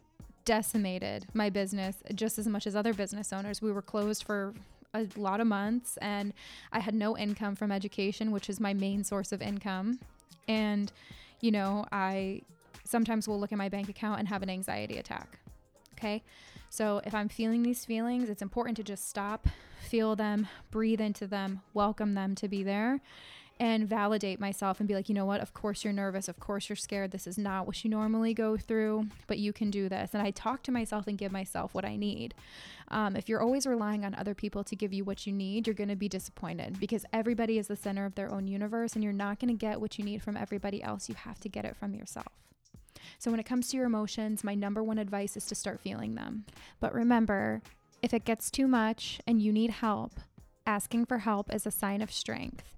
decimated 0.45 1.27
my 1.33 1.49
business 1.49 1.97
just 2.15 2.39
as 2.39 2.47
much 2.47 2.65
as 2.65 2.75
other 2.75 2.93
business 2.93 3.31
owners. 3.31 3.61
We 3.61 3.71
were 3.71 3.81
closed 3.81 4.23
for 4.23 4.53
a 4.93 5.07
lot 5.17 5.41
of 5.41 5.47
months 5.47 5.97
and 5.97 6.33
I 6.71 6.79
had 6.79 6.95
no 6.95 7.17
income 7.17 7.55
from 7.55 7.71
education, 7.71 8.31
which 8.31 8.49
is 8.49 8.59
my 8.59 8.73
main 8.73 9.03
source 9.03 9.31
of 9.31 9.41
income. 9.41 9.99
And, 10.47 10.91
you 11.43 11.51
know, 11.51 11.85
I 11.91 12.41
sometimes 12.85 13.27
will 13.27 13.37
look 13.37 13.51
at 13.51 13.57
my 13.57 13.67
bank 13.67 13.89
account 13.89 14.19
and 14.19 14.29
have 14.29 14.43
an 14.43 14.49
anxiety 14.49 14.97
attack. 14.97 15.39
Okay. 15.93 16.23
So 16.69 17.01
if 17.05 17.13
I'm 17.13 17.27
feeling 17.27 17.63
these 17.63 17.83
feelings, 17.83 18.29
it's 18.29 18.41
important 18.41 18.77
to 18.77 18.83
just 18.83 19.09
stop, 19.09 19.47
feel 19.81 20.15
them, 20.15 20.47
breathe 20.71 21.01
into 21.01 21.27
them, 21.27 21.61
welcome 21.73 22.13
them 22.13 22.33
to 22.35 22.47
be 22.47 22.63
there, 22.63 23.01
and 23.59 23.87
validate 23.87 24.39
myself 24.39 24.79
and 24.79 24.87
be 24.87 24.95
like, 24.95 25.09
you 25.09 25.15
know 25.15 25.25
what? 25.25 25.41
Of 25.41 25.53
course 25.53 25.83
you're 25.83 25.93
nervous. 25.93 26.27
Of 26.27 26.39
course 26.39 26.69
you're 26.69 26.75
scared. 26.75 27.11
This 27.11 27.27
is 27.27 27.37
not 27.37 27.67
what 27.67 27.83
you 27.83 27.89
normally 27.89 28.33
go 28.33 28.57
through, 28.57 29.07
but 29.27 29.37
you 29.37 29.53
can 29.53 29.69
do 29.69 29.87
this. 29.87 30.11
And 30.13 30.23
I 30.23 30.31
talk 30.31 30.63
to 30.63 30.71
myself 30.71 31.07
and 31.07 31.17
give 31.17 31.31
myself 31.31 31.73
what 31.73 31.85
I 31.85 31.95
need. 31.95 32.33
Um, 32.89 33.15
if 33.15 33.29
you're 33.29 33.41
always 33.41 33.65
relying 33.65 34.05
on 34.05 34.15
other 34.15 34.33
people 34.33 34.63
to 34.65 34.75
give 34.75 34.91
you 34.91 35.03
what 35.03 35.25
you 35.25 35.33
need, 35.33 35.67
you're 35.67 35.73
going 35.75 35.89
to 35.89 35.95
be 35.95 36.09
disappointed 36.09 36.79
because 36.79 37.05
everybody 37.13 37.57
is 37.57 37.67
the 37.67 37.75
center 37.75 38.05
of 38.05 38.15
their 38.15 38.31
own 38.31 38.47
universe 38.47 38.93
and 38.93 39.03
you're 39.03 39.13
not 39.13 39.39
going 39.39 39.49
to 39.49 39.57
get 39.57 39.79
what 39.79 39.97
you 39.97 40.03
need 40.03 40.21
from 40.21 40.35
everybody 40.35 40.81
else. 40.81 41.07
You 41.07 41.15
have 41.15 41.39
to 41.41 41.49
get 41.49 41.65
it 41.65 41.75
from 41.75 41.93
yourself. 41.93 42.27
So, 43.19 43.31
when 43.31 43.39
it 43.39 43.45
comes 43.45 43.69
to 43.69 43.77
your 43.77 43.85
emotions, 43.85 44.43
my 44.43 44.55
number 44.55 44.83
one 44.83 44.97
advice 44.97 45.35
is 45.35 45.45
to 45.47 45.55
start 45.55 45.79
feeling 45.79 46.15
them. 46.15 46.45
But 46.79 46.93
remember, 46.93 47.61
if 48.01 48.13
it 48.13 48.25
gets 48.25 48.51
too 48.51 48.67
much 48.67 49.19
and 49.25 49.41
you 49.41 49.51
need 49.51 49.71
help, 49.71 50.19
asking 50.65 51.05
for 51.05 51.19
help 51.19 51.53
is 51.53 51.65
a 51.65 51.71
sign 51.71 52.01
of 52.01 52.11
strength 52.11 52.73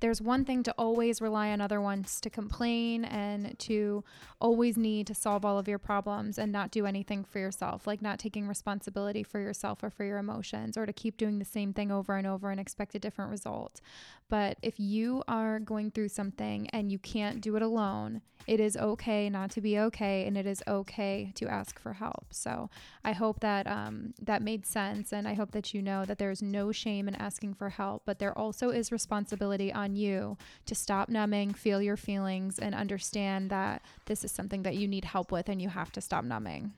there's 0.00 0.20
one 0.20 0.44
thing 0.44 0.62
to 0.62 0.74
always 0.78 1.20
rely 1.20 1.50
on 1.50 1.60
other 1.60 1.80
ones 1.80 2.20
to 2.20 2.30
complain 2.30 3.04
and 3.04 3.58
to 3.58 4.04
always 4.40 4.76
need 4.76 5.06
to 5.08 5.14
solve 5.14 5.44
all 5.44 5.58
of 5.58 5.68
your 5.68 5.78
problems 5.78 6.38
and 6.38 6.52
not 6.52 6.70
do 6.70 6.86
anything 6.86 7.24
for 7.24 7.38
yourself, 7.38 7.86
like 7.86 8.00
not 8.00 8.18
taking 8.18 8.46
responsibility 8.46 9.22
for 9.22 9.40
yourself 9.40 9.82
or 9.82 9.90
for 9.90 10.04
your 10.04 10.18
emotions, 10.18 10.76
or 10.76 10.86
to 10.86 10.92
keep 10.92 11.16
doing 11.16 11.38
the 11.38 11.44
same 11.44 11.72
thing 11.72 11.90
over 11.90 12.16
and 12.16 12.26
over 12.26 12.50
and 12.50 12.60
expect 12.60 12.94
a 12.94 12.98
different 12.98 13.30
result. 13.30 13.80
But 14.28 14.58
if 14.62 14.78
you 14.78 15.22
are 15.26 15.58
going 15.58 15.90
through 15.90 16.08
something 16.08 16.68
and 16.70 16.92
you 16.92 16.98
can't 16.98 17.40
do 17.40 17.56
it 17.56 17.62
alone, 17.62 18.20
it 18.46 18.60
is 18.60 18.76
okay 18.76 19.28
not 19.28 19.50
to 19.52 19.60
be 19.60 19.78
okay, 19.78 20.26
and 20.26 20.36
it 20.36 20.46
is 20.46 20.62
okay 20.66 21.32
to 21.34 21.48
ask 21.48 21.78
for 21.78 21.94
help. 21.94 22.26
So 22.30 22.70
I 23.04 23.12
hope 23.12 23.40
that 23.40 23.66
um, 23.66 24.14
that 24.22 24.40
made 24.40 24.64
sense, 24.64 25.12
and 25.12 25.28
I 25.28 25.34
hope 25.34 25.52
that 25.52 25.74
you 25.74 25.82
know 25.82 26.06
that 26.06 26.18
there's 26.18 26.42
no 26.42 26.72
shame 26.72 27.08
in 27.08 27.14
asking 27.14 27.54
for 27.54 27.68
help, 27.68 28.02
but 28.06 28.18
there 28.18 28.36
also 28.36 28.70
is 28.70 28.90
responsibility 28.90 29.70
on 29.72 29.96
you 29.96 30.38
to 30.64 30.74
stop 30.74 31.10
numbing, 31.10 31.52
feel 31.52 31.82
your 31.82 31.98
feelings, 31.98 32.58
and 32.58 32.74
understand 32.74 33.50
that 33.50 33.82
this 34.06 34.24
is 34.24 34.32
something 34.32 34.62
that 34.62 34.76
you 34.76 34.88
need 34.88 35.04
help 35.04 35.30
with, 35.30 35.48
and 35.50 35.60
you 35.60 35.68
have 35.68 35.92
to 35.92 36.00
stop 36.00 36.24
numbing. 36.24 36.72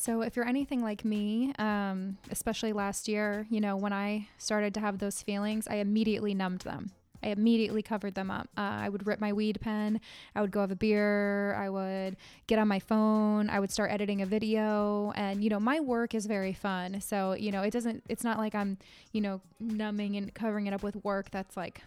So, 0.00 0.22
if 0.22 0.34
you're 0.34 0.48
anything 0.48 0.82
like 0.82 1.04
me, 1.04 1.52
um, 1.58 2.16
especially 2.30 2.72
last 2.72 3.06
year, 3.06 3.46
you 3.50 3.60
know, 3.60 3.76
when 3.76 3.92
I 3.92 4.28
started 4.38 4.72
to 4.72 4.80
have 4.80 4.96
those 4.96 5.20
feelings, 5.20 5.68
I 5.68 5.74
immediately 5.74 6.32
numbed 6.32 6.62
them. 6.62 6.92
I 7.22 7.28
immediately 7.28 7.82
covered 7.82 8.14
them 8.14 8.30
up. 8.30 8.48
Uh, 8.56 8.80
I 8.80 8.88
would 8.88 9.06
rip 9.06 9.20
my 9.20 9.34
weed 9.34 9.60
pen. 9.60 10.00
I 10.34 10.40
would 10.40 10.52
go 10.52 10.62
have 10.62 10.70
a 10.70 10.74
beer. 10.74 11.54
I 11.54 11.68
would 11.68 12.16
get 12.46 12.58
on 12.58 12.66
my 12.66 12.78
phone. 12.78 13.50
I 13.50 13.60
would 13.60 13.70
start 13.70 13.90
editing 13.90 14.22
a 14.22 14.26
video. 14.26 15.12
And, 15.16 15.44
you 15.44 15.50
know, 15.50 15.60
my 15.60 15.80
work 15.80 16.14
is 16.14 16.24
very 16.24 16.54
fun. 16.54 17.02
So, 17.02 17.34
you 17.34 17.52
know, 17.52 17.60
it 17.60 17.70
doesn't, 17.70 18.02
it's 18.08 18.24
not 18.24 18.38
like 18.38 18.54
I'm, 18.54 18.78
you 19.12 19.20
know, 19.20 19.42
numbing 19.60 20.16
and 20.16 20.32
covering 20.32 20.66
it 20.66 20.72
up 20.72 20.82
with 20.82 20.96
work 21.04 21.30
that's 21.30 21.58
like 21.58 21.82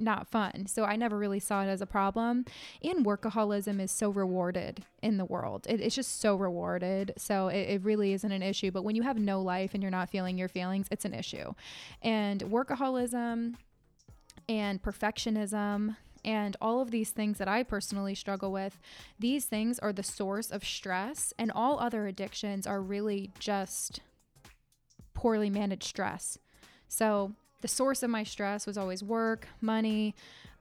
not 0.00 0.28
fun. 0.28 0.66
So 0.66 0.84
I 0.84 0.96
never 0.96 1.18
really 1.18 1.40
saw 1.40 1.62
it 1.62 1.68
as 1.68 1.80
a 1.80 1.86
problem. 1.86 2.44
And 2.82 3.04
workaholism 3.04 3.80
is 3.80 3.90
so 3.90 4.10
rewarded 4.10 4.84
in 5.02 5.16
the 5.16 5.24
world. 5.24 5.66
It, 5.68 5.80
it's 5.80 5.94
just 5.94 6.20
so 6.20 6.36
rewarded. 6.36 7.14
So 7.16 7.48
it, 7.48 7.68
it, 7.68 7.84
really 7.84 8.12
isn't 8.12 8.32
an 8.32 8.42
issue. 8.42 8.70
But 8.70 8.84
when 8.84 8.96
you 8.96 9.02
have 9.02 9.18
no 9.18 9.40
life 9.40 9.74
and 9.74 9.82
you're 9.82 9.90
not 9.90 10.10
feeling 10.10 10.36
your 10.36 10.48
feelings, 10.48 10.88
it's 10.90 11.04
an 11.04 11.14
issue. 11.14 11.54
And 12.02 12.42
workaholism 12.42 13.54
and 14.48 14.82
perfectionism 14.82 15.96
and 16.24 16.56
all 16.60 16.80
of 16.80 16.90
these 16.90 17.10
things 17.10 17.38
that 17.38 17.48
I 17.48 17.62
personally 17.62 18.14
struggle 18.14 18.52
with, 18.52 18.78
these 19.18 19.44
things 19.44 19.78
are 19.78 19.92
the 19.92 20.02
source 20.02 20.50
of 20.50 20.64
stress, 20.64 21.32
and 21.38 21.50
all 21.50 21.78
other 21.78 22.06
addictions 22.06 22.66
are 22.66 22.80
really 22.80 23.30
just 23.38 24.00
poorly 25.14 25.50
managed 25.50 25.84
stress. 25.84 26.38
So, 26.88 27.32
the 27.60 27.68
source 27.68 28.02
of 28.02 28.10
my 28.10 28.24
stress 28.24 28.66
was 28.66 28.78
always 28.78 29.02
work, 29.02 29.48
money, 29.60 30.14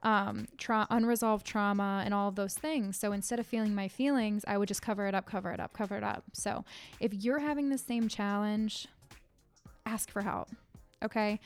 um, 0.03 0.47
tra- 0.57 0.87
unresolved 0.89 1.45
trauma, 1.45 2.01
and 2.05 2.13
all 2.13 2.27
of 2.27 2.35
those 2.35 2.53
things. 2.53 2.97
So, 2.97 3.11
instead 3.11 3.39
of 3.39 3.47
feeling 3.47 3.75
my 3.75 3.87
feelings, 3.87 4.43
I 4.47 4.57
would 4.57 4.67
just 4.67 4.81
cover 4.81 5.07
it 5.07 5.15
up, 5.15 5.25
cover 5.25 5.51
it 5.51 5.59
up, 5.59 5.73
cover 5.73 5.95
it 5.95 6.03
up. 6.03 6.23
So, 6.33 6.65
if 6.99 7.13
you're 7.13 7.39
having 7.39 7.69
the 7.69 7.77
same 7.77 8.07
challenge, 8.07 8.87
ask 9.85 10.09
for 10.09 10.21
help. 10.21 10.49
Okay. 11.03 11.39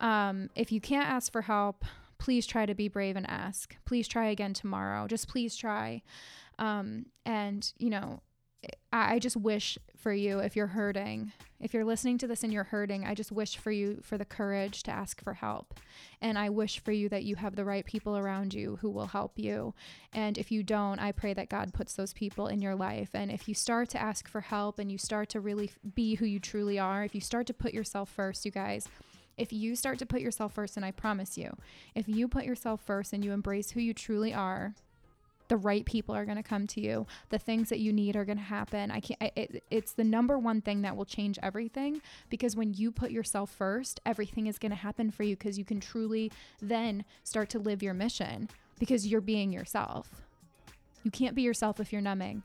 Um, 0.00 0.50
if 0.54 0.70
you 0.70 0.80
can't 0.80 1.08
ask 1.08 1.32
for 1.32 1.42
help, 1.42 1.84
please 2.18 2.46
try 2.46 2.66
to 2.66 2.74
be 2.74 2.88
brave 2.88 3.16
and 3.16 3.28
ask. 3.28 3.76
Please 3.84 4.06
try 4.08 4.26
again 4.26 4.52
tomorrow. 4.52 5.06
Just 5.06 5.28
please 5.28 5.56
try. 5.56 6.02
Um, 6.58 7.06
and, 7.24 7.72
you 7.78 7.90
know, 7.90 8.20
I, 8.92 9.18
just 9.18 9.36
wish 9.36 9.78
for 9.96 10.12
you 10.12 10.38
if 10.38 10.56
you're 10.56 10.68
hurting, 10.68 11.32
if 11.60 11.74
you're 11.74 11.84
listening 11.84 12.18
to 12.18 12.26
this 12.26 12.42
and 12.42 12.52
you're 12.52 12.64
hurting, 12.64 13.04
I 13.04 13.14
just 13.14 13.30
wish 13.30 13.56
for 13.56 13.70
you 13.70 14.00
for 14.02 14.16
the 14.16 14.24
courage 14.24 14.82
to 14.84 14.90
ask 14.90 15.22
for 15.22 15.34
help. 15.34 15.74
And 16.20 16.38
I 16.38 16.48
wish 16.48 16.80
for 16.80 16.92
you 16.92 17.08
that 17.10 17.24
you 17.24 17.36
have 17.36 17.54
the 17.54 17.64
right 17.64 17.84
people 17.84 18.16
around 18.16 18.54
you 18.54 18.78
who 18.80 18.90
will 18.90 19.08
help 19.08 19.38
you. 19.38 19.74
And 20.12 20.38
if 20.38 20.50
you 20.50 20.62
don't, 20.62 20.98
I 20.98 21.12
pray 21.12 21.34
that 21.34 21.50
God 21.50 21.74
puts 21.74 21.94
those 21.94 22.12
people 22.12 22.46
in 22.46 22.62
your 22.62 22.74
life. 22.74 23.10
And 23.14 23.30
if 23.30 23.46
you 23.46 23.54
start 23.54 23.88
to 23.90 24.00
ask 24.00 24.26
for 24.26 24.40
help 24.40 24.78
and 24.78 24.90
you 24.90 24.98
start 24.98 25.28
to 25.30 25.40
really 25.40 25.70
be 25.94 26.14
who 26.16 26.26
you 26.26 26.40
truly 26.40 26.78
are, 26.78 27.04
if 27.04 27.14
you 27.14 27.20
start 27.20 27.46
to 27.48 27.54
put 27.54 27.74
yourself 27.74 28.08
first, 28.08 28.44
you 28.44 28.50
guys, 28.50 28.88
if 29.36 29.52
you 29.52 29.76
start 29.76 29.98
to 29.98 30.06
put 30.06 30.20
yourself 30.20 30.54
first, 30.54 30.76
and 30.76 30.84
I 30.84 30.90
promise 30.90 31.38
you, 31.38 31.56
if 31.94 32.08
you 32.08 32.26
put 32.26 32.44
yourself 32.44 32.80
first 32.80 33.12
and 33.12 33.24
you 33.24 33.32
embrace 33.32 33.70
who 33.70 33.80
you 33.80 33.94
truly 33.94 34.34
are, 34.34 34.74
the 35.48 35.56
right 35.56 35.84
people 35.84 36.14
are 36.14 36.24
going 36.24 36.36
to 36.36 36.42
come 36.42 36.66
to 36.68 36.80
you. 36.80 37.06
The 37.30 37.38
things 37.38 37.68
that 37.70 37.80
you 37.80 37.92
need 37.92 38.16
are 38.16 38.24
going 38.24 38.38
to 38.38 38.44
happen. 38.44 38.90
I 38.90 39.00
can't. 39.00 39.20
It, 39.36 39.64
it's 39.70 39.92
the 39.92 40.04
number 40.04 40.38
one 40.38 40.60
thing 40.60 40.82
that 40.82 40.96
will 40.96 41.04
change 41.04 41.38
everything 41.42 42.00
because 42.28 42.56
when 42.56 42.74
you 42.74 42.92
put 42.92 43.10
yourself 43.10 43.50
first, 43.50 44.00
everything 44.06 44.46
is 44.46 44.58
going 44.58 44.70
to 44.70 44.76
happen 44.76 45.10
for 45.10 45.22
you 45.22 45.36
because 45.36 45.58
you 45.58 45.64
can 45.64 45.80
truly 45.80 46.30
then 46.60 47.04
start 47.24 47.48
to 47.50 47.58
live 47.58 47.82
your 47.82 47.94
mission 47.94 48.48
because 48.78 49.06
you're 49.06 49.20
being 49.20 49.52
yourself. 49.52 50.22
You 51.02 51.10
can't 51.10 51.34
be 51.34 51.42
yourself 51.42 51.80
if 51.80 51.92
you're 51.92 52.02
numbing. 52.02 52.42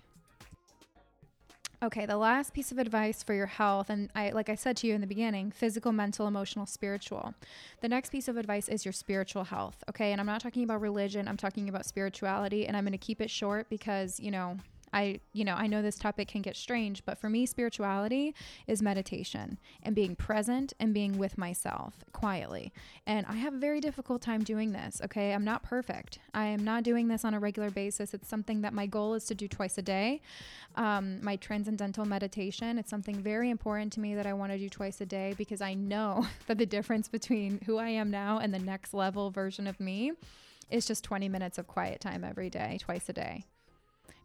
Okay, 1.83 2.05
the 2.05 2.15
last 2.15 2.53
piece 2.53 2.71
of 2.71 2.77
advice 2.77 3.23
for 3.23 3.33
your 3.33 3.45
health, 3.45 3.89
and 3.89 4.09
I, 4.15 4.29
like 4.29 4.47
I 4.47 4.55
said 4.55 4.77
to 4.77 4.87
you 4.87 4.95
in 4.95 5.01
the 5.01 5.07
beginning, 5.07 5.51
physical, 5.51 5.91
mental, 5.91 6.27
emotional, 6.27 6.65
spiritual. 6.65 7.33
The 7.81 7.89
next 7.89 8.09
piece 8.09 8.29
of 8.29 8.37
advice 8.37 8.69
is 8.69 8.85
your 8.85 8.93
spiritual 8.93 9.43
health. 9.43 9.83
Okay, 9.89 10.13
and 10.13 10.21
I'm 10.21 10.25
not 10.25 10.39
talking 10.39 10.63
about 10.63 10.79
religion, 10.79 11.27
I'm 11.27 11.35
talking 11.35 11.67
about 11.67 11.85
spirituality, 11.85 12.65
and 12.65 12.77
I'm 12.77 12.85
going 12.85 12.93
to 12.93 12.97
keep 12.97 13.19
it 13.19 13.29
short 13.29 13.67
because, 13.69 14.17
you 14.17 14.31
know, 14.31 14.59
I, 14.93 15.19
you 15.33 15.43
know, 15.43 15.55
I 15.55 15.67
know 15.67 15.81
this 15.81 15.97
topic 15.97 16.27
can 16.27 16.41
get 16.41 16.55
strange, 16.55 17.03
but 17.03 17.17
for 17.17 17.29
me, 17.29 17.45
spirituality 17.45 18.35
is 18.67 18.81
meditation 18.81 19.57
and 19.81 19.95
being 19.95 20.15
present 20.15 20.73
and 20.79 20.93
being 20.93 21.17
with 21.17 21.37
myself 21.37 21.95
quietly. 22.13 22.71
And 23.07 23.25
I 23.25 23.33
have 23.33 23.55
a 23.55 23.57
very 23.57 23.79
difficult 23.79 24.21
time 24.21 24.43
doing 24.43 24.71
this. 24.71 25.01
Okay. 25.03 25.33
I'm 25.33 25.43
not 25.43 25.63
perfect. 25.63 26.19
I 26.33 26.45
am 26.45 26.63
not 26.63 26.83
doing 26.83 27.07
this 27.07 27.25
on 27.25 27.33
a 27.33 27.39
regular 27.39 27.71
basis. 27.71 28.13
It's 28.13 28.27
something 28.27 28.61
that 28.61 28.73
my 28.73 28.85
goal 28.85 29.15
is 29.15 29.25
to 29.25 29.35
do 29.35 29.47
twice 29.47 29.77
a 29.77 29.81
day. 29.81 30.21
Um, 30.75 31.23
my 31.23 31.35
transcendental 31.37 32.05
meditation, 32.05 32.77
it's 32.77 32.89
something 32.89 33.15
very 33.15 33.49
important 33.49 33.93
to 33.93 33.99
me 33.99 34.15
that 34.15 34.27
I 34.27 34.33
want 34.33 34.51
to 34.51 34.57
do 34.57 34.69
twice 34.69 35.01
a 35.01 35.05
day 35.05 35.33
because 35.37 35.61
I 35.61 35.73
know 35.73 36.27
that 36.47 36.57
the 36.57 36.65
difference 36.65 37.07
between 37.07 37.59
who 37.65 37.77
I 37.77 37.89
am 37.89 38.11
now 38.11 38.37
and 38.39 38.53
the 38.53 38.59
next 38.59 38.93
level 38.93 39.31
version 39.31 39.65
of 39.65 39.79
me 39.79 40.11
is 40.69 40.85
just 40.85 41.03
20 41.03 41.29
minutes 41.29 41.57
of 41.57 41.67
quiet 41.67 41.99
time 41.99 42.23
every 42.23 42.49
day, 42.49 42.77
twice 42.79 43.09
a 43.09 43.13
day 43.13 43.43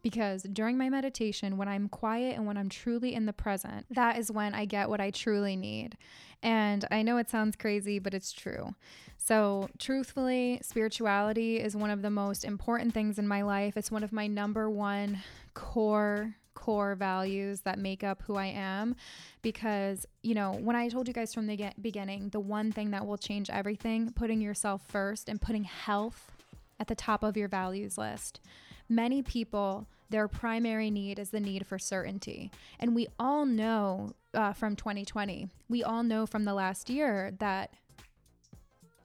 because 0.01 0.43
during 0.43 0.77
my 0.77 0.89
meditation, 0.89 1.57
when 1.57 1.67
I'm 1.67 1.89
quiet 1.89 2.35
and 2.35 2.45
when 2.45 2.57
I'm 2.57 2.69
truly 2.69 3.13
in 3.13 3.25
the 3.25 3.33
present, 3.33 3.85
that 3.91 4.17
is 4.17 4.31
when 4.31 4.53
I 4.53 4.65
get 4.65 4.89
what 4.89 5.01
I 5.01 5.11
truly 5.11 5.55
need. 5.55 5.97
And 6.41 6.85
I 6.89 7.01
know 7.01 7.17
it 7.17 7.29
sounds 7.29 7.55
crazy, 7.55 7.99
but 7.99 8.13
it's 8.13 8.31
true. 8.31 8.75
So, 9.17 9.69
truthfully, 9.77 10.59
spirituality 10.63 11.59
is 11.59 11.75
one 11.75 11.89
of 11.89 12.01
the 12.01 12.09
most 12.09 12.45
important 12.45 12.93
things 12.93 13.19
in 13.19 13.27
my 13.27 13.41
life. 13.41 13.75
It's 13.75 13.91
one 13.91 14.03
of 14.03 14.13
my 14.13 14.27
number 14.27 14.69
one 14.69 15.19
core 15.53 16.35
core 16.53 16.95
values 16.95 17.61
that 17.61 17.79
make 17.79 18.03
up 18.03 18.21
who 18.23 18.35
I 18.35 18.47
am 18.47 18.95
because 19.41 20.05
you 20.23 20.35
know 20.35 20.51
when 20.51 20.75
I 20.75 20.89
told 20.89 21.07
you 21.07 21.13
guys 21.13 21.33
from 21.33 21.47
the 21.47 21.71
beginning 21.81 22.29
the 22.29 22.39
one 22.41 22.73
thing 22.73 22.91
that 22.91 23.07
will 23.07 23.17
change 23.17 23.49
everything 23.49 24.11
putting 24.11 24.41
yourself 24.41 24.81
first 24.85 25.29
and 25.29 25.39
putting 25.39 25.63
health 25.63 26.31
at 26.77 26.87
the 26.87 26.95
top 26.95 27.23
of 27.23 27.37
your 27.37 27.47
values 27.47 27.97
list 27.97 28.41
Many 28.89 29.21
people, 29.21 29.87
their 30.09 30.27
primary 30.27 30.89
need 30.89 31.19
is 31.19 31.29
the 31.29 31.39
need 31.39 31.67
for 31.67 31.77
certainty. 31.77 32.51
And 32.79 32.95
we 32.95 33.07
all 33.19 33.45
know 33.45 34.13
uh, 34.33 34.53
from 34.53 34.75
2020, 34.75 35.47
we 35.69 35.83
all 35.83 36.03
know 36.03 36.25
from 36.25 36.45
the 36.45 36.53
last 36.53 36.89
year 36.89 37.31
that 37.39 37.71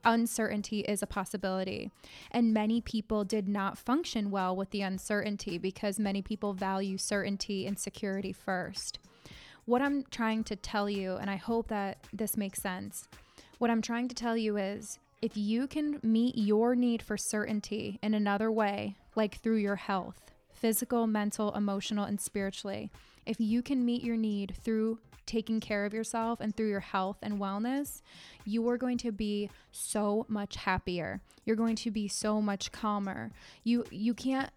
uncertainty 0.03 0.81
is 0.81 1.01
a 1.01 1.07
possibility. 1.07 1.91
And 2.31 2.53
many 2.53 2.81
people 2.81 3.23
did 3.23 3.47
not 3.47 3.77
function 3.77 4.31
well 4.31 4.55
with 4.55 4.69
the 4.71 4.81
uncertainty 4.81 5.57
because 5.57 5.99
many 5.99 6.21
people 6.21 6.53
value 6.53 6.97
certainty 6.97 7.65
and 7.65 7.77
security 7.77 8.31
first. 8.31 8.99
What 9.65 9.81
I'm 9.81 10.03
trying 10.11 10.43
to 10.45 10.55
tell 10.55 10.89
you, 10.89 11.15
and 11.15 11.29
I 11.29 11.37
hope 11.37 11.69
that 11.69 11.97
this 12.13 12.37
makes 12.37 12.61
sense, 12.61 13.07
what 13.57 13.71
I'm 13.71 13.81
trying 13.81 14.07
to 14.09 14.15
tell 14.15 14.37
you 14.37 14.57
is 14.57 14.99
if 15.21 15.35
you 15.35 15.65
can 15.65 15.99
meet 16.03 16.37
your 16.37 16.75
need 16.75 17.01
for 17.01 17.17
certainty 17.17 17.99
in 18.03 18.13
another 18.13 18.51
way, 18.51 18.95
like 19.15 19.39
through 19.41 19.57
your 19.57 19.75
health, 19.75 20.31
physical, 20.53 21.07
mental, 21.07 21.53
emotional, 21.53 22.05
and 22.05 22.19
spiritually, 22.19 22.91
if 23.25 23.39
you 23.39 23.61
can 23.61 23.85
meet 23.85 24.03
your 24.03 24.17
need 24.17 24.55
through 24.61 24.99
taking 25.25 25.59
care 25.59 25.85
of 25.85 25.93
yourself 25.93 26.39
and 26.39 26.55
through 26.55 26.69
your 26.69 26.79
health 26.79 27.17
and 27.21 27.39
wellness, 27.39 28.01
you 28.45 28.67
are 28.69 28.77
going 28.77 28.97
to 28.99 29.11
be 29.11 29.49
so 29.71 30.25
much 30.29 30.55
happier. 30.55 31.21
You're 31.45 31.55
going 31.55 31.75
to 31.77 31.91
be 31.91 32.07
so 32.07 32.41
much 32.41 32.71
calmer. 32.71 33.31
You 33.63 33.85
you 33.89 34.13
can't 34.13 34.49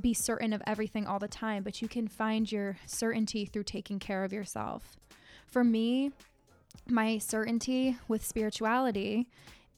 be 0.00 0.12
certain 0.12 0.52
of 0.52 0.62
everything 0.66 1.06
all 1.06 1.18
the 1.18 1.28
time, 1.28 1.62
but 1.62 1.80
you 1.80 1.88
can 1.88 2.06
find 2.06 2.50
your 2.50 2.76
certainty 2.86 3.46
through 3.46 3.64
taking 3.64 3.98
care 3.98 4.24
of 4.24 4.32
yourself. 4.32 4.96
For 5.46 5.64
me, 5.64 6.12
my 6.86 7.18
certainty 7.18 7.96
with 8.06 8.24
spirituality 8.24 9.26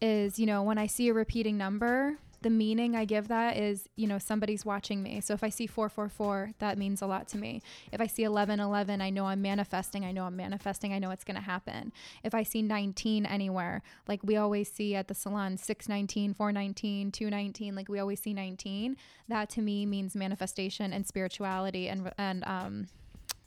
is, 0.01 0.39
you 0.39 0.47
know, 0.47 0.63
when 0.63 0.79
I 0.79 0.87
see 0.87 1.09
a 1.09 1.15
repeating 1.15 1.57
number, 1.57 2.19
the 2.43 2.51
meaning 2.51 2.95
I 2.95 3.05
give 3.05 3.29
that 3.29 3.57
is, 3.57 3.89
you 3.97 4.07
know, 4.07 4.19
somebody's 4.19 4.65
watching 4.65 5.03
me. 5.03 5.21
So 5.21 5.35
if 5.35 5.43
I 5.43 5.49
see 5.49 5.67
444, 5.67 6.53
that 6.59 6.79
means 6.79 7.03
a 7.03 7.07
lot 7.07 7.27
to 7.29 7.39
me. 7.39 7.63
If 7.91 8.01
I 8.01 8.07
see 8.07 8.23
1111, 8.23 9.01
I 9.01 9.11
know 9.11 9.27
I'm 9.27 9.43
manifesting. 9.43 10.05
I 10.05 10.13
know 10.13 10.25
I'm 10.25 10.37
manifesting. 10.37 10.93
I 10.93 10.99
know 10.99 11.11
it's 11.11 11.25
going 11.25 11.37
to 11.37 11.43
happen. 11.43 11.93
If 12.23 12.35
I 12.35 12.45
see 12.45 12.63
19 12.63 13.27
anywhere, 13.27 13.83
like 14.07 14.21
we 14.23 14.37
always 14.37 14.71
see 14.71 14.95
at 14.95 15.09
the 15.09 15.15
salon 15.15 15.57
619, 15.57 16.35
419, 16.35 17.11
219, 17.11 17.75
like 17.75 17.89
we 17.89 17.99
always 17.99 18.21
see 18.21 18.35
19, 18.35 18.97
that 19.29 19.51
to 19.51 19.61
me 19.61 19.85
means 19.85 20.15
manifestation 20.15 20.93
and 20.93 21.07
spirituality 21.07 21.89
and 21.89 22.13
and 22.19 22.45
um 22.47 22.87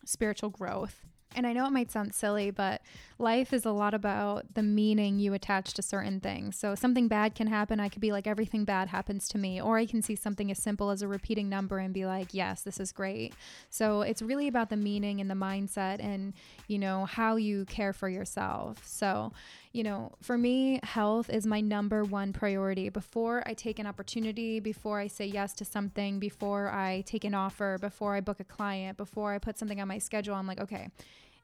spiritual 0.05 0.49
growth. 0.49 1.05
And 1.35 1.47
I 1.47 1.53
know 1.53 1.65
it 1.65 1.71
might 1.71 1.91
sound 1.91 2.13
silly, 2.13 2.51
but 2.51 2.81
life 3.17 3.53
is 3.53 3.65
a 3.65 3.71
lot 3.71 3.93
about 3.93 4.53
the 4.53 4.63
meaning 4.63 5.19
you 5.19 5.33
attach 5.33 5.73
to 5.75 5.81
certain 5.81 6.19
things. 6.19 6.57
So 6.57 6.75
something 6.75 7.07
bad 7.07 7.35
can 7.35 7.47
happen. 7.47 7.79
I 7.79 7.87
could 7.87 8.01
be 8.01 8.11
like, 8.11 8.27
everything 8.27 8.65
bad 8.65 8.89
happens 8.89 9.27
to 9.29 9.37
me. 9.37 9.61
Or 9.61 9.77
I 9.77 9.85
can 9.85 10.01
see 10.01 10.15
something 10.15 10.51
as 10.51 10.61
simple 10.61 10.89
as 10.89 11.01
a 11.01 11.07
repeating 11.07 11.47
number 11.47 11.77
and 11.77 11.93
be 11.93 12.05
like, 12.05 12.33
yes, 12.33 12.63
this 12.63 12.79
is 12.79 12.91
great. 12.91 13.33
So 13.69 14.01
it's 14.01 14.21
really 14.21 14.47
about 14.47 14.69
the 14.69 14.77
meaning 14.77 15.21
and 15.21 15.29
the 15.29 15.35
mindset 15.35 16.03
and, 16.03 16.33
you 16.67 16.79
know, 16.79 17.05
how 17.05 17.37
you 17.37 17.65
care 17.65 17.93
for 17.93 18.09
yourself. 18.09 18.85
So, 18.85 19.31
you 19.73 19.83
know, 19.83 20.11
for 20.21 20.37
me, 20.37 20.79
health 20.83 21.29
is 21.29 21.45
my 21.45 21.61
number 21.61 22.03
one 22.03 22.33
priority. 22.33 22.89
Before 22.89 23.41
I 23.45 23.53
take 23.53 23.79
an 23.79 23.87
opportunity, 23.87 24.59
before 24.59 24.99
I 24.99 25.07
say 25.07 25.25
yes 25.25 25.53
to 25.53 25.65
something, 25.65 26.19
before 26.19 26.69
I 26.69 27.03
take 27.05 27.23
an 27.23 27.33
offer, 27.33 27.77
before 27.79 28.15
I 28.15 28.21
book 28.21 28.39
a 28.41 28.43
client, 28.43 28.97
before 28.97 29.33
I 29.33 29.37
put 29.37 29.57
something 29.57 29.79
on 29.79 29.87
my 29.87 29.97
schedule, 29.97 30.35
I'm 30.35 30.47
like, 30.47 30.59
okay, 30.59 30.89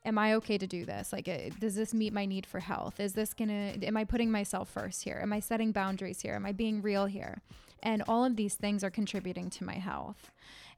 am 0.03 0.17
I 0.17 0.34
okay 0.36 0.57
to 0.57 0.67
do 0.67 0.84
this? 0.84 1.13
Like, 1.13 1.30
uh, 1.30 1.49
does 1.59 1.75
this 1.75 1.93
meet 1.93 2.11
my 2.11 2.25
need 2.25 2.45
for 2.45 2.59
health? 2.59 2.99
Is 2.99 3.13
this 3.13 3.34
gonna, 3.34 3.75
am 3.82 3.95
I 3.95 4.03
putting 4.03 4.30
myself 4.30 4.69
first 4.69 5.03
here? 5.03 5.19
Am 5.21 5.32
I 5.32 5.39
setting 5.39 5.71
boundaries 5.71 6.21
here? 6.21 6.34
Am 6.34 6.45
I 6.45 6.51
being 6.51 6.82
real 6.82 7.05
here? 7.05 7.41
And 7.82 8.03
all 8.07 8.25
of 8.25 8.36
these 8.36 8.55
things 8.55 8.84
are 8.84 8.89
contributing 8.89 9.49
to 9.51 9.63
my 9.63 9.75
health. 9.75 10.32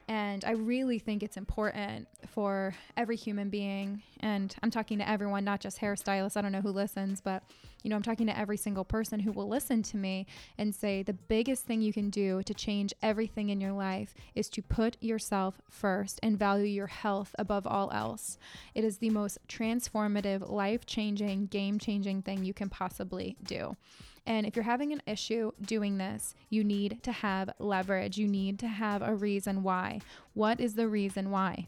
And 0.10 0.44
I 0.44 0.54
really 0.54 0.98
think 0.98 1.22
it's 1.22 1.38
important 1.38 2.08
for 2.30 2.74
every 2.98 3.16
human 3.16 3.52
being, 3.52 4.02
and 4.22 4.56
I'm 4.64 4.72
talking 4.72 4.98
to 4.98 5.08
everyone, 5.08 5.44
not 5.44 5.60
just 5.60 5.80
hairstylists. 5.80 6.36
I 6.36 6.42
don't 6.42 6.52
know 6.52 6.62
who 6.62 6.72
listens, 6.72 7.22
but 7.22 7.44
you 7.84 7.92
know, 7.92 7.96
I'm 7.96 8.02
talking 8.02 8.26
to 8.26 8.38
every 8.38 8.58
single 8.58 8.84
person 8.84 9.20
who 9.20 9.32
will 9.32 9.48
listen 9.48 9.84
to 9.84 9.98
me 9.98 10.26
and 10.58 10.74
say 10.74 11.04
the 11.04 11.14
biggest 11.14 11.66
thing 11.66 11.84
you 11.84 11.94
can 11.94 12.10
do 12.10 12.42
to 12.42 12.54
change 12.56 12.92
everything 13.04 13.50
in 13.50 13.62
your 13.62 13.72
life 13.72 14.16
is 14.34 14.50
to 14.50 14.64
put 14.64 14.98
yourself 15.00 15.62
first 15.70 16.20
and 16.24 16.40
value 16.40 16.66
your 16.66 16.88
health 16.88 17.36
above 17.38 17.68
all 17.68 17.92
else. 17.94 18.40
It 18.74 18.84
is 18.84 18.98
the 18.98 19.12
most 19.12 19.38
transformative, 19.48 20.50
life 20.50 20.88
changing, 20.88 21.46
game 21.46 21.78
changing 21.78 22.24
thing 22.24 22.44
you 22.44 22.54
can 22.56 22.70
possibly 22.70 23.38
do. 23.44 23.78
And 24.26 24.46
if 24.46 24.56
you're 24.56 24.64
having 24.64 24.92
an 24.92 25.02
issue 25.06 25.52
doing 25.62 25.98
this, 25.98 26.36
you 26.50 26.64
need 26.64 27.02
to 27.04 27.12
have 27.12 27.50
leverage. 27.60 28.18
You 28.18 28.28
need 28.28 28.60
to 28.60 28.68
have 28.68 29.02
a 29.02 29.16
reason 29.16 29.64
why. 29.64 30.02
What 30.34 30.60
is 30.60 30.76
the 30.76 30.88
reason 30.88 31.32
why? 31.32 31.68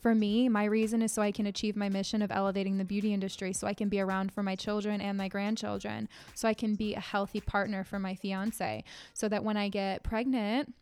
For 0.00 0.14
me, 0.14 0.50
my 0.50 0.64
reason 0.64 1.00
is 1.00 1.12
so 1.12 1.22
I 1.22 1.32
can 1.32 1.46
achieve 1.46 1.76
my 1.76 1.88
mission 1.88 2.20
of 2.20 2.30
elevating 2.30 2.76
the 2.76 2.84
beauty 2.84 3.14
industry, 3.14 3.54
so 3.54 3.66
I 3.66 3.72
can 3.72 3.88
be 3.88 4.00
around 4.00 4.32
for 4.32 4.42
my 4.42 4.54
children 4.54 5.00
and 5.00 5.16
my 5.16 5.28
grandchildren, 5.28 6.10
so 6.34 6.46
I 6.46 6.52
can 6.52 6.74
be 6.74 6.94
a 6.94 7.00
healthy 7.00 7.40
partner 7.40 7.84
for 7.84 7.98
my 7.98 8.14
fiance, 8.14 8.84
so 9.14 9.30
that 9.30 9.44
when 9.44 9.56
I 9.56 9.70
get 9.70 10.02
pregnant, 10.02 10.74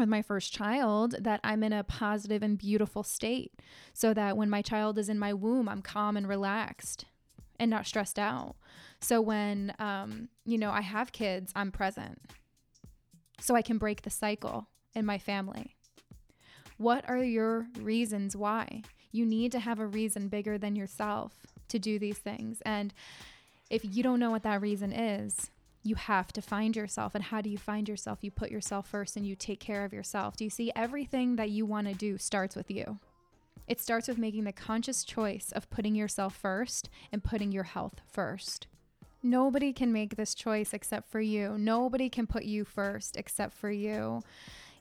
with 0.00 0.08
my 0.08 0.22
first 0.22 0.52
child 0.52 1.14
that 1.20 1.40
I'm 1.44 1.62
in 1.62 1.72
a 1.72 1.84
positive 1.84 2.42
and 2.42 2.58
beautiful 2.58 3.02
state 3.02 3.52
so 3.92 4.14
that 4.14 4.36
when 4.36 4.50
my 4.50 4.62
child 4.62 4.98
is 4.98 5.08
in 5.08 5.18
my 5.18 5.32
womb, 5.32 5.68
I'm 5.68 5.82
calm 5.82 6.16
and 6.16 6.26
relaxed 6.26 7.04
and 7.58 7.70
not 7.70 7.86
stressed 7.86 8.18
out. 8.18 8.56
So 9.00 9.20
when, 9.20 9.74
um, 9.78 10.28
you 10.44 10.58
know, 10.58 10.70
I 10.70 10.82
have 10.82 11.12
kids, 11.12 11.52
I'm 11.56 11.72
present 11.72 12.20
so 13.40 13.54
I 13.54 13.62
can 13.62 13.78
break 13.78 14.02
the 14.02 14.10
cycle 14.10 14.68
in 14.94 15.06
my 15.06 15.18
family. 15.18 15.76
What 16.76 17.08
are 17.08 17.22
your 17.22 17.66
reasons 17.78 18.36
why? 18.36 18.82
You 19.12 19.26
need 19.26 19.52
to 19.52 19.60
have 19.60 19.80
a 19.80 19.86
reason 19.86 20.28
bigger 20.28 20.58
than 20.58 20.76
yourself 20.76 21.34
to 21.68 21.78
do 21.78 21.98
these 21.98 22.18
things. 22.18 22.62
And 22.64 22.92
if 23.70 23.82
you 23.84 24.02
don't 24.02 24.20
know 24.20 24.30
what 24.30 24.42
that 24.42 24.60
reason 24.60 24.92
is, 24.92 25.50
you 25.82 25.94
have 25.94 26.32
to 26.32 26.42
find 26.42 26.76
yourself. 26.76 27.14
And 27.14 27.24
how 27.24 27.40
do 27.40 27.48
you 27.48 27.58
find 27.58 27.88
yourself? 27.88 28.18
You 28.22 28.30
put 28.30 28.50
yourself 28.50 28.86
first 28.88 29.16
and 29.16 29.26
you 29.26 29.34
take 29.34 29.60
care 29.60 29.84
of 29.84 29.92
yourself. 29.92 30.36
Do 30.36 30.44
you 30.44 30.50
see? 30.50 30.72
Everything 30.76 31.36
that 31.36 31.50
you 31.50 31.64
want 31.64 31.88
to 31.88 31.94
do 31.94 32.18
starts 32.18 32.54
with 32.54 32.70
you. 32.70 32.98
It 33.66 33.80
starts 33.80 34.08
with 34.08 34.18
making 34.18 34.44
the 34.44 34.52
conscious 34.52 35.04
choice 35.04 35.52
of 35.52 35.70
putting 35.70 35.94
yourself 35.94 36.34
first 36.34 36.90
and 37.12 37.24
putting 37.24 37.52
your 37.52 37.64
health 37.64 38.00
first. 38.10 38.66
Nobody 39.22 39.72
can 39.72 39.92
make 39.92 40.16
this 40.16 40.34
choice 40.34 40.72
except 40.72 41.10
for 41.10 41.20
you. 41.20 41.56
Nobody 41.58 42.08
can 42.08 42.26
put 42.26 42.44
you 42.44 42.64
first 42.64 43.16
except 43.16 43.54
for 43.54 43.70
you. 43.70 44.22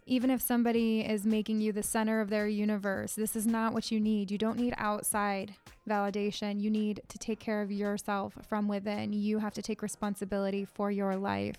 Even 0.06 0.32
if 0.32 0.42
somebody 0.42 1.02
is 1.02 1.26
making 1.26 1.62
you 1.62 1.72
the 1.72 1.84
center 1.84 2.20
of 2.20 2.30
their 2.30 2.48
universe, 2.48 3.14
this 3.14 3.36
is 3.36 3.46
not 3.46 3.74
what 3.74 3.92
you 3.92 4.00
need. 4.00 4.32
You 4.32 4.38
don't 4.38 4.58
need 4.58 4.74
outside 4.78 5.54
validation. 5.88 6.60
You 6.60 6.72
need 6.72 7.02
to 7.10 7.18
take 7.18 7.40
care 7.40 7.62
of 7.62 7.72
yourself 7.72 8.34
from 8.48 8.68
within. 8.68 9.14
You 9.14 9.40
have 9.40 9.54
to 9.54 9.62
take 9.62 9.82
responsibility 9.82 10.66
for 10.66 10.90
your 10.90 11.16
life. 11.16 11.58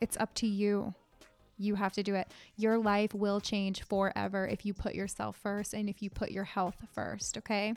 It's 0.00 0.16
up 0.16 0.32
to 0.36 0.46
you. 0.46 0.94
You 1.60 1.76
have 1.76 1.92
to 1.92 2.02
do 2.02 2.14
it. 2.14 2.26
Your 2.56 2.78
life 2.78 3.14
will 3.14 3.40
change 3.40 3.82
forever 3.82 4.46
if 4.46 4.64
you 4.66 4.74
put 4.74 4.94
yourself 4.94 5.36
first 5.36 5.74
and 5.74 5.88
if 5.88 6.02
you 6.02 6.10
put 6.10 6.30
your 6.30 6.44
health 6.44 6.76
first. 6.94 7.36
Okay. 7.38 7.74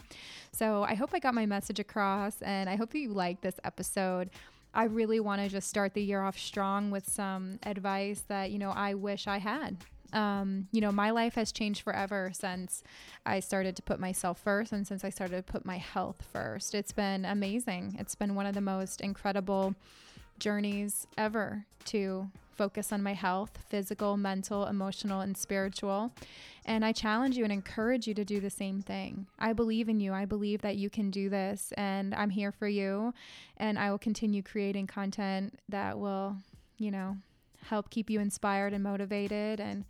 So 0.51 0.84
I 0.84 0.95
hope 0.95 1.11
I 1.13 1.19
got 1.19 1.34
my 1.34 1.45
message 1.45 1.79
across 1.79 2.41
and 2.41 2.69
I 2.69 2.75
hope 2.77 2.95
you 2.95 3.09
like 3.09 3.41
this 3.41 3.59
episode. 3.63 4.29
I 4.73 4.86
really 4.86 5.19
want 5.19 5.41
to 5.41 5.49
just 5.49 5.69
start 5.69 5.93
the 5.93 6.01
year 6.01 6.23
off 6.23 6.39
strong 6.39 6.89
with 6.89 7.07
some 7.07 7.59
advice 7.63 8.23
that, 8.27 8.49
you 8.49 8.57
know, 8.57 8.71
I 8.71 8.95
wish 8.95 9.27
I 9.27 9.38
had 9.38 9.77
Um, 10.13 10.67
you 10.71 10.79
know, 10.79 10.91
my 10.91 11.09
life 11.11 11.36
has 11.36 11.51
changed 11.51 11.81
forever 11.81 12.31
since 12.34 12.84
I 13.25 13.39
started 13.39 13.75
to 13.77 13.81
put 13.81 13.99
myself 13.99 14.39
first 14.39 14.71
and 14.71 14.86
since 14.86 15.03
I 15.03 15.09
started 15.09 15.38
to 15.38 15.51
put 15.51 15.65
my 15.65 15.77
health 15.77 16.23
first. 16.31 16.75
It's 16.75 16.91
been 16.93 17.25
amazing. 17.25 17.95
It's 17.99 18.15
been 18.15 18.36
one 18.36 18.45
of 18.45 18.53
the 18.53 18.61
most 18.61 19.01
incredible 19.01 19.73
journeys 20.39 21.07
ever 21.17 21.65
to 21.86 22.29
focus 22.53 22.93
on 22.93 23.01
my 23.01 23.13
health 23.13 23.57
physical, 23.67 24.15
mental, 24.17 24.65
emotional, 24.65 25.21
and 25.21 25.36
spiritual. 25.36 26.11
And 26.65 26.86
I 26.86 26.91
challenge 26.91 27.36
you 27.36 27.43
and 27.43 27.51
encourage 27.51 28.07
you 28.07 28.13
to 28.13 28.23
do 28.23 28.39
the 28.39 28.49
same 28.49 28.81
thing. 28.81 29.27
I 29.38 29.53
believe 29.53 29.89
in 29.89 29.99
you. 29.99 30.13
I 30.13 30.25
believe 30.25 30.61
that 30.61 30.77
you 30.77 30.89
can 30.89 31.11
do 31.11 31.29
this, 31.29 31.73
and 31.75 32.15
I'm 32.15 32.29
here 32.29 32.51
for 32.51 32.67
you. 32.67 33.13
And 33.57 33.77
I 33.77 33.91
will 33.91 33.97
continue 33.97 34.41
creating 34.41 34.88
content 34.88 35.59
that 35.67 35.99
will, 35.99 36.38
you 36.77 36.91
know, 36.91 37.17
help 37.65 37.89
keep 37.89 38.09
you 38.09 38.19
inspired 38.19 38.73
and 38.73 38.84
motivated. 38.84 39.59
And 39.59 39.86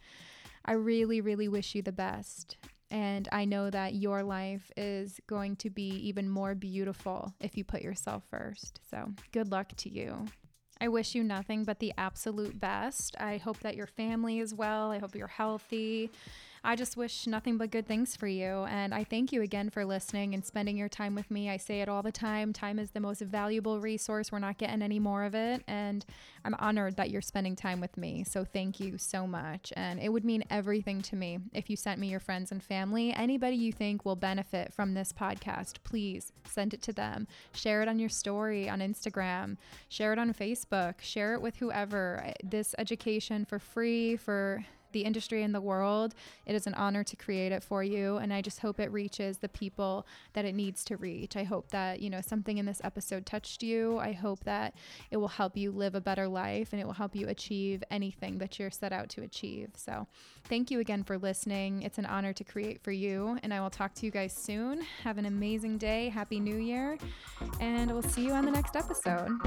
I 0.66 0.74
really, 0.74 1.22
really 1.22 1.48
wish 1.48 1.76
you 1.76 1.82
the 1.82 1.91
best. 1.91 2.58
And 2.94 3.28
I 3.32 3.46
know 3.46 3.72
that 3.72 3.96
your 3.96 4.22
life 4.22 4.72
is 4.78 5.20
going 5.26 5.56
to 5.58 5.72
be 5.72 5.89
even 6.08 6.30
more 6.30 6.54
beautiful 6.54 7.34
if 7.39 7.58
you 7.58 7.64
put 7.64 7.82
yourself 7.82 8.24
first. 8.30 8.82
So, 8.88 9.10
good 9.32 9.52
luck 9.52 9.70
to 9.78 9.89
you. 9.89 10.28
I 10.80 10.89
wish 10.89 11.16
you 11.16 11.24
nothing 11.24 11.64
but 11.64 11.80
the 11.80 11.91
absolute 11.98 12.60
best. 12.60 13.16
I 13.20 13.38
hope 13.38 13.62
that 13.62 13.76
your 13.76 13.88
family 13.88 14.38
is 14.38 14.54
well. 14.54 14.91
I 14.91 15.00
hope 15.00 15.16
you're 15.16 15.28
healthy. 15.28 16.12
I 16.66 16.78
just 16.78 16.95
wish 16.95 17.28
nothing 17.28 17.57
but 17.57 17.72
good 17.72 17.86
things 17.86 18.16
for 18.16 18.28
you. 18.28 18.64
And 18.70 18.93
I 18.93 19.03
thank 19.03 19.34
you 19.34 19.41
again 19.41 19.70
for 19.70 19.84
listening 19.84 20.34
and 20.34 20.45
spending 20.45 20.78
your 20.78 20.88
time 20.88 21.14
with 21.14 21.30
me. 21.30 21.49
I 21.49 21.57
say 21.57 21.82
it 21.82 21.89
all 21.89 22.01
the 22.01 22.11
time 22.11 22.53
time 22.53 22.80
is 22.80 22.91
the 22.91 23.01
most 23.01 23.22
valuable 23.22 23.82
resource. 23.82 24.32
We're 24.32 24.39
not 24.39 24.57
getting 24.57 24.82
any 24.82 24.97
more 24.97 25.26
of 25.26 25.36
it. 25.36 25.61
And 25.68 26.05
I'm 26.45 26.55
honored 26.55 26.95
that 26.95 27.09
you're 27.09 27.22
spending 27.22 27.57
time 27.57 27.82
with 27.82 27.97
me. 27.97 28.24
So 28.24 28.45
thank 28.45 28.80
you 28.80 28.97
so 28.97 29.28
much. 29.28 29.74
And 29.76 29.99
it 29.99 30.07
would 30.07 30.24
mean 30.24 30.45
everything 30.49 31.01
to 31.03 31.18
me 31.18 31.39
if 31.53 31.70
you 31.70 31.76
sent 31.76 31.99
me 31.99 32.07
your 32.07 32.22
friends 32.22 32.51
and 32.51 32.64
family. 32.64 33.14
Anybody 33.14 33.57
you 33.57 33.74
think 33.74 34.05
will 34.05 34.16
benefit 34.16 34.74
from 34.74 34.93
this 34.93 35.11
podcast, 35.11 35.84
please 35.84 36.32
send 36.45 36.74
it 36.74 36.82
to 36.84 36.93
them. 36.93 37.28
Share 37.53 37.82
it 37.82 37.89
on 37.89 37.99
your 37.99 38.09
story 38.09 38.70
on 38.70 38.80
Instagram, 38.80 39.57
share 39.89 40.14
it 40.14 40.20
on 40.20 40.34
Facebook, 40.34 41.01
share 41.01 41.34
it 41.34 41.41
with 41.41 41.57
whoever. 41.57 42.32
This 42.41 42.74
education 42.78 43.43
for 43.43 43.59
free 43.59 44.16
for 44.16 44.66
the 44.94 45.02
industry 45.02 45.44
and 45.44 45.54
the 45.54 45.62
world. 45.62 46.16
It 46.46 46.56
is 46.56 46.66
an 46.66 46.74
honor 46.76 47.04
to 47.04 47.16
create 47.16 47.52
it 47.52 47.64
for 47.64 47.84
you. 47.84 48.18
And 48.18 48.34
I 48.34 48.41
just 48.41 48.60
hope 48.60 48.80
it 48.80 48.91
reaches 48.91 49.39
the 49.39 49.50
people 49.50 50.08
that 50.34 50.46
it 50.46 50.56
needs 50.56 50.84
to 50.86 50.98
reach. 50.98 51.36
I 51.36 51.44
hope 51.44 51.70
that, 51.70 52.02
you 52.02 52.10
know, 52.10 52.22
something 52.22 52.58
in 52.58 52.66
this 52.66 52.82
episode 52.84 53.26
touched 53.26 53.62
you. 53.62 54.00
I 54.00 54.14
hope 54.14 54.44
that 54.46 54.76
it 55.12 55.18
will 55.18 55.28
help 55.28 55.58
you 55.58 55.72
live 55.72 55.96
a 55.96 56.02
better 56.02 56.28
life 56.28 56.70
and 56.72 56.82
it 56.82 56.86
will 56.86 56.94
help 56.94 57.16
you 57.16 57.28
achieve 57.28 57.84
anything 57.91 58.38
that 58.38 58.58
you're 58.60 58.72
set 58.72 58.94
out 58.94 59.10
to 59.10 59.22
achieve. 59.22 59.72
So 59.76 60.08
thank 60.46 60.72
you 60.72 60.80
again 60.80 61.04
for 61.04 61.18
listening. 61.18 61.82
It's 61.84 61.98
an 61.98 62.06
honor 62.06 62.34
to 62.34 62.44
create 62.44 62.82
for 62.82 62.91
you. 62.91 63.38
And 63.44 63.54
I 63.54 63.62
will 63.62 63.70
talk 63.70 63.94
to 63.96 64.06
you 64.06 64.12
guys 64.12 64.34
soon. 64.34 64.82
Have 65.04 65.18
an 65.18 65.26
amazing 65.26 65.78
day. 65.78 66.10
Happy 66.10 66.39
New 66.39 66.58
Year. 66.58 66.98
And 67.60 67.91
we'll 67.91 68.02
see 68.02 68.26
you 68.26 68.34
on 68.34 68.46
the 68.46 68.52
next 68.52 68.76
episode. 68.76 69.39